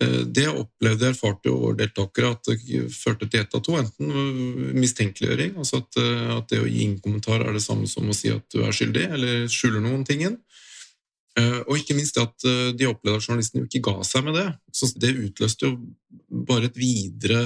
det 0.00 0.46
opplevde 0.48 1.04
jeg 1.04 1.12
erfarte 1.12 1.50
jo 1.50 1.72
deltakere 1.76 2.32
at 2.32 2.48
det 2.48 2.86
førte 2.94 3.28
til 3.28 3.42
ett 3.42 3.56
av 3.56 3.60
to. 3.64 3.74
Enten 3.76 4.72
mistenkeliggjøring, 4.78 5.58
altså 5.60 5.82
at, 5.82 5.98
eh, 6.00 6.30
at, 6.32 6.48
det 6.48 6.62
å 6.62 6.68
gi 6.68 6.86
ingen 6.86 7.02
kommentar 7.04 7.44
er 7.44 7.52
det 7.52 7.64
samme 7.64 7.88
som 7.90 8.08
å 8.08 8.16
si 8.16 8.32
at 8.32 8.46
du 8.54 8.62
er 8.64 8.72
skyldig, 8.72 9.04
eller 9.18 9.44
skjuler 9.52 9.84
noen 9.84 10.06
tingen. 10.08 10.38
Eh, 11.38 11.60
og 11.66 11.76
ikke 11.76 11.96
minst 11.98 12.16
det 12.16 12.24
at 12.24 12.48
de 12.78 12.88
opplevde 12.88 13.20
at 13.20 13.28
journalisten 13.28 13.60
jo 13.60 13.68
ikke 13.68 13.84
ga 13.90 13.98
seg 14.08 14.24
med 14.26 14.40
det. 14.40 14.48
Så 14.72 14.88
det 14.96 15.12
utløste 15.12 15.68
jo 15.68 15.76
bare 16.48 16.70
et 16.70 16.80
videre 16.80 17.44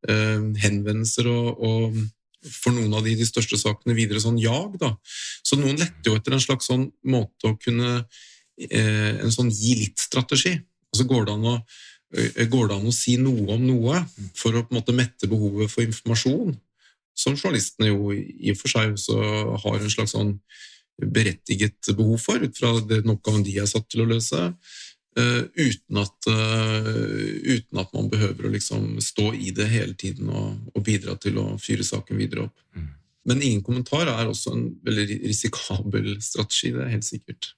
henvendelser 0.00 1.26
og, 1.28 1.58
og 1.60 1.96
for 2.40 2.72
noen 2.72 2.94
av 2.96 3.04
de, 3.04 3.12
de, 3.18 3.26
største 3.28 3.58
sakene 3.60 3.92
videre 3.92 4.22
sånn 4.22 4.38
jag. 4.40 4.78
da. 4.80 4.94
Så 5.44 5.58
noen 5.60 5.76
lette 5.76 6.06
jo 6.06 6.14
etter 6.16 6.32
en 6.32 6.40
slags 6.40 6.70
sånn 6.70 6.88
måte 7.04 7.50
å 7.50 7.58
kunne 7.60 8.04
En 8.60 9.32
sånn 9.32 9.48
gi 9.48 9.70
litt-strategi. 9.78 10.50
Altså 10.90 11.06
går 11.10 11.28
det, 11.28 11.36
å, 11.36 11.54
eh, 12.16 12.48
går 12.50 12.70
det, 12.70 12.78
an 12.78 12.90
å, 12.90 12.94
si 12.94 13.16
noe 13.20 13.54
om 13.54 13.62
noe 13.66 14.02
for 14.38 14.54
å 14.54 14.64
på 14.64 14.74
en 14.74 14.80
måte 14.80 14.96
mette 14.96 15.30
behovet 15.30 15.70
for 15.72 15.86
informasjon? 15.86 16.56
Som 17.18 17.36
journalistene 17.36 17.90
jo 17.90 18.14
i 18.14 18.52
og 18.52 18.58
for 18.58 18.72
seg 18.72 18.94
også 18.94 19.16
har 19.64 19.80
en 19.80 19.92
slags 19.92 20.14
sånn 20.16 20.36
berettiget 21.00 21.90
behov 21.96 22.20
for, 22.20 22.42
ut 22.42 22.56
fra 22.56 22.74
den 22.84 23.10
oppgaven 23.12 23.44
de 23.46 23.56
er 23.60 23.68
satt 23.70 23.88
til 23.90 24.04
å 24.04 24.08
løse. 24.10 24.50
Uh, 25.18 25.42
uten, 25.58 25.98
at, 25.98 26.28
uh, 26.30 26.86
uten, 27.42 27.80
at, 27.82 27.88
man 27.96 28.06
behøver 28.12 28.46
å 28.46 28.52
liksom 28.52 29.00
stå 29.02 29.32
i 29.34 29.50
det 29.56 29.66
hele 29.72 29.96
tiden 29.98 30.30
og, 30.30 30.52
og, 30.70 30.84
bidra 30.86 31.16
til 31.18 31.40
å 31.42 31.46
fyre 31.58 31.82
saken 31.86 32.20
videre 32.20 32.46
opp. 32.46 32.62
Mm. 32.78 32.86
Men 33.28 33.42
ingen 33.42 33.64
kommentar 33.66 34.08
er 34.08 34.30
også 34.30 34.54
en 34.54 34.68
veldig 34.86 35.18
risikabel 35.26 36.14
strategi, 36.22 36.70
det 36.76 36.84
er 36.84 36.94
helt 36.94 37.08
sikkert. 37.08 37.50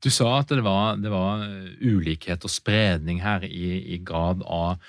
Du 0.00 0.08
sa 0.12 0.38
at 0.38 0.52
det 0.52 0.64
var, 0.64 0.96
det 1.00 1.12
var 1.12 1.44
eh, 1.44 1.76
ulikhet 1.80 2.44
og 2.46 2.52
spredning 2.52 3.20
her 3.24 3.44
i, 3.44 3.76
i 3.94 4.00
grad 4.04 4.44
av 4.46 4.80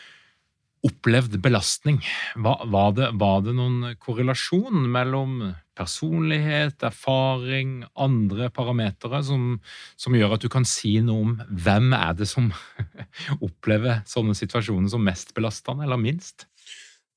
opplevd 0.82 1.36
belastning. 1.44 2.00
Var, 2.36 2.64
var, 2.74 2.94
det, 2.98 3.12
var, 3.22 3.44
det, 3.46 3.54
noen 3.58 3.94
korrelasjon 4.02 4.88
mellom 4.90 5.52
personlighet, 5.78 6.82
erfaring, 6.84 7.82
andre 7.94 8.50
parametere 8.54 9.22
som, 9.26 9.60
som, 10.00 10.18
gjør 10.18 10.36
at 10.36 10.46
du 10.46 10.50
kan 10.54 10.66
si 10.68 10.98
noe 11.06 11.26
om 11.26 11.36
hvem 11.50 11.94
er 11.98 12.18
det 12.18 12.28
som 12.30 12.50
opplever 13.46 14.02
sånne 14.10 14.36
situasjoner 14.38 14.90
som 14.92 15.06
mest 15.06 15.36
belastende, 15.38 15.86
eller 15.86 16.02
minst? 16.02 16.48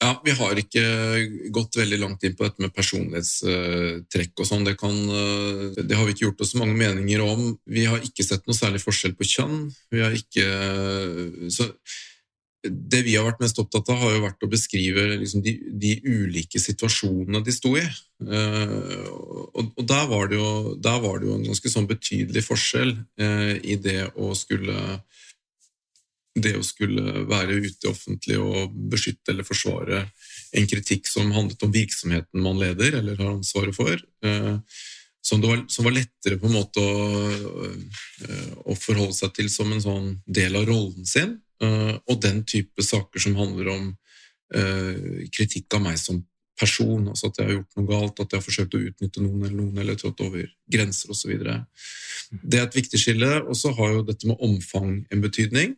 Ja, 0.05 0.21
Vi 0.25 0.35
har 0.37 0.59
ikke 0.61 0.85
gått 1.55 1.79
veldig 1.79 1.99
langt 2.03 2.25
inn 2.27 2.35
på 2.37 2.45
dette 2.45 2.61
med 2.61 2.75
personlighetstrekk 2.77 4.43
og 4.43 4.49
sånn. 4.49 4.67
Det, 4.67 4.75
eh, 4.77 5.79
det, 5.81 5.97
har 5.97 6.05
vi 6.05 6.13
ikke 6.13 6.27
gjort 6.27 6.43
oss 6.45 6.57
mange 6.61 6.77
meninger 6.77 7.23
om. 7.25 7.55
Vi 7.65 7.87
har 7.89 8.03
ikke 8.05 8.27
sett 8.27 8.45
noe 8.45 8.57
særlig 8.57 8.83
forskjell 8.85 9.15
på 9.17 9.29
kjønn. 9.31 9.71
Vi 9.95 10.03
har 10.05 10.17
ikke 10.19 10.49
så 11.55 11.71
det 12.65 13.03
vi 13.05 13.13
har 13.13 13.27
vært 13.27 13.43
mest 13.45 13.59
opptatt 13.61 13.91
av, 13.93 13.99
har 14.01 14.15
jo 14.15 14.23
vært 14.23 14.45
å 14.45 14.49
beskrive 14.49 15.03
liksom, 15.21 15.43
de, 15.45 15.53
de, 15.69 15.99
ulike 16.01 16.61
situasjonene 16.61 17.43
de 17.45 17.53
sto 17.53 17.75
i. 17.77 17.83
Uh, 18.25 19.05
og, 19.53 19.83
der, 19.85 20.07
var 20.09 20.33
jo, 20.33 20.47
der, 20.81 20.97
var 21.05 21.21
det 21.21 21.29
jo, 21.29 21.35
en 21.37 21.45
ganske 21.51 21.73
sånn 21.73 21.89
betydelig 21.91 22.45
forskjell 22.47 22.95
i 23.21 23.77
det 23.85 24.07
å 24.17 24.31
skulle 24.39 24.79
det 26.35 26.57
å 26.59 26.65
skulle 26.67 27.25
være 27.31 27.61
ute 27.63 27.91
offentlig 27.91 28.41
og 28.43 28.73
beskytte 28.91 29.31
eller 29.33 29.47
forsvare 29.47 30.01
en 30.55 30.67
kritikk 30.71 31.07
som 31.11 31.31
handlet 31.35 31.63
om 31.63 31.73
virksomheten 31.75 32.43
man 32.43 32.59
leder 32.59 32.99
eller 32.99 33.19
har 33.21 33.37
ansvaret 33.37 33.77
for. 33.77 34.03
Uh, 34.25 34.59
som, 35.25 35.41
var, 35.41 35.63
som, 35.73 35.87
var, 35.87 35.95
lettere 35.97 36.37
på 36.37 36.51
en 36.51 36.57
måte 36.59 36.83
å, 36.85 37.69
å 38.69 38.75
forholde 38.77 39.17
seg 39.17 39.33
til 39.39 39.49
som 39.49 39.71
en 39.73 39.81
sånn 39.81 40.11
del 40.27 40.59
av 40.59 40.67
rollen 40.69 41.07
sin. 41.09 41.39
Eh, 41.63 41.95
og 42.11 42.21
den 42.23 42.43
type 42.49 42.83
saker 42.85 43.23
som 43.23 43.37
handler 43.39 43.71
om 43.73 43.91
eh, 44.55 45.27
kritikk 45.35 45.77
av 45.77 45.85
meg 45.87 45.99
som 46.01 46.21
person, 46.61 47.09
altså 47.11 47.31
at 47.31 47.41
jeg 47.41 47.49
har 47.49 47.57
gjort 47.57 47.79
noe 47.79 47.89
galt, 47.89 48.21
at 48.21 48.35
jeg 48.35 48.41
har 48.41 48.47
forsøkt 48.47 48.77
å 48.77 48.83
utnytte 48.89 49.23
noen 49.23 49.41
eller 49.43 49.57
noen 49.59 49.81
eller 49.83 49.97
trådt 49.99 50.23
over 50.23 50.45
grenser 50.71 51.11
osv. 51.15 51.33
Det 52.31 52.61
er 52.61 52.69
et 52.69 52.77
viktig 52.79 53.01
skille. 53.01 53.31
Og 53.43 53.59
så 53.59 53.73
har 53.75 53.97
jo 53.97 54.05
dette 54.07 54.29
med 54.31 54.45
omfang 54.45 55.01
en 55.11 55.25
betydning. 55.25 55.75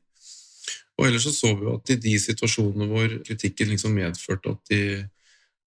Og 0.97 1.07
ellers 1.09 1.27
så 1.29 1.35
så 1.35 1.53
vi 1.53 1.67
jo 1.67 1.77
at 1.77 1.93
i 1.93 1.99
de 2.01 2.15
situasjonene 2.21 2.89
hvor 2.89 3.19
kritikken 3.27 3.73
liksom 3.73 3.95
medførte 3.99 4.55
at 4.55 4.73
de, 4.73 4.81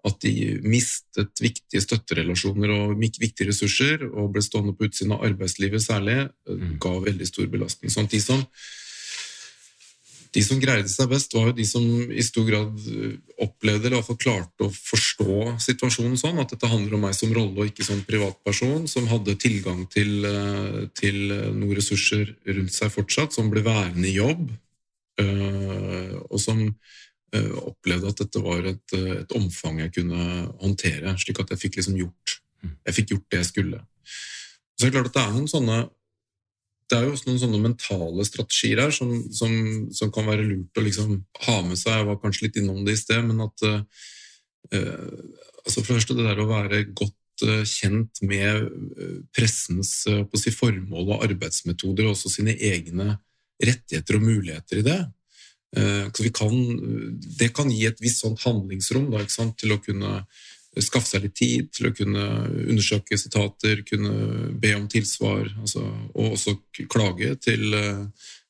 at 0.09 0.19
de 0.25 0.33
mistet 0.65 1.43
viktige 1.43 1.83
støtterelasjoner 1.85 2.73
og 2.73 2.97
viktige 2.97 3.51
ressurser, 3.51 4.07
og 4.09 4.33
ble 4.33 4.43
stående 4.45 4.73
på 4.73 4.89
utsiden 4.89 5.13
av 5.17 5.25
arbeidslivet 5.29 5.85
særlig, 5.85 6.23
mm. 6.49 6.77
ga 6.81 6.95
veldig 7.05 7.29
stor 7.29 7.49
belastning. 7.51 7.93
Sånn 7.93 8.09
de 8.09 8.21
som 8.23 8.45
de 10.29 10.41
som 10.45 10.59
greide 10.61 10.89
seg 10.91 11.09
best, 11.09 11.33
var 11.33 11.49
jo 11.49 11.55
de 11.57 11.65
som 11.65 11.83
i 12.13 12.23
stor 12.25 12.45
grad 12.45 12.83
eh, 12.91 13.15
opplevde, 13.41 13.87
eller 13.87 13.97
iallfall 13.97 14.19
klarte 14.21 14.67
å 14.67 14.73
forstå 14.73 15.55
situasjonen 15.65 16.19
sånn, 16.21 16.41
at 16.41 16.53
dette 16.53 16.69
handler 16.69 16.97
om 16.97 17.05
meg 17.07 17.15
som 17.17 17.33
rolle 17.33 17.63
og 17.63 17.71
ikke 17.71 17.87
som 17.87 18.03
privatperson, 18.05 18.85
som 18.91 19.09
hadde 19.09 19.37
tilgang 19.41 19.85
til, 19.89 20.25
eh, 20.29 20.81
til 20.97 21.17
noen 21.33 21.73
ressurser 21.79 22.35
rundt 22.45 22.75
seg 22.75 22.93
fortsatt, 22.93 23.33
som 23.33 23.49
ble 23.49 23.65
værende 23.65 24.05
i 24.05 24.17
jobb, 24.19 24.51
eh, 24.53 24.68
og 25.19 26.39
som 26.39 26.61
opplevde 27.29 28.09
at 28.09 28.21
dette 28.23 28.41
var 28.41 28.65
et, 28.65 28.93
et 28.95 29.33
omfang 29.37 29.81
jeg 29.83 29.91
kunne 29.99 30.23
håndtere, 30.61 31.13
slik 31.21 31.41
at 31.43 31.51
jeg 31.53 31.61
fikk 31.61 31.77
liksom 31.77 31.97
gjort, 31.99 32.35
jeg 32.63 32.95
fikk 32.95 33.13
gjort 33.13 33.27
det 33.29 33.41
jeg 33.41 33.49
skulle. 33.51 33.81
Så 34.73 34.85
det 34.85 34.89
er 34.89 34.95
klart 34.95 35.11
at 35.11 35.17
det 35.17 35.25
er 35.25 35.35
noen 35.35 35.51
sånne 35.51 35.79
det 36.89 36.97
er 36.97 37.05
jo 37.05 37.13
også 37.13 37.29
noen 37.29 37.41
sånne 37.43 37.61
mentale 37.61 38.25
strategier 38.25 38.81
her 38.81 38.93
som, 38.93 39.11
som, 39.35 39.51
som 39.93 40.09
kan 40.13 40.25
være 40.29 40.47
lurt 40.47 40.79
å 40.79 40.83
liksom 40.85 41.19
ha 41.45 41.57
med 41.65 41.77
seg. 41.77 41.99
Jeg 41.99 42.07
var 42.07 42.19
kanskje 42.23 42.47
litt 42.47 42.57
innom 42.61 42.81
det 42.85 42.95
i 42.97 43.01
sted, 43.01 43.21
men 43.27 43.43
at 43.45 43.65
uh, 43.67 43.81
altså 45.63 45.83
For 45.83 45.91
det 45.91 45.99
første, 45.99 46.17
det 46.17 46.25
der 46.25 46.41
å 46.41 46.49
være 46.49 46.81
godt 46.97 47.45
uh, 47.45 47.61
kjent 47.67 48.23
med 48.25 48.71
pressens 49.37 49.93
uh, 50.09 50.23
si, 50.39 50.53
formål 50.55 51.13
og 51.13 51.27
arbeidsmetoder, 51.27 52.07
og 52.07 52.15
også 52.15 52.33
sine 52.39 52.57
egne 52.57 53.19
rettigheter 53.59 54.17
og 54.17 54.25
muligheter 54.25 54.81
i 54.81 54.85
det. 54.85 54.99
Kan, 56.33 56.53
det 57.37 57.51
kan 57.53 57.69
gi 57.69 57.83
et 57.85 57.99
visst 58.01 58.23
sånt 58.23 58.41
handlingsrom 58.41 59.11
da, 59.13 59.21
til 59.29 59.75
å 59.75 59.81
kunne 59.83 60.13
skaffe 60.77 61.09
seg 61.09 61.25
litt 61.25 61.37
tid 61.37 61.69
til 61.73 61.89
å 61.89 61.93
kunne 61.95 62.25
undersøke 62.69 63.17
sitater, 63.19 63.81
kunne 63.87 64.51
be 64.61 64.73
om 64.77 64.87
tilsvar, 64.91 65.49
altså, 65.61 65.83
og 66.13 66.35
også 66.35 66.55
klage 66.91 67.33
til 67.43 67.73
eh, 67.75 68.05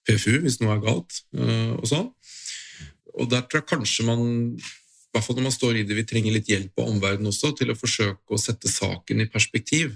PFU 0.08 0.40
hvis 0.44 0.60
noe 0.62 0.76
er 0.76 0.84
galt. 0.84 1.22
Eh, 1.38 1.74
og 1.78 1.88
sånn. 1.90 2.10
Og 3.20 3.30
der 3.32 3.46
tror 3.48 3.64
jeg 3.64 3.72
kanskje 3.72 4.08
man, 4.08 4.24
i 4.60 5.14
hvert 5.16 5.26
fall 5.26 5.40
når 5.40 5.48
man 5.48 5.56
står 5.56 5.80
i 5.80 5.86
det, 5.88 5.98
vi 5.98 6.08
trenger 6.08 6.36
litt 6.36 6.52
hjelp 6.52 6.82
av 6.82 6.92
omverdenen 6.92 7.32
også, 7.32 7.54
til 7.58 7.74
å 7.74 7.80
forsøke 7.80 8.36
å 8.36 8.42
sette 8.42 8.72
saken 8.72 9.24
i 9.24 9.30
perspektiv. 9.32 9.96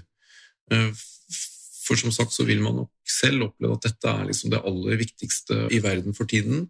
Eh, 1.84 1.86
for 1.86 2.00
som 2.00 2.12
sagt 2.12 2.32
så 2.32 2.46
vil 2.48 2.62
man 2.64 2.76
nok 2.80 2.92
selv 3.04 3.50
oppleve 3.50 3.76
at 3.76 3.88
dette 3.88 4.12
er 4.12 4.28
liksom 4.28 4.52
det 4.52 4.62
aller 4.64 5.00
viktigste 5.00 5.66
i 5.70 5.82
verden 5.84 6.16
for 6.16 6.26
tiden. 6.30 6.68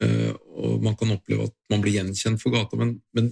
Og 0.00 0.80
man 0.80 0.94
kan 0.96 1.10
oppleve 1.12 1.44
at 1.50 1.54
man 1.68 1.82
blir 1.84 1.98
gjenkjent 1.98 2.40
for 2.40 2.54
gata, 2.54 2.78
men, 2.80 2.94
men 3.12 3.26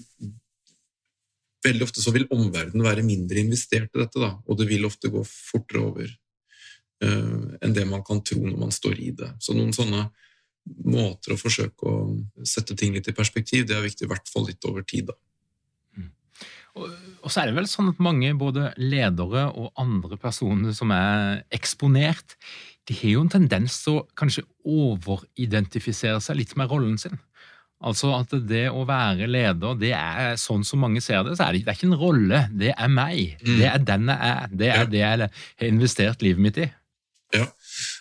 veldig 1.64 1.86
ofte 1.86 2.02
så 2.02 2.12
vil 2.14 2.28
omverdenen 2.34 2.86
være 2.86 3.04
mindre 3.06 3.42
investert 3.42 3.90
i 3.94 4.02
dette, 4.02 4.20
da, 4.20 4.32
og 4.46 4.58
det 4.58 4.68
vil 4.70 4.86
ofte 4.88 5.10
gå 5.12 5.22
fortere 5.26 5.84
over 5.84 6.08
uh, 7.04 7.44
enn 7.62 7.74
det 7.74 7.86
man 7.88 8.04
kan 8.06 8.22
tro 8.26 8.40
når 8.44 8.58
man 8.60 8.74
står 8.74 9.00
i 9.02 9.10
det. 9.18 9.30
Så 9.42 9.56
noen 9.56 9.74
sånne 9.76 10.06
måter 10.84 11.32
å 11.32 11.40
forsøke 11.40 11.88
å 11.88 12.44
sette 12.46 12.76
ting 12.76 12.92
litt 12.94 13.08
i 13.08 13.16
perspektiv, 13.16 13.66
det 13.66 13.78
er 13.78 13.86
viktig, 13.86 14.06
i 14.06 14.12
hvert 14.12 14.28
fall 14.30 14.48
litt 14.50 14.68
over 14.68 14.84
tid. 14.86 15.08
da. 15.08 15.16
Mm. 15.96 16.10
Og 16.76 17.07
så 17.30 17.42
er 17.42 17.50
det 17.50 17.58
vel 17.58 17.68
sånn 17.70 17.92
at 17.92 18.02
mange, 18.02 18.32
både 18.38 18.72
ledere 18.80 19.48
og 19.52 19.70
andre 19.80 20.18
personer 20.20 20.74
som 20.76 20.92
er 20.94 21.44
eksponert, 21.54 22.36
de 22.88 22.96
har 22.96 23.14
jo 23.16 23.22
en 23.24 23.32
tendens 23.32 23.82
til 23.84 23.98
å 23.98 24.04
kanskje 24.18 24.46
overidentifisere 24.64 26.20
seg 26.24 26.40
litt 26.40 26.54
med 26.56 26.70
rollen 26.72 26.96
sin. 27.00 27.18
Altså 27.78 28.10
at 28.16 28.32
det 28.48 28.64
å 28.74 28.82
være 28.88 29.28
leder, 29.30 29.76
det 29.78 29.92
er 29.94 30.38
sånn 30.40 30.64
som 30.66 30.80
mange 30.82 31.02
ser 31.04 31.22
det, 31.26 31.36
så 31.38 31.46
er 31.46 31.54
det, 31.54 31.66
det 31.66 31.72
er 31.72 31.78
ikke 31.78 31.90
en 31.92 32.00
rolle. 32.00 32.40
Det 32.50 32.72
er 32.72 32.90
meg. 32.90 33.36
Mm. 33.44 33.52
Det 33.60 33.68
er 33.70 33.84
den 33.92 34.10
jeg 34.10 34.32
er. 34.32 34.56
Det 34.62 34.70
er 34.74 34.90
det 34.90 35.02
jeg 35.04 35.28
har 35.28 35.68
investert 35.68 36.24
livet 36.26 36.42
mitt 36.42 36.58
i. 36.64 36.66
Ja. 37.36 37.44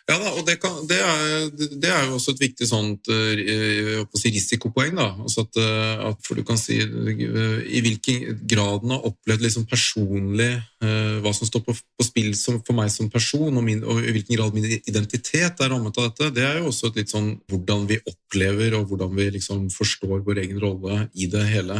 Ja, 0.07 0.15
da, 0.21 0.29
og 0.39 0.45
det, 0.47 0.53
kan, 0.63 0.75
det, 0.87 0.97
er, 1.03 1.49
det, 1.51 1.89
er, 1.91 2.05
jo 2.07 2.15
også 2.15 2.31
et 2.31 2.43
viktig 2.45 2.67
sånt, 2.69 3.09
uh, 3.11 4.05
si 4.15 4.29
risikopoeng. 4.31 4.93
da, 4.95 5.09
altså 5.19 5.43
at, 5.43 5.59
uh, 5.59 6.05
at, 6.13 6.21
For 6.23 6.39
du 6.39 6.45
kan 6.47 6.59
si 6.59 6.77
uh, 6.79 7.57
i 7.67 7.81
hvilken 7.83 8.37
grad 8.47 8.85
den 8.85 8.93
har 8.95 9.03
opplevd 9.09 9.43
liksom 9.43 9.67
personlig 9.67 10.53
hva 10.77 11.31
som 11.33 11.49
står 11.49 11.63
på, 11.65 11.73
på 11.73 12.05
spill 12.05 12.35
som, 12.37 12.59
for 12.61 12.77
meg 12.77 12.91
som 12.93 13.07
person, 13.09 13.49
og, 13.49 13.63
min, 13.65 13.79
og, 13.81 13.97
i 13.97 14.11
hvilken 14.13 14.37
grad 14.37 14.53
min 14.53 14.67
identitet 14.77 15.63
er 15.63 15.71
rammet 15.73 15.97
av 15.97 16.11
dette, 16.11 16.27
det 16.35 16.43
er 16.45 16.59
jo 16.59 16.67
også 16.69 16.91
et 16.91 16.99
litt 17.01 17.09
sånn 17.09 17.31
hvordan 17.49 17.87
vi 17.89 17.97
opplever 17.97 18.75
og 18.77 18.91
hvordan 18.91 19.15
vi 19.17 19.25
liksom 19.39 19.65
forstår 19.73 20.21
vår 20.27 20.43
egen 20.43 20.61
rolle 20.61 21.07
i 21.17 21.25
det 21.33 21.41
hele. 21.49 21.79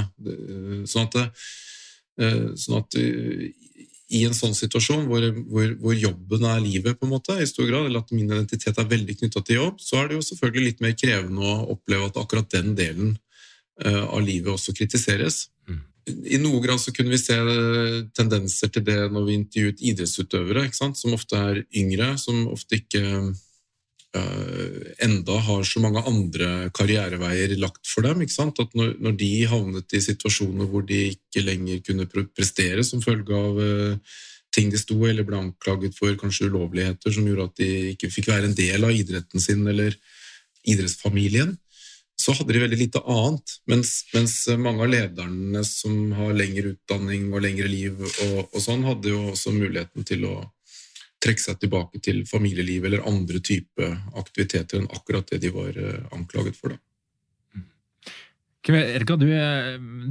Sånn 0.89 1.05
at, 1.05 1.37
sånn 2.57 2.79
at 2.81 2.97
i 4.07 4.23
en 4.27 4.35
sånn 4.35 4.55
situasjon 4.55 5.07
hvor, 5.09 5.23
hvor, 5.49 5.71
hvor, 5.81 5.95
jobben 5.97 6.45
er 6.47 6.61
livet, 6.63 6.95
på 6.99 7.07
en 7.07 7.13
måte, 7.17 7.35
i 7.41 7.47
stor 7.49 7.67
grad, 7.67 7.89
eller 7.89 8.03
at 8.03 8.13
min 8.15 8.29
identitet 8.29 8.79
er 8.79 8.87
veldig 8.87 9.17
knytta 9.19 9.43
til 9.43 9.59
jobb, 9.59 9.81
så 9.83 9.99
er 9.99 10.09
det 10.09 10.19
jo 10.19 10.27
selvfølgelig 10.29 10.69
litt 10.69 10.83
mer 10.85 10.95
krevende 10.99 11.43
å 11.43 11.57
oppleve 11.75 12.07
at 12.07 12.19
akkurat 12.21 12.47
den 12.55 12.71
delen 12.77 13.17
uh, 13.83 14.05
av 14.05 14.21
livet 14.23 14.53
også 14.53 14.75
kritiseres. 14.77 15.49
Mm. 15.67 15.81
I 16.07 16.39
noe 16.39 16.61
grad 16.63 16.79
så 16.79 16.93
kunne 16.95 17.11
vi 17.11 17.19
se 17.19 17.35
tendenser 18.15 18.71
til 18.71 18.85
det 18.87 19.01
når 19.11 19.27
vi 19.27 19.35
intervjuet 19.41 19.83
idrettsutøvere, 19.91 20.63
som 20.71 21.17
ofte 21.17 21.41
er 21.49 21.61
yngre, 21.75 22.13
som 22.21 22.45
ofte 22.53 22.79
ikke 22.79 23.03
enda 25.03 25.35
har 25.45 25.65
så 25.67 25.81
mange 25.83 26.01
andre 26.09 26.69
karriereveier 26.75 27.53
lagt 27.59 27.83
for 27.85 28.05
dem. 28.07 28.23
At 28.23 28.73
når, 28.77 28.95
når, 29.03 29.17
de 29.19 29.31
havnet 29.51 29.93
i 29.93 30.01
situasjoner 30.01 30.69
hvor 30.71 30.85
de 30.87 31.03
ikke 31.11 31.43
lenger 31.43 31.83
kunne 31.85 32.07
prestere 32.07 32.85
som 32.87 33.03
følge 33.03 33.35
av 33.35 33.59
uh, 33.59 34.17
ting 34.55 34.71
de 34.73 34.79
sto 34.81 34.97
eller 35.05 35.27
ble 35.27 35.37
anklaget 35.37 35.95
for 35.97 36.17
kanskje 36.19 36.49
ulovligheter 36.49 37.13
som 37.13 37.27
gjorde 37.27 37.49
at 37.51 37.61
de 37.61 37.69
ikke 37.93 38.11
fikk 38.13 38.31
være 38.31 38.49
en 38.49 38.57
del 38.57 38.87
av 38.87 38.95
idretten 38.95 39.43
sin 39.43 39.65
eller 39.67 39.95
idrettsfamilien, 40.67 41.53
så 42.17 42.33
hadde 42.33 42.55
de 42.55 42.63
veldig 42.63 42.79
lite 42.79 43.01
annet. 43.05 43.53
Mens, 43.69 43.91
mens 44.15 44.33
mange 44.57 44.83
av 44.83 44.89
lederne 44.91 45.61
som 45.67 46.11
har 46.17 46.33
lengre 46.35 46.73
utdanning 46.73 47.29
og 47.29 47.43
lengre 47.45 47.69
liv, 47.71 48.01
og, 48.01 48.39
og 48.49 48.63
sånn, 48.63 48.83
hadde 48.87 49.13
jo 49.13 49.21
også 49.31 49.53
muligheten 49.55 50.07
til 50.07 50.25
å 50.27 50.39
trekke 51.23 51.41
seg 51.41 51.61
tilbake 51.61 52.01
til 52.03 52.21
familieliv 52.29 52.85
eller 52.87 53.07
andre 53.09 53.41
type 53.43 53.87
aktiviteter 54.17 54.81
enn 54.81 54.91
akkurat 54.93 55.33
det 55.33 55.41
de 55.45 55.53
var 55.53 55.77
eh, 55.77 56.03
anklaget 56.15 56.57
for. 56.59 56.75
da. 56.75 56.81
Edgar, 58.67 59.15
du, 59.15 59.29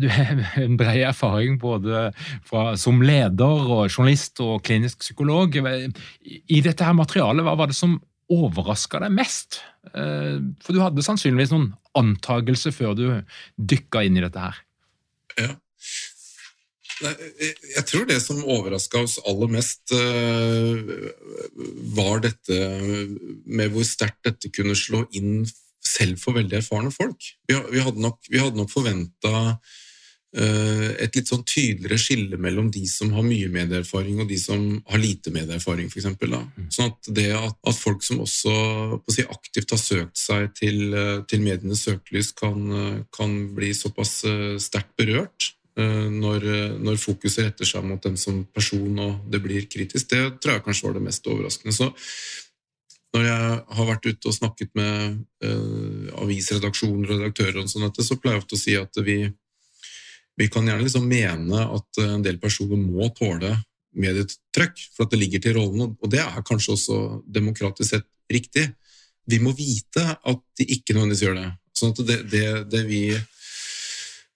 du 0.01 0.07
har 0.09 0.39
en 0.63 0.77
bred 0.81 1.03
erfaring 1.05 1.59
både 1.61 2.11
fra, 2.47 2.71
som 2.81 3.03
leder 3.05 3.69
og 3.69 3.91
journalist 3.91 4.41
og 4.41 4.63
klinisk 4.65 5.03
psykolog. 5.05 5.59
I 5.61 6.63
dette 6.65 6.87
her 6.87 6.97
materialet, 6.97 7.45
hva 7.45 7.57
var 7.59 7.69
det 7.69 7.77
som 7.77 7.99
overraska 8.33 9.03
deg 9.05 9.13
mest? 9.15 9.61
Eh, 9.93 10.41
for 10.65 10.73
du 10.73 10.81
hadde 10.83 11.05
sannsynligvis 11.05 11.53
noen 11.53 11.75
antakelser 11.97 12.75
før 12.75 12.97
du 12.97 13.07
dykka 13.57 14.07
inn 14.07 14.17
i 14.17 14.25
dette 14.25 14.49
her. 14.49 14.63
Ja. 15.37 15.53
Jeg 16.97 17.85
tror 17.91 18.07
det 18.09 18.19
som 18.25 18.45
overraska 18.45 19.03
oss 19.05 19.19
aller 19.29 19.51
mest, 19.53 19.93
eh, 19.93 20.93
var 21.97 22.23
dette 22.25 22.61
med 23.45 23.73
hvor 23.75 23.85
sterkt 23.85 24.23
dette 24.25 24.53
kunne 24.55 24.77
slå 24.79 25.05
inn 25.17 25.45
selv 25.87 26.21
for 26.21 26.37
veldig 26.39 26.63
erfarne 26.63 26.93
folk. 26.95 27.35
Vi 27.49 27.83
hadde 27.83 28.01
nok, 28.01 28.23
vi 28.31 28.41
nok 28.41 28.73
forventa 28.73 29.59
eh, 30.33 30.89
et 31.05 31.19
litt 31.19 31.29
sånn 31.29 31.45
tydeligere 31.45 32.01
skille 32.01 32.41
mellom 32.41 32.71
de 32.73 32.87
som 32.89 33.13
har 33.13 33.27
mye 33.29 33.53
medieerfaring 33.53 34.25
og 34.25 34.33
de 34.33 34.41
som 34.41 34.65
har 34.89 35.03
lite 35.03 35.35
medieerfaring, 35.37 35.93
f.eks. 35.93 36.09
Mm. 36.17 36.71
Sånn 36.73 36.95
at 36.95 37.13
det 37.13 37.29
at, 37.37 37.61
at, 37.61 37.77
folk 37.77 38.09
som 38.09 38.25
også 38.25 38.57
si, 39.13 39.27
aktivt 39.29 39.77
har 39.77 39.83
søkt 39.85 40.17
seg 40.17 40.49
til, 40.57 40.81
eh, 40.97 41.21
til 41.29 41.45
medienes 41.45 41.85
søkelys, 41.85 42.33
kan, 42.41 43.05
kan, 43.13 43.37
bli 43.57 43.75
såpass 43.77 44.23
sterkt 44.65 44.97
berørt 44.97 45.53
når, 45.77 46.45
når, 46.81 46.95
fokuset 46.97 47.51
retter 47.51 47.69
seg 47.69 47.85
mot 47.85 48.01
dem 48.01 48.15
som 48.17 48.39
person 48.55 49.01
og 49.03 49.27
det 49.29 49.43
blir 49.45 49.67
kritisk, 49.69 50.07
det 50.09 50.39
tror 50.41 50.55
jeg 50.55 50.65
kanskje 50.65 50.87
var 50.87 50.95
det 50.97 51.03
mest 51.05 51.29
overraskende. 51.29 51.75
Så 51.77 51.91
når 53.17 53.27
jeg 53.27 53.59
har 53.79 53.89
vært 53.91 54.09
ute 54.11 54.31
og 54.31 54.37
snakket 54.37 54.73
med 54.77 55.19
uh, 55.45 56.23
avisredaksjoner 56.23 57.11
og 57.11 57.21
redaktører, 57.21 57.61
og 57.63 57.71
sånt, 57.71 58.01
så 58.05 58.19
pleier 58.21 58.37
jeg 58.37 58.45
ofte 58.45 58.59
å 58.59 58.61
si 58.61 58.77
at 58.79 59.01
vi, 59.07 59.19
vi 60.37 60.49
kan 60.53 60.69
gjerne 60.69 60.85
liksom 60.85 61.07
mene 61.09 61.63
at 61.79 62.03
en 62.05 62.25
del 62.25 62.41
personer 62.43 62.81
må 62.81 63.09
tåle 63.17 63.55
medietrykk, 63.97 64.83
for 64.93 65.07
at 65.07 65.15
det 65.15 65.21
ligger 65.23 65.45
til 65.45 65.57
rollen, 65.57 65.95
og 65.97 66.11
det 66.13 66.21
er 66.21 66.45
kanskje 66.45 66.75
også 66.75 66.99
demokratisk 67.25 67.95
sett 67.95 68.09
riktig. 68.33 68.67
Vi 69.27 69.41
må 69.43 69.55
vite 69.57 70.05
at 70.13 70.43
de 70.59 70.67
ikke 70.77 70.95
nødvendigvis 70.95 71.25
gjør 71.25 71.39
det. 71.39 71.49
Sånn 71.77 71.95
at 71.95 72.03
det, 72.09 72.19
det, 72.33 72.45
det 72.73 72.83
vi 72.89 73.01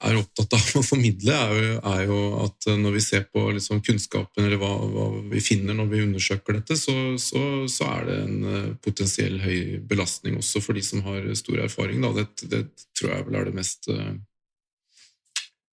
er 0.00 0.16
opptatt 0.16 0.54
av 0.56 0.68
å 0.80 0.82
formidle, 0.84 1.34
er 1.34 1.50
jo, 1.60 1.74
er 1.90 2.02
jo 2.08 2.20
at 2.46 2.68
når 2.80 2.94
vi 2.96 3.02
ser 3.04 3.26
på 3.28 3.42
liksom 3.52 3.82
kunnskapen, 3.84 4.46
eller 4.46 4.60
hva, 4.60 4.70
hva, 4.88 5.06
vi 5.32 5.42
finner 5.44 5.76
når 5.76 5.90
vi 5.92 6.02
undersøker 6.06 6.56
dette, 6.56 6.78
så, 6.80 6.94
så, 7.20 7.42
så, 7.68 7.88
er 7.98 8.08
det 8.08 8.16
en 8.24 8.48
eh, 8.48 8.70
potensiell 8.80 9.36
høy 9.44 9.60
belastning 9.90 10.38
også 10.40 10.62
for 10.64 10.78
de 10.78 10.84
som 10.86 11.04
har 11.04 11.28
stor 11.36 11.60
erfaring. 11.66 12.04
Det, 12.16 12.26
det, 12.48 12.64
tror 12.96 13.12
jeg 13.12 13.28
vel 13.28 13.40
er 13.40 13.50
det 13.50 13.56
mest 13.60 13.90
eh, 13.92 14.12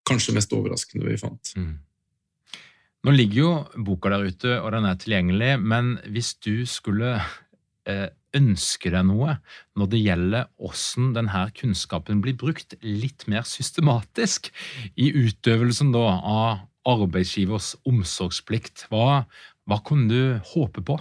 Kanskje 0.07 0.37
mest 0.37 0.53
overraskende 0.55 1.03
vi 1.03 1.17
fant. 1.19 1.49
Mm. 1.59 1.73
Nå 3.03 3.11
ligger 3.11 3.39
jo 3.41 3.49
boka 3.89 4.11
der 4.13 4.23
ute, 4.23 4.53
og 4.61 4.71
den 4.71 4.87
er 4.87 4.95
tilgjengelig, 5.01 5.49
men 5.59 5.97
hvis 6.07 6.29
du 6.39 6.63
skulle 6.63 7.17
eh, 7.87 8.07
ønsker 8.35 8.95
deg 8.95 9.07
noe 9.09 9.37
når 9.77 9.91
det 9.91 10.01
gjelder 10.03 10.47
hvordan 10.59 11.11
denne 11.15 11.43
kunnskapen 11.57 12.23
blir 12.23 12.37
brukt 12.39 12.75
litt 12.83 13.27
mer 13.31 13.47
systematisk 13.47 14.51
i 14.95 15.11
utøvelsen 15.15 15.93
da, 15.95 16.07
av 16.21 16.65
arbeidsgivers 16.87 17.75
omsorgsplikt. 17.87 18.87
Hva, 18.91 19.27
hva 19.67 19.79
kunne 19.85 20.07
du 20.11 20.49
håpe 20.53 20.83
på? 20.87 20.99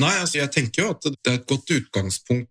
Nei, 0.00 0.12
altså 0.20 0.38
jeg 0.38 0.50
tenker 0.54 0.84
jo 0.84 0.90
at 0.94 1.06
det 1.08 1.28
er 1.28 1.38
et 1.40 1.48
godt 1.50 1.72
utgangspunkt. 1.74 2.48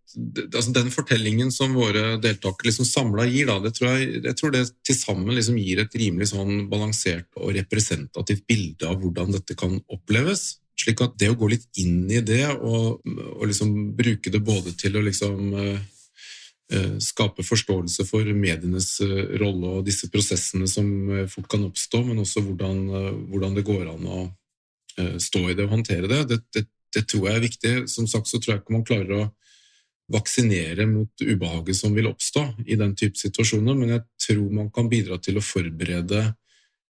Altså 0.49 0.74
den 0.76 0.89
fortellingen 0.91 1.53
som 1.55 1.74
våre 1.78 2.17
deltakere 2.22 2.67
liksom 2.67 2.88
samla 2.88 3.26
gir, 3.30 3.47
da, 3.49 3.57
det 3.63 3.72
tror 3.78 3.95
jeg, 3.95 4.24
jeg 4.26 4.38
tror 4.38 4.53
det 4.53 4.63
til 4.86 4.97
sammen 4.97 5.34
liksom 5.38 5.57
gir 5.61 5.82
et 5.82 5.95
rimelig 6.01 6.32
sånn 6.34 6.67
balansert 6.72 7.30
og 7.39 7.53
representativt 7.55 8.43
bilde 8.49 8.89
av 8.89 8.99
hvordan 9.01 9.34
dette 9.38 9.55
kan 9.57 9.80
oppleves. 9.88 10.59
Slik 10.80 11.01
at 11.03 11.15
det 11.19 11.32
å 11.32 11.38
gå 11.38 11.49
litt 11.51 11.67
inn 11.82 12.05
i 12.11 12.21
det 12.23 12.45
og, 12.55 13.01
og 13.03 13.45
liksom 13.49 13.71
bruke 13.97 14.32
det 14.32 14.39
både 14.45 14.71
til 14.80 14.95
å 14.95 15.03
liksom 15.03 15.53
uh, 15.55 15.80
skape 17.03 17.43
forståelse 17.43 18.05
for 18.07 18.27
medienes 18.38 18.93
uh, 19.03 19.23
rolle 19.41 19.80
og 19.80 19.88
disse 19.89 20.07
prosessene 20.13 20.69
som 20.71 20.88
fort 21.32 21.49
kan 21.51 21.65
oppstå, 21.67 22.03
men 22.07 22.21
også 22.23 22.45
hvordan, 22.45 22.84
hvordan 23.32 23.57
det 23.57 23.65
går 23.67 23.89
an 23.95 24.07
å 24.07 24.21
stå 24.99 25.45
i 25.47 25.53
det 25.55 25.63
og 25.63 25.75
håndtere 25.77 26.07
det. 26.11 26.23
Det, 26.27 26.38
det. 26.55 26.63
det, 26.95 27.03
tror 27.07 27.30
jeg 27.30 27.38
er 27.38 27.43
viktig. 27.43 27.73
Som 27.88 28.07
sagt 28.09 28.27
så 28.27 28.39
tror 28.41 28.55
jeg 28.55 28.61
ikke 28.63 28.73
man 28.75 28.84
klarer 28.88 29.13
å 29.15 29.27
vaksinere 30.11 30.88
mot 30.89 31.23
ubehaget 31.23 31.77
som 31.77 31.93
vil 31.95 32.09
oppstå 32.09 32.43
i 32.67 32.75
den 32.80 32.95
type 32.99 33.15
situasjoner, 33.15 33.77
men 33.77 33.93
jeg 33.93 34.03
tror 34.25 34.47
man 34.57 34.71
kan 34.73 34.89
bidra 34.91 35.19
til 35.23 35.39
å 35.39 35.45
forberede 35.45 36.25
Eh, 36.25 36.47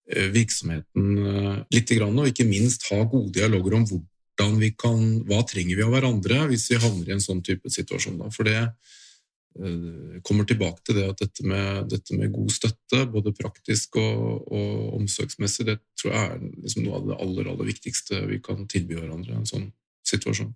virksomheten 0.10 1.18
eh, 1.22 1.57
litt, 1.74 1.91
og 2.01 2.30
ikke 2.30 2.47
minst 2.47 2.88
ha 2.89 3.03
gode 3.03 3.34
dialoger 3.38 3.76
om 3.78 3.86
hvordan 3.89 4.62
vi 4.62 4.72
kan, 4.74 5.03
hva 5.30 5.43
trenger 5.47 5.78
vi 5.78 5.86
av 5.86 5.93
hverandre 5.93 6.45
hvis 6.49 6.70
vi 6.72 6.80
havner 6.82 7.12
i 7.12 7.16
en 7.18 7.24
sånn 7.24 7.43
type 7.45 7.70
situasjon. 7.70 8.22
For 8.34 8.47
det 8.47 8.57
eh, 8.64 10.22
kommer 10.26 10.47
tilbake 10.49 10.82
til 10.88 10.97
det 10.99 11.10
at 11.12 11.22
dette 11.22 11.45
med, 11.45 11.91
dette 11.93 12.18
med 12.18 12.34
god 12.34 12.55
støtte, 12.55 13.03
både 13.14 13.36
praktisk 13.38 13.99
og, 14.01 14.47
og, 14.49 14.95
omsorgsmessig, 15.01 15.68
det 15.70 15.78
tror 15.99 16.16
jeg 16.16 16.32
er 16.32 16.47
liksom 16.47 16.88
noe 16.88 17.01
av 17.01 17.12
det 17.12 17.20
aller, 17.28 17.51
aller 17.53 17.70
viktigste 17.70 18.24
vi 18.32 18.41
kan 18.41 18.66
tilby 18.72 18.97
hverandre 18.97 19.36
i 19.36 19.39
en 19.43 19.49
sånn 19.49 19.70
situasjon. 20.10 20.55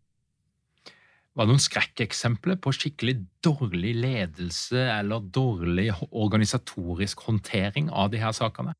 Var 1.33 1.47
det 1.47 1.49
noen 1.49 1.61
skrekkeksempler 1.61 2.59
på 2.61 2.71
skikkelig 2.77 3.15
dårlig 3.45 3.95
ledelse 3.97 4.83
eller 4.93 5.25
dårlig 5.33 5.87
organisatorisk 6.09 7.25
håndtering 7.25 7.89
av 7.89 8.11
de 8.13 8.21
her 8.21 8.35
sakene? 8.37 8.75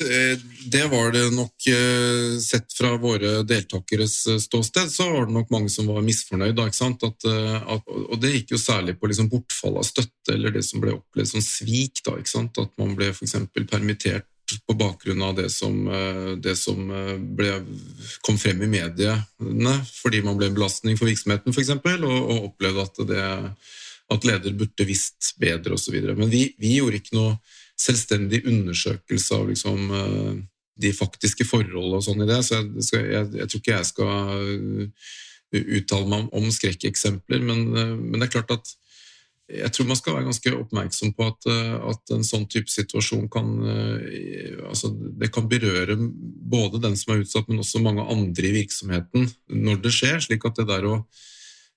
Eh, 0.00 0.38
det 0.70 0.84
var 0.84 1.12
det 1.12 1.30
nok 1.30 1.66
eh, 1.66 2.38
Sett 2.38 2.72
fra 2.72 2.96
våre 2.96 3.42
deltakeres 3.42 4.26
eh, 4.26 4.38
ståsted, 4.38 4.90
så 4.90 5.10
var 5.10 5.26
det 5.26 5.32
nok 5.32 5.50
mange 5.50 5.70
som 5.70 5.88
var 5.90 6.04
misfornøyd. 6.06 6.60
Og 6.60 8.16
det 8.22 8.32
gikk 8.34 8.54
jo 8.54 8.60
særlig 8.60 8.96
på 9.00 9.10
liksom 9.10 9.30
bortfall 9.32 9.80
av 9.80 9.86
støtte, 9.88 10.34
eller 10.34 10.54
det 10.54 10.62
som 10.66 10.82
ble 10.82 10.94
opplevd 10.98 11.32
som 11.34 11.44
svik. 11.44 12.02
Da, 12.06 12.16
At 12.18 12.78
man 12.78 12.94
ble 12.98 13.10
f.eks. 13.14 13.36
permittert 13.70 14.28
på 14.66 14.76
bakgrunn 14.78 15.24
av 15.26 15.34
det 15.34 15.48
som, 15.50 15.74
det 16.38 16.54
som 16.54 16.78
ble, 17.34 17.56
kom 18.22 18.36
frem 18.38 18.60
i 18.62 18.68
mediene, 18.70 19.72
fordi 19.90 20.20
man 20.22 20.38
ble 20.38 20.52
en 20.52 20.54
belastning 20.54 20.94
for 20.98 21.10
virksomheten 21.10 21.50
f.eks., 21.50 21.72
og, 21.74 22.06
og 22.06 22.44
opplevde 22.52 22.84
at, 22.84 23.00
det, 23.10 23.24
at 24.14 24.28
leder 24.28 24.54
burde 24.54 24.86
visst 24.86 25.32
bedre 25.42 25.74
osv. 25.74 25.98
Men 26.14 26.30
vi, 26.30 26.46
vi 26.62 26.76
gjorde 26.78 27.02
ikke 27.02 27.18
noe 27.18 27.34
selvstendig 27.76 28.42
undersøkelse 28.48 29.36
av 29.36 29.50
liksom, 29.50 29.90
eh, 29.92 30.32
de 30.80 30.92
faktiske 30.92 31.46
forholdene 31.48 32.00
og 32.00 32.04
sånn 32.04 32.24
i 32.24 32.28
det. 32.28 32.40
Så 32.44 32.58
jeg, 32.58 32.88
skal, 32.88 33.06
jeg, 33.12 33.28
jeg, 33.40 33.50
tror 33.50 33.62
ikke 33.62 33.76
jeg 33.76 33.90
skal 33.90 34.10
eh, 34.56 35.12
uttale 35.78 36.10
meg 36.10 36.34
om 36.36 36.50
skrekkeksempler, 36.52 37.44
men, 37.44 37.62
eh, 37.76 37.94
men, 37.94 38.18
det 38.18 38.28
er 38.28 38.34
klart 38.38 38.58
at 38.58 38.74
jeg 39.46 39.70
tror 39.70 39.86
man 39.86 39.98
skal 39.98 40.16
være 40.16 40.26
ganske 40.26 40.52
oppmerksom 40.56 41.12
på 41.14 41.26
at, 41.30 41.46
at 41.86 42.12
en 42.16 42.24
sånn 42.26 42.48
type 42.50 42.66
situasjon 42.66 43.28
kan 43.30 43.52
altså 44.66 44.88
Det 44.90 45.28
kan 45.30 45.46
berøre 45.46 45.94
både 45.94 46.80
den 46.82 46.96
som 46.98 47.12
er 47.14 47.22
utsatt, 47.22 47.46
men 47.46 47.62
også 47.62 47.78
mange 47.78 48.02
andre 48.10 48.48
i 48.48 48.56
virksomheten 48.56 49.28
når 49.46 49.78
det 49.84 49.92
skjer. 49.94 50.18
slik 50.24 50.48
at 50.50 50.58
det 50.58 50.66
der 50.66 50.88
å 50.90 50.96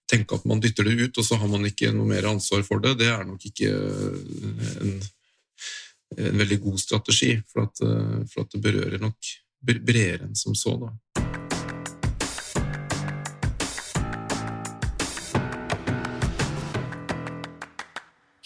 tenke 0.10 0.40
at 0.40 0.50
man 0.50 0.64
dytter 0.64 0.90
det 0.90 0.98
ut, 0.98 1.22
og 1.22 1.28
så 1.30 1.38
har 1.38 1.54
man 1.54 1.70
ikke 1.70 1.94
noe 1.94 2.10
mer 2.10 2.26
ansvar 2.32 2.66
for 2.66 2.82
det, 2.82 2.96
det 3.04 3.12
er 3.14 3.22
nok 3.30 3.46
ikke 3.52 3.70
en 3.70 4.98
en 6.18 6.42
veldig 6.42 6.60
god 6.64 6.80
strategi, 6.82 7.36
for 7.52 7.68
at, 7.68 7.82
eh, 7.86 8.26
for 8.32 8.46
at 8.46 8.56
det 8.56 8.64
berører 8.64 9.02
nok 9.02 9.34
bredere 9.60 10.26
enn 10.26 10.36
som 10.36 10.56
så. 10.56 10.78
da. 10.80 10.94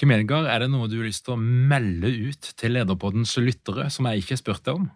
Kim 0.04 0.12
Edgar, 0.12 0.50
er 0.52 0.66
det 0.66 0.72
noe 0.74 0.90
du 0.92 0.98
har 1.00 1.08
lyst 1.08 1.24
til 1.24 1.38
å 1.38 1.40
melde 1.40 2.10
ut 2.12 2.50
til 2.60 2.74
Lederpoddens 2.76 3.38
lyttere 3.40 3.88
som 3.94 4.10
jeg 4.10 4.20
ikke 4.20 4.36
har 4.36 4.42
spurt 4.42 4.66
deg 4.66 4.82
om? 4.82 4.90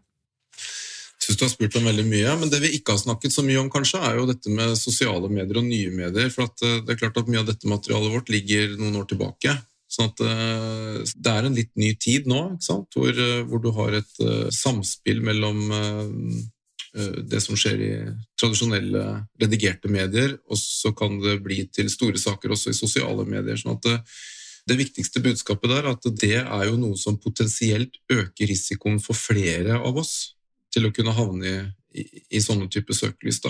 Jeg 0.58 1.24
syns 1.24 1.40
du 1.40 1.46
har 1.46 1.52
spurt 1.54 1.78
om 1.80 1.88
veldig 1.88 2.04
mye, 2.08 2.34
men 2.42 2.52
det 2.52 2.60
vi 2.60 2.74
ikke 2.76 2.96
har 2.96 3.00
snakket 3.00 3.32
så 3.32 3.46
mye 3.46 3.62
om, 3.62 3.70
kanskje, 3.72 4.02
er 4.04 4.20
jo 4.20 4.28
dette 4.28 4.52
med 4.52 4.76
sosiale 4.80 5.30
medier 5.32 5.62
og 5.62 5.68
nye 5.70 5.94
medier. 5.96 6.28
For 6.34 6.50
eh, 6.50 6.82
det 6.84 6.94
er 6.94 7.00
klart 7.00 7.22
at 7.22 7.32
mye 7.32 7.40
av 7.40 7.48
dette 7.48 7.72
materialet 7.72 8.14
vårt 8.18 8.32
ligger 8.34 8.76
noen 8.76 9.00
år 9.00 9.08
tilbake. 9.08 9.56
Sånn 9.88 10.12
at 10.12 10.22
uh, 10.24 11.00
Det 11.16 11.32
er 11.32 11.48
en 11.48 11.56
litt 11.56 11.72
ny 11.80 11.94
tid 11.96 12.28
nå, 12.28 12.42
hvor, 12.68 13.12
uh, 13.12 13.42
hvor, 13.48 13.62
du 13.64 13.72
har 13.78 13.96
et 14.02 14.22
uh, 14.24 14.48
samspill 14.54 15.24
mellom 15.24 15.68
det 16.98 17.38
som 17.44 17.54
skjer 17.60 17.82
i 17.84 17.90
tradisjonelle 18.40 19.02
redigerte 19.38 19.90
medier, 19.92 20.32
og 20.50 20.58
så 20.58 20.90
kan 20.98 21.20
det 21.22 21.36
bli 21.46 21.60
til 21.70 21.92
store 21.94 22.18
saker 22.18 22.56
også 22.56 22.72
i 22.72 22.78
sosiale 22.78 23.26
medier. 23.28 23.60
sånn 23.60 23.76
at 23.76 23.84
det, 23.86 23.98
det 24.72 24.78
viktigste 24.80 25.22
budskapet 25.22 25.70
der 25.70 25.84
er 25.84 25.92
at 25.92 26.08
det 26.18 26.40
er 26.40 26.64
jo 26.66 26.80
noe 26.80 26.98
som 26.98 27.20
potensielt 27.22 28.00
øker 28.10 28.50
risikoen 28.50 28.98
for 29.04 29.20
flere 29.20 29.78
av 29.78 30.00
oss 30.02 30.16
til 30.74 30.88
å 30.88 30.94
kunne 30.96 31.14
havne 31.14 31.52
i, 31.52 32.02
i, 32.02 32.08
i 32.40 32.42
sånne 32.42 32.72
typer 32.72 32.98
søkelys. 32.98 33.44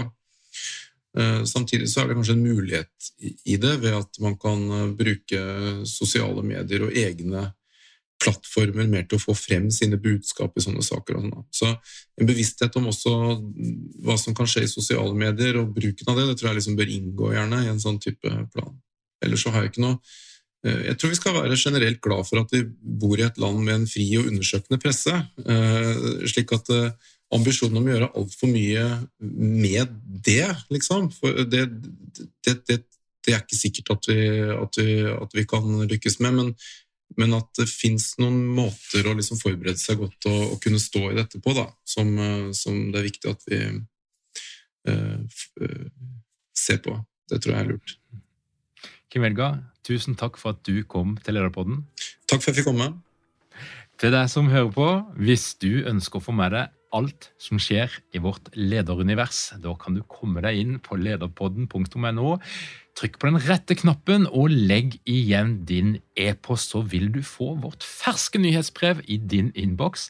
Eh, 1.16 1.44
samtidig 1.46 1.90
så 1.90 2.02
er 2.02 2.10
det 2.10 2.18
kanskje 2.18 2.36
en 2.36 2.44
mulighet 2.44 3.12
i 3.48 3.56
det 3.62 3.78
ved 3.82 3.96
at 3.98 4.20
man 4.22 4.36
kan 4.38 4.60
eh, 4.70 4.90
bruke 4.98 5.40
sosiale 5.88 6.44
medier 6.46 6.84
og 6.86 6.94
egne 6.98 7.48
plattformer 8.22 8.90
mer 8.90 9.06
til 9.06 9.20
å 9.20 9.22
få 9.22 9.36
frem 9.38 9.70
sine 9.74 10.00
budskap 10.02 10.56
i 10.58 10.64
sånne 10.64 10.84
saker. 10.86 11.20
Sånn, 11.22 11.48
så 11.54 11.72
en 12.18 12.30
bevissthet 12.30 12.76
om 12.80 12.90
også 12.92 13.14
hva 14.06 14.18
som 14.20 14.36
kan 14.38 14.50
skje 14.50 14.66
i 14.66 14.72
sosiale 14.72 15.14
medier, 15.18 15.60
og 15.62 15.74
bruken 15.76 16.10
av 16.10 16.18
det, 16.18 16.26
det 16.32 16.40
tror 16.40 16.52
jeg 16.52 16.60
liksom 16.60 16.80
bør 16.80 16.94
inngå 16.96 17.34
gjerne 17.36 17.64
i 17.64 17.70
en 17.74 17.84
sånn 17.84 18.00
type 18.04 18.34
plan. 18.54 18.74
Ellers 19.26 19.46
så 19.46 19.54
har 19.54 19.64
jeg 19.64 19.72
ikke 19.72 19.86
noe 19.86 19.96
eh, 20.66 20.82
Jeg 20.92 20.98
tror 20.98 21.14
vi 21.14 21.20
skal 21.22 21.38
være 21.40 21.62
generelt 21.62 22.02
glad 22.06 22.30
for 22.30 22.42
at 22.42 22.54
vi 22.54 22.66
bor 22.66 23.18
i 23.18 23.26
et 23.26 23.38
land 23.42 23.62
med 23.64 23.80
en 23.80 23.90
fri 23.90 24.10
og 24.20 24.30
undersøkende 24.30 24.82
presse, 24.82 25.14
slik 26.30 26.54
at 26.58 26.74
ambisjonen 27.36 27.80
om 27.80 27.88
å 27.88 27.94
gjøre 27.94 28.12
altfor 28.20 28.52
mye 28.52 28.84
med 29.20 29.96
det, 30.26 30.48
liksom. 30.74 31.10
For 31.16 31.44
det, 31.50 31.66
det, 32.16 32.58
det, 32.68 32.82
det, 33.26 33.34
er 33.34 33.42
ikke 33.42 33.60
sikkert 33.60 33.96
at 33.98 34.12
vi, 34.12 34.20
at, 34.56 34.80
vi, 34.80 35.00
at 35.12 35.36
vi, 35.36 35.48
kan 35.50 35.88
lykkes 35.88 36.22
med, 36.24 36.38
men 36.42 36.54
men 37.18 37.34
at 37.38 37.48
det 37.56 37.66
fins 37.72 38.12
noen 38.20 38.42
måter 38.52 39.08
å 39.08 39.14
liksom 39.16 39.40
forberede 39.40 39.80
seg 39.80 40.02
godt 40.02 40.28
og, 40.28 40.42
og, 40.52 40.58
kunne 40.62 40.82
stå 40.82 41.06
i 41.08 41.16
dette 41.16 41.40
på, 41.42 41.54
da, 41.56 41.64
som, 41.88 42.12
som 42.54 42.76
det 42.92 43.00
er 43.00 43.08
viktig 43.08 43.32
at 43.32 43.46
vi 43.48 43.60
uh, 44.92 45.48
ser 46.52 46.82
på. 46.84 46.98
Det 47.32 47.40
tror 47.44 47.56
jeg 47.56 47.64
er 47.64 47.72
lurt. 47.72 47.96
Kim 49.08 49.24
Velga, 49.24 49.54
tusen 49.88 50.18
takk 50.20 50.38
for 50.40 50.56
at 50.56 50.64
du 50.68 50.84
kom 50.84 51.16
til 51.24 51.38
Lederpodden. 51.40 51.86
Takk 52.28 52.44
for 52.44 52.52
at 52.52 52.54
jeg 52.54 52.62
fikk 52.62 52.72
komme. 52.74 52.92
Til 53.98 54.14
deg 54.14 54.28
som 54.30 54.52
hører 54.52 54.70
på, 54.76 54.90
hvis 55.24 55.54
du 55.64 55.88
ønsker 55.90 56.20
å 56.20 56.26
få 56.28 56.36
med 56.36 56.54
deg 56.54 56.74
alt 56.98 57.30
som 57.42 57.60
skjer 57.62 57.94
i 58.16 58.22
vårt 58.24 58.50
lederunivers, 58.58 59.54
da 59.64 59.74
kan 59.80 59.98
du 59.98 60.04
komme 60.10 60.44
deg 60.46 60.60
inn 60.62 60.78
på 60.84 60.98
lederpodden.no. 61.00 62.38
Trykk 62.98 63.20
på 63.22 63.30
den 63.30 63.42
rette 63.46 63.78
knappen 63.78 64.26
og 64.32 64.50
legg 64.50 64.98
igjen 65.06 65.60
din 65.70 65.98
e-post, 66.18 66.74
så 66.74 66.82
vil 66.82 67.12
du 67.14 67.22
få 67.26 67.54
vårt 67.62 67.86
ferske 67.86 68.42
nyhetsbrev 68.42 69.04
i 69.06 69.20
din 69.22 69.52
innboks 69.54 70.10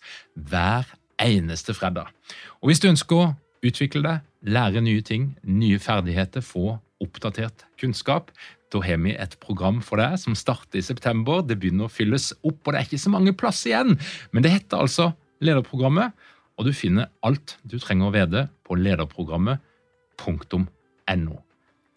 hver 0.49 0.87
eneste 1.21 1.75
fredag. 1.75 2.13
Og 2.61 2.71
hvis 2.71 2.83
du 2.83 2.89
ønsker 2.91 3.19
å 3.19 3.31
utvikle 3.65 4.03
deg, 4.05 4.27
lære 4.47 4.83
nye 4.85 5.03
ting, 5.03 5.33
nye 5.43 5.81
ferdigheter, 5.81 6.45
få 6.45 6.77
oppdatert 7.03 7.65
kunnskap, 7.81 8.31
da 8.73 8.81
har 8.83 8.99
vi 9.03 9.13
et 9.15 9.37
program 9.43 9.79
for 9.85 10.01
deg 10.01 10.17
som 10.19 10.35
starter 10.35 10.79
i 10.79 10.85
september. 10.85 11.43
Det 11.45 11.59
begynner 11.59 11.87
å 11.87 11.93
fylles 11.93 12.33
opp, 12.41 12.59
og 12.65 12.73
det 12.73 12.79
er 12.79 12.89
ikke 12.89 13.03
så 13.05 13.13
mange 13.13 13.35
plass 13.37 13.63
igjen. 13.67 13.95
Men 14.31 14.43
det 14.43 14.53
heter 14.55 14.83
altså 14.83 15.11
Lederprogrammet, 15.43 16.15
og 16.57 16.65
du 16.65 16.73
finner 16.73 17.05
alt 17.25 17.57
du 17.63 17.79
trenger 17.79 18.07
å 18.09 18.13
vite 18.15 18.49
på 18.65 18.75
lederprogrammet.no. 18.79 21.35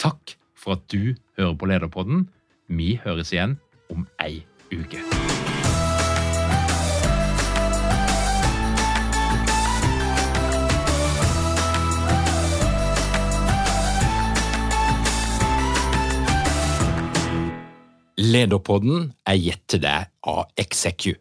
Takk 0.00 0.36
for 0.56 0.72
at 0.76 0.82
du 0.92 1.14
hører 1.40 1.56
på 1.56 1.66
Lederpodden. 1.70 2.28
Vi 2.68 3.00
høres 3.02 3.32
igjen 3.32 3.58
om 3.92 4.06
ei 4.20 4.44
uke. 4.70 5.00
Lederpodden 18.20 19.12
er 19.24 19.36
gitt 19.40 19.64
til 19.72 19.80
deg 19.80 20.12
av 20.28 20.44
Execu. 20.60 21.16